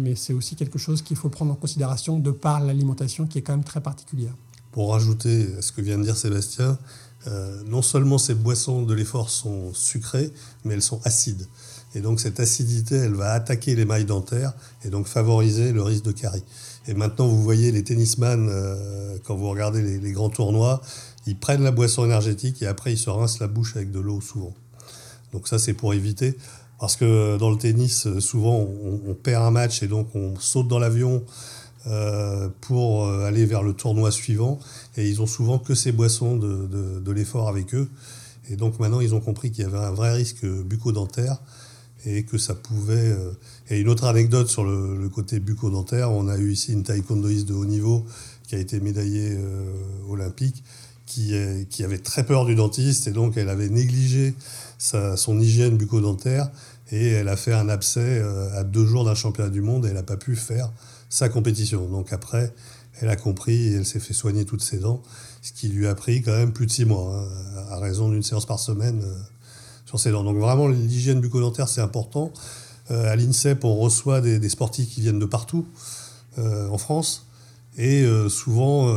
Mais 0.00 0.14
c'est 0.14 0.32
aussi 0.32 0.54
quelque 0.54 0.78
chose 0.78 1.02
qu'il 1.02 1.16
faut 1.16 1.28
prendre 1.28 1.50
en 1.50 1.56
considération 1.56 2.18
de 2.18 2.30
par 2.30 2.60
l'alimentation 2.60 3.26
qui 3.26 3.38
est 3.38 3.42
quand 3.42 3.54
même 3.54 3.64
très 3.64 3.80
particulière. 3.80 4.32
Pour 4.70 4.92
rajouter 4.92 5.48
à 5.58 5.62
ce 5.62 5.72
que 5.72 5.80
vient 5.80 5.98
de 5.98 6.04
dire 6.04 6.16
Sébastien, 6.16 6.78
euh, 7.26 7.62
non 7.66 7.82
seulement 7.82 8.18
ces 8.18 8.34
boissons 8.34 8.82
de 8.82 8.94
l'effort 8.94 9.30
sont 9.30 9.72
sucrées, 9.74 10.30
mais 10.64 10.74
elles 10.74 10.82
sont 10.82 11.00
acides. 11.04 11.46
Et 11.94 12.00
donc 12.00 12.20
cette 12.20 12.40
acidité, 12.40 12.96
elle 12.96 13.14
va 13.14 13.32
attaquer 13.32 13.74
les 13.76 13.84
mailles 13.84 14.04
dentaires 14.04 14.52
et 14.84 14.88
donc 14.88 15.06
favoriser 15.06 15.72
le 15.72 15.82
risque 15.82 16.04
de 16.04 16.12
carie. 16.12 16.42
Et 16.88 16.94
maintenant, 16.94 17.28
vous 17.28 17.42
voyez 17.42 17.70
les 17.70 17.84
tennisman, 17.84 18.48
euh, 18.50 19.18
quand 19.24 19.36
vous 19.36 19.48
regardez 19.48 19.98
les, 19.98 20.12
grands 20.12 20.30
tournois, 20.30 20.80
ils 21.26 21.36
prennent 21.36 21.62
la 21.62 21.70
boisson 21.70 22.04
énergétique 22.04 22.62
et 22.62 22.66
après 22.66 22.92
ils 22.92 22.98
se 22.98 23.10
rincent 23.10 23.38
la 23.40 23.46
bouche 23.46 23.76
avec 23.76 23.92
de 23.92 24.00
l'eau 24.00 24.20
souvent. 24.20 24.54
Donc 25.32 25.46
ça, 25.48 25.58
c'est 25.58 25.74
pour 25.74 25.94
éviter. 25.94 26.36
Parce 26.80 26.96
que 26.96 27.36
dans 27.38 27.50
le 27.50 27.56
tennis, 27.56 28.08
souvent, 28.18 28.56
on, 28.58 29.14
perd 29.14 29.44
un 29.44 29.52
match 29.52 29.84
et 29.84 29.86
donc 29.86 30.08
on 30.16 30.34
saute 30.40 30.66
dans 30.66 30.80
l'avion 30.80 31.22
euh, 31.88 32.48
pour 32.60 33.06
euh, 33.06 33.24
aller 33.24 33.44
vers 33.44 33.64
le 33.64 33.72
tournoi 33.72 34.12
suivant. 34.12 34.60
Et 34.96 35.08
ils 35.08 35.20
ont 35.20 35.26
souvent 35.26 35.58
que 35.58 35.74
ces 35.74 35.90
boissons 35.90 36.36
de, 36.36 37.00
de 37.00 37.12
l'effort 37.12 37.48
avec 37.48 37.74
eux. 37.74 37.88
Et 38.48 38.54
donc 38.54 38.78
maintenant, 38.78 39.00
ils 39.00 39.16
ont 39.16 39.20
compris 39.20 39.50
qu'il 39.50 39.64
y 39.64 39.66
avait 39.66 39.78
un 39.78 39.90
vrai 39.90 40.12
risque 40.12 40.46
bucco-dentaire 40.46 41.38
et 42.06 42.22
que 42.22 42.38
ça 42.38 42.54
pouvait. 42.54 42.94
Euh, 42.94 43.32
et 43.68 43.80
une 43.80 43.88
autre 43.88 44.04
anecdote 44.04 44.48
sur 44.48 44.62
le, 44.62 45.08
côté 45.08 45.40
bucco-dentaire, 45.40 46.12
on 46.12 46.28
a 46.28 46.36
eu 46.36 46.52
ici 46.52 46.72
une 46.72 46.84
taekwondoïste 46.84 47.48
de 47.48 47.54
haut 47.54 47.64
niveau 47.64 48.06
qui 48.46 48.54
a 48.54 48.58
été 48.58 48.78
médaillée 48.78 49.36
olympique, 50.08 50.62
qui, 51.06 51.34
qui 51.70 51.84
avait 51.84 51.98
très 51.98 52.24
peur 52.24 52.44
du 52.44 52.54
dentiste 52.54 53.06
et 53.06 53.12
donc 53.12 53.36
elle 53.36 53.48
avait 53.48 53.70
négligé 53.70 54.34
sa, 54.78 55.16
son 55.16 55.40
hygiène 55.40 55.76
bucco-dentaire 55.78 56.50
et 56.90 57.08
elle 57.08 57.28
a 57.28 57.36
fait 57.36 57.54
un 57.54 57.68
abcès 57.70 58.20
à 58.54 58.62
deux 58.62 58.84
jours 58.84 59.04
d'un 59.04 59.14
championnat 59.14 59.48
du 59.48 59.62
monde 59.62 59.86
et 59.86 59.88
elle 59.88 59.94
n'a 59.94 60.02
pas 60.02 60.18
pu 60.18 60.36
faire 60.36 60.70
sa 61.12 61.28
compétition. 61.28 61.86
Donc 61.86 62.12
après, 62.12 62.54
elle 63.00 63.08
a 63.08 63.16
compris 63.16 63.68
et 63.68 63.72
elle 63.74 63.86
s'est 63.86 64.00
fait 64.00 64.14
soigner 64.14 64.44
toutes 64.44 64.62
ses 64.62 64.78
dents, 64.78 65.02
ce 65.42 65.52
qui 65.52 65.68
lui 65.68 65.86
a 65.86 65.94
pris 65.94 66.22
quand 66.22 66.32
même 66.32 66.52
plus 66.52 66.66
de 66.66 66.72
six 66.72 66.84
mois, 66.84 67.14
hein, 67.14 67.64
à 67.70 67.78
raison 67.78 68.08
d'une 68.08 68.22
séance 68.22 68.46
par 68.46 68.58
semaine. 68.58 69.02
Donc 69.92 70.38
vraiment, 70.38 70.68
l'hygiène 70.68 71.20
bucco-dentaire, 71.20 71.68
c'est 71.68 71.82
important. 71.82 72.32
Euh, 72.90 73.12
à 73.12 73.16
l'INSEP, 73.16 73.64
on 73.64 73.76
reçoit 73.76 74.20
des, 74.20 74.48
sportifs 74.48 74.88
qui 74.88 75.02
viennent 75.02 75.18
de 75.18 75.26
partout 75.26 75.66
euh, 76.38 76.68
en 76.68 76.78
France 76.78 77.26
et 77.76 78.02
euh, 78.02 78.28
souvent 78.28 78.90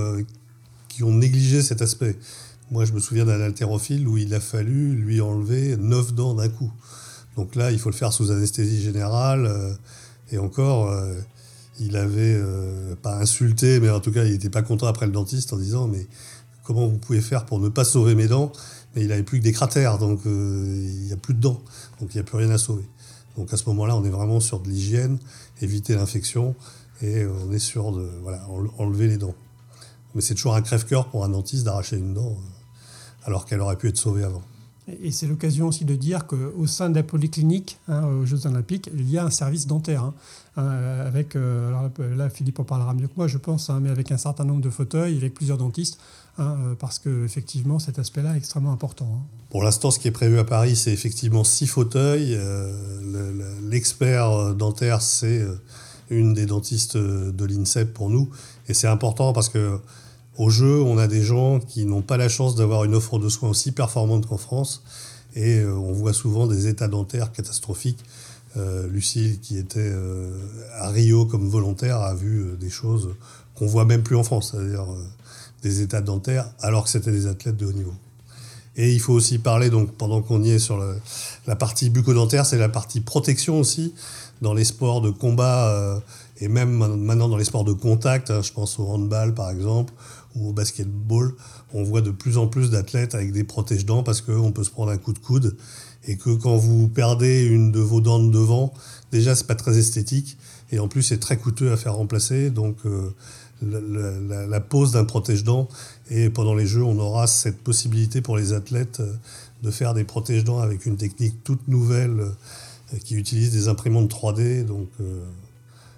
qui 0.87 1.03
ont 1.03 1.11
négligé 1.11 1.61
cet 1.61 1.81
aspect. 1.81 2.15
Moi, 2.71 2.85
je 2.85 2.93
me 2.93 2.99
souviens 2.99 3.25
d'un 3.25 3.41
haltérophile 3.41 4.07
où 4.07 4.17
il 4.17 4.33
a 4.33 4.39
fallu 4.39 4.95
lui 4.95 5.19
enlever 5.21 5.75
neuf 5.77 6.13
dents 6.13 6.33
d'un 6.33 6.49
coup. 6.49 6.71
Donc 7.35 7.55
là, 7.55 7.71
il 7.71 7.79
faut 7.79 7.89
le 7.89 7.95
faire 7.95 8.13
sous 8.13 8.31
anesthésie 8.31 8.81
générale. 8.81 9.77
et 10.31 10.37
encore, 10.37 10.95
il 11.79 11.97
avait 11.97 12.41
pas 13.01 13.17
insulté, 13.17 13.79
mais 13.79 13.89
en 13.89 13.99
tout 13.99 14.11
cas, 14.11 14.23
il 14.23 14.31
n'était 14.31 14.49
pas 14.49 14.61
content 14.61 14.87
après 14.87 15.05
le 15.05 15.11
dentiste 15.11 15.53
en 15.53 15.57
disant 15.57 15.87
Mais 15.87 16.07
comment 16.63 16.87
vous 16.87 16.97
pouvez 16.97 17.21
faire 17.21 17.45
pour 17.45 17.59
ne 17.59 17.69
pas 17.69 17.85
sauver 17.85 18.15
mes 18.15 18.27
dents? 18.27 18.51
Mais 18.95 19.03
il 19.03 19.09
n'avait 19.09 19.23
plus 19.23 19.39
que 19.39 19.43
des 19.43 19.51
cratères, 19.51 19.97
donc 19.97 20.25
euh, 20.25 20.89
il 20.89 21.05
n'y 21.05 21.13
a 21.13 21.17
plus 21.17 21.33
de 21.33 21.39
dents, 21.39 21.61
donc 21.99 22.13
il 22.13 22.17
n'y 22.17 22.21
a 22.21 22.23
plus 22.23 22.37
rien 22.37 22.49
à 22.49 22.57
sauver. 22.57 22.87
Donc 23.37 23.53
à 23.53 23.57
ce 23.57 23.65
moment-là, 23.67 23.95
on 23.95 24.03
est 24.05 24.09
vraiment 24.09 24.39
sur 24.39 24.59
de 24.59 24.69
l'hygiène, 24.69 25.19
éviter 25.61 25.95
l'infection, 25.95 26.55
et 27.01 27.25
on 27.25 27.51
est 27.51 27.59
sur 27.59 27.91
de 27.91 28.09
voilà, 28.23 28.47
enlever 28.77 29.07
les 29.07 29.17
dents. 29.17 29.35
Mais 30.13 30.21
c'est 30.21 30.33
toujours 30.33 30.55
un 30.55 30.61
crève-cœur 30.61 31.09
pour 31.09 31.25
un 31.25 31.29
dentiste 31.29 31.65
d'arracher 31.65 31.97
une 31.97 32.13
dent, 32.13 32.31
euh, 32.31 33.25
alors 33.25 33.45
qu'elle 33.45 33.59
aurait 33.59 33.77
pu 33.77 33.89
être 33.89 33.97
sauvée 33.97 34.23
avant. 34.23 34.43
Et 35.01 35.11
c'est 35.11 35.25
l'occasion 35.25 35.67
aussi 35.67 35.83
de 35.83 35.95
dire 35.95 36.27
qu'au 36.27 36.67
sein 36.67 36.89
de 36.89 36.95
la 36.95 37.03
polyclinique, 37.03 37.79
hein, 37.87 38.05
aux 38.05 38.25
Jeux 38.25 38.45
Olympiques, 38.45 38.89
il 38.93 39.09
y 39.09 39.17
a 39.17 39.25
un 39.25 39.31
service 39.31 39.65
dentaire. 39.65 40.03
Hein, 40.03 40.13
euh, 40.57 41.07
avec, 41.07 41.35
là, 41.35 42.29
Philippe 42.29 42.59
en 42.59 42.63
parlera 42.63 42.93
mieux 42.93 43.07
que 43.07 43.13
moi, 43.17 43.27
je 43.27 43.37
pense, 43.37 43.69
hein, 43.69 43.79
mais 43.81 43.89
avec 43.89 44.11
un 44.11 44.17
certain 44.17 44.45
nombre 44.45 44.61
de 44.61 44.69
fauteuils, 44.69 45.17
avec 45.17 45.33
plusieurs 45.33 45.57
dentistes 45.57 45.99
euh, 46.37 46.75
parce 46.77 46.99
que 46.99 47.23
effectivement 47.23 47.79
cet 47.79 47.97
aspect-là 47.97 48.33
est 48.33 48.37
extrêmement 48.37 48.73
important. 48.73 49.07
Pour 49.49 49.63
l'instant, 49.63 49.89
ce 49.89 49.99
qui 49.99 50.09
est 50.09 50.11
prévu 50.11 50.37
à 50.37 50.43
Paris, 50.43 50.75
c'est 50.75 50.91
effectivement 50.91 51.45
six 51.45 51.65
fauteuils. 51.65 52.35
Euh, 52.35 53.39
l'expert 53.69 54.31
euh, 54.31 54.53
dentaire, 54.53 55.01
c'est 55.01 55.45
une 56.09 56.33
des 56.33 56.45
dentistes 56.45 56.97
de 56.97 57.45
l'INSEP 57.45 57.93
pour 57.93 58.09
nous, 58.09 58.29
et 58.67 58.73
c'est 58.73 58.87
important 58.87 59.31
parce 59.31 59.47
que 59.47 59.79
au 60.37 60.49
jeu, 60.49 60.81
on 60.81 60.97
a 60.97 61.07
des 61.07 61.21
gens 61.21 61.59
qui 61.59 61.85
n'ont 61.85 62.01
pas 62.01 62.17
la 62.17 62.29
chance 62.29 62.55
d'avoir 62.55 62.83
une 62.83 62.95
offre 62.95 63.19
de 63.19 63.29
soins 63.29 63.49
aussi 63.49 63.71
performante 63.71 64.25
qu'en 64.25 64.37
France, 64.37 64.83
et 65.35 65.63
on 65.65 65.91
voit 65.91 66.13
souvent 66.13 66.47
des 66.47 66.67
états 66.67 66.87
dentaires 66.87 67.31
catastrophiques. 67.31 67.99
Lucille, 68.89 69.41
qui 69.41 69.57
était 69.57 69.93
à 70.75 70.89
Rio 70.89 71.25
comme 71.25 71.49
volontaire, 71.49 71.97
a 71.97 72.15
vu 72.15 72.55
des 72.57 72.69
choses 72.69 73.09
qu'on 73.53 73.67
voit 73.67 73.83
même 73.83 74.01
plus 74.01 74.15
en 74.15 74.23
France, 74.23 74.51
c'est-à-dire 74.51 74.85
des 75.61 75.81
états 75.81 76.01
dentaires 76.01 76.49
alors 76.61 76.85
que 76.85 76.89
c'était 76.89 77.11
des 77.11 77.27
athlètes 77.27 77.57
de 77.57 77.65
haut 77.65 77.73
niveau. 77.73 77.93
Et 78.77 78.91
il 78.91 78.99
faut 78.99 79.13
aussi 79.13 79.39
parler, 79.39 79.69
donc, 79.69 79.93
pendant 79.93 80.21
qu'on 80.21 80.43
y 80.43 80.51
est 80.51 80.59
sur 80.59 80.83
la 81.47 81.55
partie 81.55 81.89
bucco-dentaire, 81.89 82.45
c'est 82.45 82.57
la 82.57 82.69
partie 82.69 82.99
protection 82.99 83.59
aussi 83.59 83.93
dans 84.41 84.53
les 84.53 84.65
sports 84.65 85.01
de 85.01 85.09
combat 85.09 85.69
euh, 85.69 85.99
et 86.41 86.49
même 86.49 86.71
maintenant 86.97 87.29
dans 87.29 87.37
les 87.37 87.45
sports 87.45 87.63
de 87.63 87.71
contact. 87.71 88.31
Hein, 88.31 88.41
je 88.41 88.51
pense 88.51 88.77
au 88.79 88.87
handball 88.87 89.33
par 89.33 89.49
exemple 89.49 89.93
ou 90.35 90.49
au 90.49 90.53
basketball. 90.53 91.33
On 91.73 91.83
voit 91.83 92.01
de 92.01 92.11
plus 92.11 92.37
en 92.37 92.47
plus 92.47 92.69
d'athlètes 92.69 93.15
avec 93.15 93.31
des 93.31 93.43
protège-dents 93.43 94.03
parce 94.03 94.21
qu'on 94.21 94.51
peut 94.51 94.63
se 94.63 94.71
prendre 94.71 94.91
un 94.91 94.97
coup 94.97 95.13
de 95.13 95.19
coude 95.19 95.55
et 96.07 96.17
que 96.17 96.29
quand 96.29 96.55
vous 96.55 96.87
perdez 96.87 97.45
une 97.45 97.71
de 97.71 97.79
vos 97.79 98.01
dents 98.01 98.19
de 98.19 98.31
devant, 98.31 98.73
déjà 99.11 99.35
c'est 99.35 99.47
pas 99.47 99.55
très 99.55 99.77
esthétique 99.77 100.37
et 100.71 100.79
en 100.79 100.87
plus 100.87 101.03
c'est 101.03 101.19
très 101.19 101.37
coûteux 101.37 101.71
à 101.71 101.77
faire 101.77 101.95
remplacer. 101.95 102.49
Donc 102.49 102.77
euh, 102.85 103.09
la, 103.61 104.59
pose 104.59 104.91
d'un 104.91 105.05
protège-dents. 105.05 105.67
Et 106.09 106.29
pendant 106.29 106.53
les 106.53 106.65
Jeux, 106.65 106.83
on 106.83 106.99
aura 106.99 107.27
cette 107.27 107.57
possibilité 107.57 108.21
pour 108.21 108.37
les 108.37 108.53
athlètes 108.53 108.99
euh, 108.99 109.13
de 109.63 109.71
faire 109.71 109.93
des 109.93 110.03
protège-dents 110.03 110.59
avec 110.59 110.85
une 110.85 110.97
technique 110.97 111.43
toute 111.43 111.67
nouvelle 111.67 112.19
euh, 112.19 112.97
qui 113.03 113.15
utilise 113.15 113.51
des 113.51 113.67
imprimantes 113.67 114.11
3D. 114.11 114.65
Donc 114.65 114.89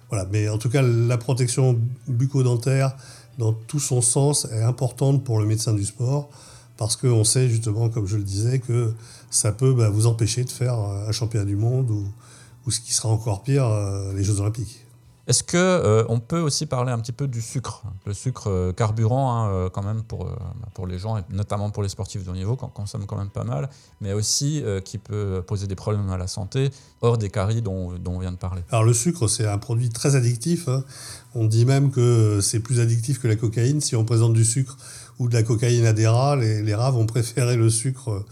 voilà. 0.08 0.26
Mais 0.32 0.48
en 0.48 0.56
tout 0.56 0.70
cas, 0.70 0.80
la 0.80 1.18
protection 1.18 1.78
bucco-dentaire, 2.06 2.96
dans 3.38 3.52
tout 3.52 3.80
son 3.80 4.02
sens, 4.02 4.46
est 4.52 4.62
importante 4.62 5.24
pour 5.24 5.38
le 5.38 5.46
médecin 5.46 5.72
du 5.72 5.84
sport 5.84 6.28
parce 6.76 6.94
qu'on 6.96 7.24
sait 7.24 7.48
justement, 7.48 7.88
comme 7.88 8.06
je 8.06 8.16
le 8.16 8.22
disais, 8.22 8.60
que 8.60 8.92
ça 9.30 9.52
peut 9.52 9.74
bah, 9.74 9.88
vous 9.88 10.06
empêcher 10.06 10.44
de 10.44 10.50
faire 10.50 10.74
un 10.74 11.10
championnat 11.10 11.44
du 11.44 11.56
monde 11.56 11.90
ou, 11.90 12.06
ou 12.66 12.70
ce 12.70 12.80
qui 12.80 12.92
sera 12.92 13.08
encore 13.08 13.42
pire, 13.42 13.68
les 14.14 14.22
Jeux 14.22 14.40
olympiques. 14.40 14.86
Est-ce 15.28 15.42
que 15.42 15.58
euh, 15.58 16.04
on 16.08 16.20
peut 16.20 16.40
aussi 16.40 16.64
parler 16.64 16.90
un 16.90 16.98
petit 16.98 17.12
peu 17.12 17.28
du 17.28 17.42
sucre, 17.42 17.82
le 18.06 18.14
sucre 18.14 18.48
euh, 18.48 18.72
carburant 18.72 19.30
hein, 19.30 19.50
euh, 19.50 19.68
quand 19.68 19.82
même 19.82 20.02
pour, 20.02 20.26
pour 20.72 20.86
les 20.86 20.98
gens, 20.98 21.18
et 21.18 21.20
notamment 21.28 21.68
pour 21.68 21.82
les 21.82 21.90
sportifs 21.90 22.24
de 22.24 22.30
haut 22.30 22.34
niveau, 22.34 22.56
qu'on 22.56 22.68
consomme 22.68 23.04
quand 23.04 23.18
même 23.18 23.28
pas 23.28 23.44
mal, 23.44 23.68
mais 24.00 24.14
aussi 24.14 24.64
qui 24.86 24.96
peut 24.96 25.44
poser 25.46 25.66
des 25.66 25.74
problèmes 25.74 26.08
à 26.08 26.16
la 26.16 26.28
santé, 26.28 26.70
hors 27.02 27.18
des 27.18 27.28
caries 27.28 27.60
dont, 27.60 27.92
dont 27.98 28.12
on 28.12 28.18
vient 28.20 28.32
de 28.32 28.38
parler. 28.38 28.62
Alors 28.70 28.84
le 28.84 28.94
sucre, 28.94 29.28
c'est 29.28 29.46
un 29.46 29.58
produit 29.58 29.90
très 29.90 30.16
addictif. 30.16 30.66
Hein. 30.68 30.82
On 31.40 31.44
dit 31.44 31.64
même 31.64 31.92
que 31.92 32.40
c'est 32.42 32.58
plus 32.58 32.80
addictif 32.80 33.20
que 33.20 33.28
la 33.28 33.36
cocaïne. 33.36 33.80
Si 33.80 33.94
on 33.94 34.04
présente 34.04 34.32
du 34.32 34.44
sucre 34.44 34.76
ou 35.20 35.28
de 35.28 35.34
la 35.34 35.44
cocaïne 35.44 35.86
à 35.86 35.92
des 35.92 36.08
rats, 36.08 36.34
les, 36.34 36.62
les 36.62 36.74
rats 36.74 36.90
vont 36.90 37.06
préférer 37.06 37.56
le 37.56 37.70
sucre 37.70 38.24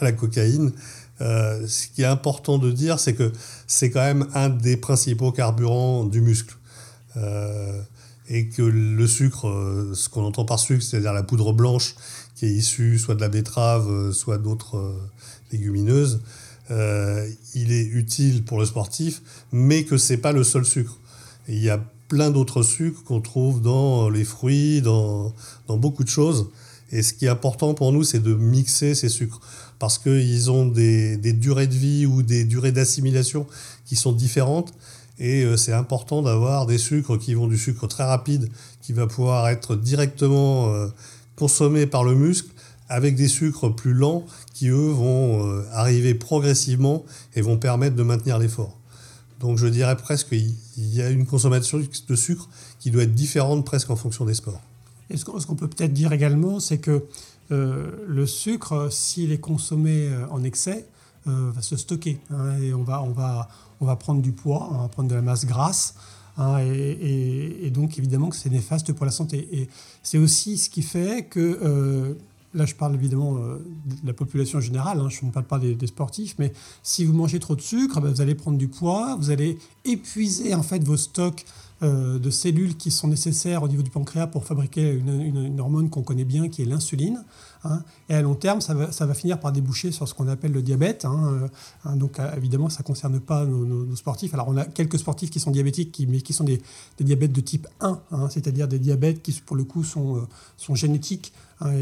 à 0.00 0.04
la 0.04 0.12
cocaïne. 0.12 0.72
Euh, 1.20 1.66
ce 1.66 1.88
qui 1.88 2.00
est 2.00 2.06
important 2.06 2.56
de 2.56 2.70
dire, 2.72 2.98
c'est 2.98 3.12
que 3.12 3.32
c'est 3.66 3.90
quand 3.90 4.00
même 4.00 4.28
un 4.32 4.48
des 4.48 4.78
principaux 4.78 5.30
carburants 5.30 6.04
du 6.04 6.22
muscle. 6.22 6.56
Euh, 7.18 7.82
et 8.30 8.48
que 8.48 8.62
le 8.62 9.06
sucre, 9.06 9.46
euh, 9.46 9.92
ce 9.94 10.08
qu'on 10.08 10.24
entend 10.24 10.46
par 10.46 10.58
sucre, 10.58 10.82
c'est-à-dire 10.82 11.12
la 11.12 11.22
poudre 11.22 11.52
blanche 11.52 11.94
qui 12.34 12.46
est 12.46 12.50
issue 12.50 12.98
soit 12.98 13.14
de 13.14 13.20
la 13.20 13.28
betterave, 13.28 14.10
soit 14.12 14.38
d'autres 14.38 14.96
légumineuses, 15.52 16.22
il 16.70 17.72
est 17.72 17.84
utile 17.84 18.42
pour 18.42 18.58
le 18.58 18.64
sportif, 18.64 19.20
mais 19.52 19.84
que 19.84 19.98
c'est 19.98 20.16
pas 20.16 20.32
le 20.32 20.42
seul 20.42 20.64
sucre. 20.64 20.98
il 21.46 21.62
y 21.62 21.68
a 21.68 21.78
plein 22.14 22.30
d'autres 22.30 22.62
sucres 22.62 23.02
qu'on 23.02 23.20
trouve 23.20 23.60
dans 23.60 24.08
les 24.08 24.22
fruits, 24.22 24.80
dans, 24.82 25.32
dans 25.66 25.76
beaucoup 25.76 26.04
de 26.04 26.08
choses. 26.08 26.46
Et 26.92 27.02
ce 27.02 27.12
qui 27.12 27.24
est 27.24 27.28
important 27.28 27.74
pour 27.74 27.90
nous, 27.90 28.04
c'est 28.04 28.20
de 28.22 28.32
mixer 28.34 28.94
ces 28.94 29.08
sucres 29.08 29.40
parce 29.80 29.98
qu'ils 29.98 30.48
ont 30.48 30.64
des, 30.64 31.16
durées 31.32 31.66
de 31.66 31.74
vie 31.74 32.06
ou 32.06 32.22
des 32.22 32.44
durées 32.44 32.70
d'assimilation 32.70 33.48
qui 33.84 33.96
sont 33.96 34.12
différentes. 34.12 34.72
Et 35.18 35.42
euh, 35.42 35.56
c'est 35.56 35.72
important 35.72 36.22
d'avoir 36.22 36.66
des 36.66 36.78
sucres 36.78 37.18
qui 37.18 37.34
vont 37.34 37.48
du 37.48 37.58
sucre 37.58 37.88
très 37.88 38.04
rapide, 38.04 38.48
qui 38.80 38.92
va 38.92 39.08
pouvoir 39.08 39.48
être 39.48 39.74
directement 39.74 40.72
euh, 40.72 40.86
consommé 41.34 41.84
par 41.84 42.04
le 42.04 42.14
muscle, 42.14 42.50
avec 42.88 43.16
des 43.16 43.26
sucres 43.26 43.74
plus 43.74 43.92
lents 43.92 44.24
qui, 44.52 44.68
eux, 44.68 44.92
vont 44.92 45.48
euh, 45.48 45.64
arriver 45.72 46.14
progressivement 46.14 47.04
et 47.34 47.40
vont 47.40 47.56
permettre 47.56 47.96
de 47.96 48.04
maintenir 48.04 48.38
l'effort. 48.38 48.78
Donc 49.44 49.58
je 49.58 49.66
dirais 49.66 49.94
presque 49.94 50.30
qu'il 50.30 50.56
y 50.94 51.02
a 51.02 51.10
une 51.10 51.26
consommation 51.26 51.78
de 51.78 52.16
sucre 52.16 52.48
qui 52.80 52.90
doit 52.90 53.02
être 53.02 53.14
différente 53.14 53.66
presque 53.66 53.90
en 53.90 53.96
fonction 53.96 54.24
des 54.24 54.32
sports. 54.32 54.62
Et 55.10 55.18
ce 55.18 55.24
qu'on 55.26 55.54
peut 55.54 55.68
peut-être 55.68 55.92
dire 55.92 56.14
également, 56.14 56.60
c'est 56.60 56.78
que 56.78 57.04
euh, 57.52 57.90
le 58.08 58.26
sucre, 58.26 58.88
s'il 58.90 59.32
est 59.32 59.38
consommé 59.38 60.08
euh, 60.08 60.26
en 60.30 60.42
excès, 60.44 60.86
va 61.26 61.60
se 61.60 61.76
stocker. 61.76 62.20
Hein, 62.30 62.56
et 62.58 62.72
on 62.72 62.84
va, 62.84 63.02
on, 63.02 63.10
va, 63.10 63.50
on 63.80 63.86
va 63.86 63.96
prendre 63.96 64.22
du 64.22 64.32
poids, 64.32 64.70
on 64.72 64.78
va 64.78 64.88
prendre 64.88 65.10
de 65.10 65.14
la 65.14 65.22
masse 65.22 65.44
grasse. 65.44 65.94
Hein, 66.38 66.60
et, 66.60 67.70
donc 67.70 67.98
évidemment 67.98 68.30
que 68.30 68.36
c'est 68.36 68.48
néfaste 68.48 68.94
pour 68.94 69.04
la 69.04 69.12
santé. 69.12 69.46
Et 69.52 69.68
c'est 70.02 70.18
aussi 70.18 70.56
ce 70.56 70.70
qui 70.70 70.80
fait 70.80 71.26
que 71.28 72.16
là 72.54 72.66
je 72.66 72.74
parle 72.74 72.94
évidemment 72.94 73.36
euh, 73.36 73.58
de 73.86 74.06
la 74.06 74.12
population 74.12 74.60
générale, 74.60 75.00
hein, 75.00 75.08
je 75.08 75.24
ne 75.24 75.30
parle 75.30 75.46
pas 75.46 75.58
des, 75.58 75.86
sportifs, 75.86 76.36
mais 76.38 76.52
si 76.82 77.04
vous 77.04 77.12
mangez 77.12 77.38
trop 77.40 77.56
de 77.56 77.60
sucre, 77.60 78.00
ben, 78.00 78.10
vous 78.10 78.20
allez 78.20 78.34
prendre 78.34 78.56
du 78.56 78.68
poids, 78.68 79.16
vous 79.20 79.30
allez 79.30 79.58
épuiser 79.84 80.54
en 80.54 80.62
fait 80.62 80.82
vos 80.82 80.96
stocks 80.96 81.44
euh, 81.82 82.18
de 82.18 82.30
cellules 82.30 82.76
qui 82.76 82.90
sont 82.90 83.08
nécessaires 83.08 83.62
au 83.62 83.68
niveau 83.68 83.82
du 83.82 83.90
pancréas 83.90 84.28
pour 84.28 84.44
fabriquer 84.44 84.92
une, 84.92 85.60
hormone 85.60 85.90
qu'on 85.90 86.02
connaît 86.02 86.24
bien, 86.24 86.48
qui 86.48 86.62
est 86.62 86.64
l'insuline. 86.64 87.24
Hein. 87.66 87.82
et 88.10 88.14
à 88.14 88.20
long 88.20 88.34
terme, 88.34 88.60
ça 88.60 88.74
va, 88.74 89.14
finir 89.14 89.40
par 89.40 89.50
déboucher 89.50 89.90
sur 89.90 90.06
ce 90.06 90.14
qu'on 90.14 90.28
appelle 90.28 90.52
le 90.52 90.62
diabète. 90.62 91.04
Hein, 91.04 91.48
euh, 91.86 91.96
donc 91.96 92.18
évidemment, 92.36 92.68
ça 92.68 92.82
ne 92.82 92.86
concerne 92.86 93.20
pas 93.20 93.44
nos, 93.44 93.96
sportifs. 93.96 94.32
Alors 94.34 94.48
on 94.48 94.56
a 94.56 94.64
quelques 94.64 94.98
sportifs 94.98 95.30
qui 95.30 95.40
sont 95.40 95.50
diabétiques, 95.50 96.00
mais 96.08 96.20
qui 96.20 96.32
sont 96.32 96.44
des, 96.44 96.62
diabètes 97.00 97.32
de 97.32 97.40
type 97.40 97.66
1, 97.80 98.00
c'est-à-dire 98.30 98.68
des 98.68 98.78
diabètes 98.78 99.22
qui 99.22 99.32
pour 99.32 99.56
le 99.56 99.64
coup 99.64 99.82
sont 99.82 100.26
génétiques 100.74 101.32
Hein, 101.64 101.72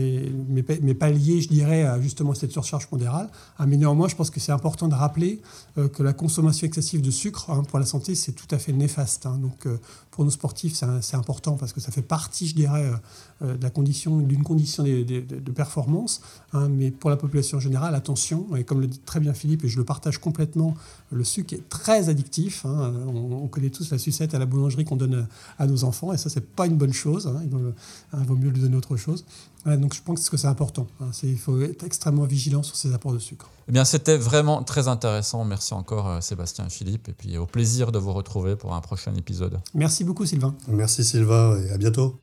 mais, 0.48 0.94
pas 0.94 1.10
lié, 1.10 1.40
je 1.40 1.48
dirais, 1.48 1.82
à 1.82 2.00
justement 2.00 2.34
cette 2.34 2.52
surcharge 2.52 2.86
pondérale. 2.86 3.28
Hein, 3.58 3.66
mais 3.66 3.76
néanmoins, 3.76 4.08
je 4.08 4.14
pense 4.14 4.30
que 4.30 4.40
c'est 4.40 4.52
important 4.52 4.88
de 4.88 4.94
rappeler 4.94 5.40
euh, 5.76 5.88
que 5.88 6.02
la 6.02 6.12
consommation 6.12 6.66
excessive 6.66 7.02
de 7.02 7.10
sucre 7.10 7.50
hein, 7.50 7.62
pour 7.68 7.78
la 7.78 7.86
santé, 7.86 8.14
c'est 8.14 8.32
tout 8.32 8.46
à 8.52 8.58
fait 8.58 8.72
néfaste. 8.72 9.24
donc, 9.24 9.66
euh, 9.66 9.78
pour 10.10 10.24
nos 10.24 10.30
sportifs, 10.30 10.74
c'est 11.00 11.16
important 11.16 11.56
parce 11.56 11.72
que 11.72 11.80
ça 11.80 11.90
fait 11.90 12.02
partie, 12.02 12.46
je 12.46 12.54
dirais, 12.54 12.92
euh, 13.40 13.56
d'une 13.56 14.42
condition 14.42 14.82
de, 14.82 15.52
performance. 15.52 16.20
mais 16.68 16.90
pour 16.90 17.08
la 17.08 17.16
population 17.16 17.58
générale, 17.60 17.94
attention, 17.94 18.54
et 18.56 18.64
comme 18.64 18.82
le 18.82 18.88
dit 18.88 18.98
très 18.98 19.20
bien 19.20 19.32
Philippe, 19.32 19.64
et 19.64 19.68
je 19.68 19.78
le 19.78 19.84
partage 19.84 20.18
complètement, 20.18 20.74
le 21.10 21.24
sucre 21.24 21.54
est 21.54 21.66
très 21.70 22.10
addictif. 22.10 22.66
On, 22.66 23.48
connaît 23.48 23.70
tous 23.70 23.90
la 23.90 23.96
sucette 23.96 24.34
à 24.34 24.38
la 24.38 24.44
boulangerie 24.44 24.84
qu'on 24.84 24.96
donne 24.96 25.26
à 25.58 25.66
nos 25.66 25.84
enfants, 25.84 26.12
et 26.12 26.18
ça, 26.18 26.28
c'est 26.28 26.46
pas 26.46 26.66
une 26.66 26.76
bonne 26.76 26.92
chose. 26.92 27.32
il 27.42 28.26
vaut 28.26 28.36
mieux 28.36 28.50
lui 28.50 28.60
donner 28.60 28.76
autre 28.76 28.96
chose 28.96 29.24
donc 29.66 29.94
je 29.94 30.02
pense 30.02 30.28
que 30.28 30.36
c'est 30.36 30.48
important. 30.48 30.86
Hein. 31.00 31.10
il 31.22 31.38
faut 31.38 31.60
être 31.62 31.84
extrêmement 31.84 32.24
vigilant 32.24 32.62
sur 32.62 32.76
ces 32.76 32.92
apports 32.92 33.12
de 33.12 33.18
sucre. 33.18 33.48
Eh 33.68 33.72
bien, 33.72 33.84
c'était 33.84 34.16
vraiment 34.16 34.62
très 34.64 34.88
intéressant. 34.88 35.44
Merci 35.44 35.72
encore 35.72 36.08
euh, 36.08 36.20
Sébastien 36.20 36.66
et 36.66 36.70
Philippe. 36.70 37.08
Et 37.08 37.12
puis 37.12 37.38
au 37.38 37.46
plaisir 37.46 37.92
de 37.92 37.98
vous 37.98 38.12
retrouver 38.12 38.56
pour 38.56 38.74
un 38.74 38.80
prochain 38.80 39.14
épisode. 39.14 39.60
Merci 39.74 40.04
beaucoup 40.04 40.26
Sylvain. 40.26 40.54
Merci 40.68 41.04
Sylvain 41.04 41.60
et 41.62 41.70
à 41.70 41.78
bientôt. 41.78 42.18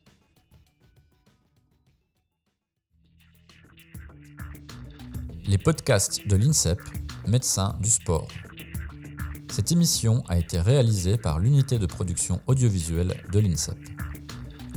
Les 5.46 5.58
podcasts 5.58 6.28
de 6.28 6.36
l'INSEP, 6.36 6.78
médecins 7.26 7.76
du 7.80 7.90
sport. 7.90 8.28
Cette 9.50 9.72
émission 9.72 10.22
a 10.28 10.38
été 10.38 10.60
réalisée 10.60 11.16
par 11.16 11.40
l'unité 11.40 11.78
de 11.78 11.86
production 11.86 12.40
audiovisuelle 12.46 13.20
de 13.32 13.38
l'INSEP. 13.40 13.78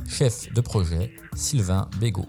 Chef 0.08 0.52
de 0.52 0.62
projet, 0.62 1.14
Sylvain 1.36 1.90
Bégaud. 2.00 2.28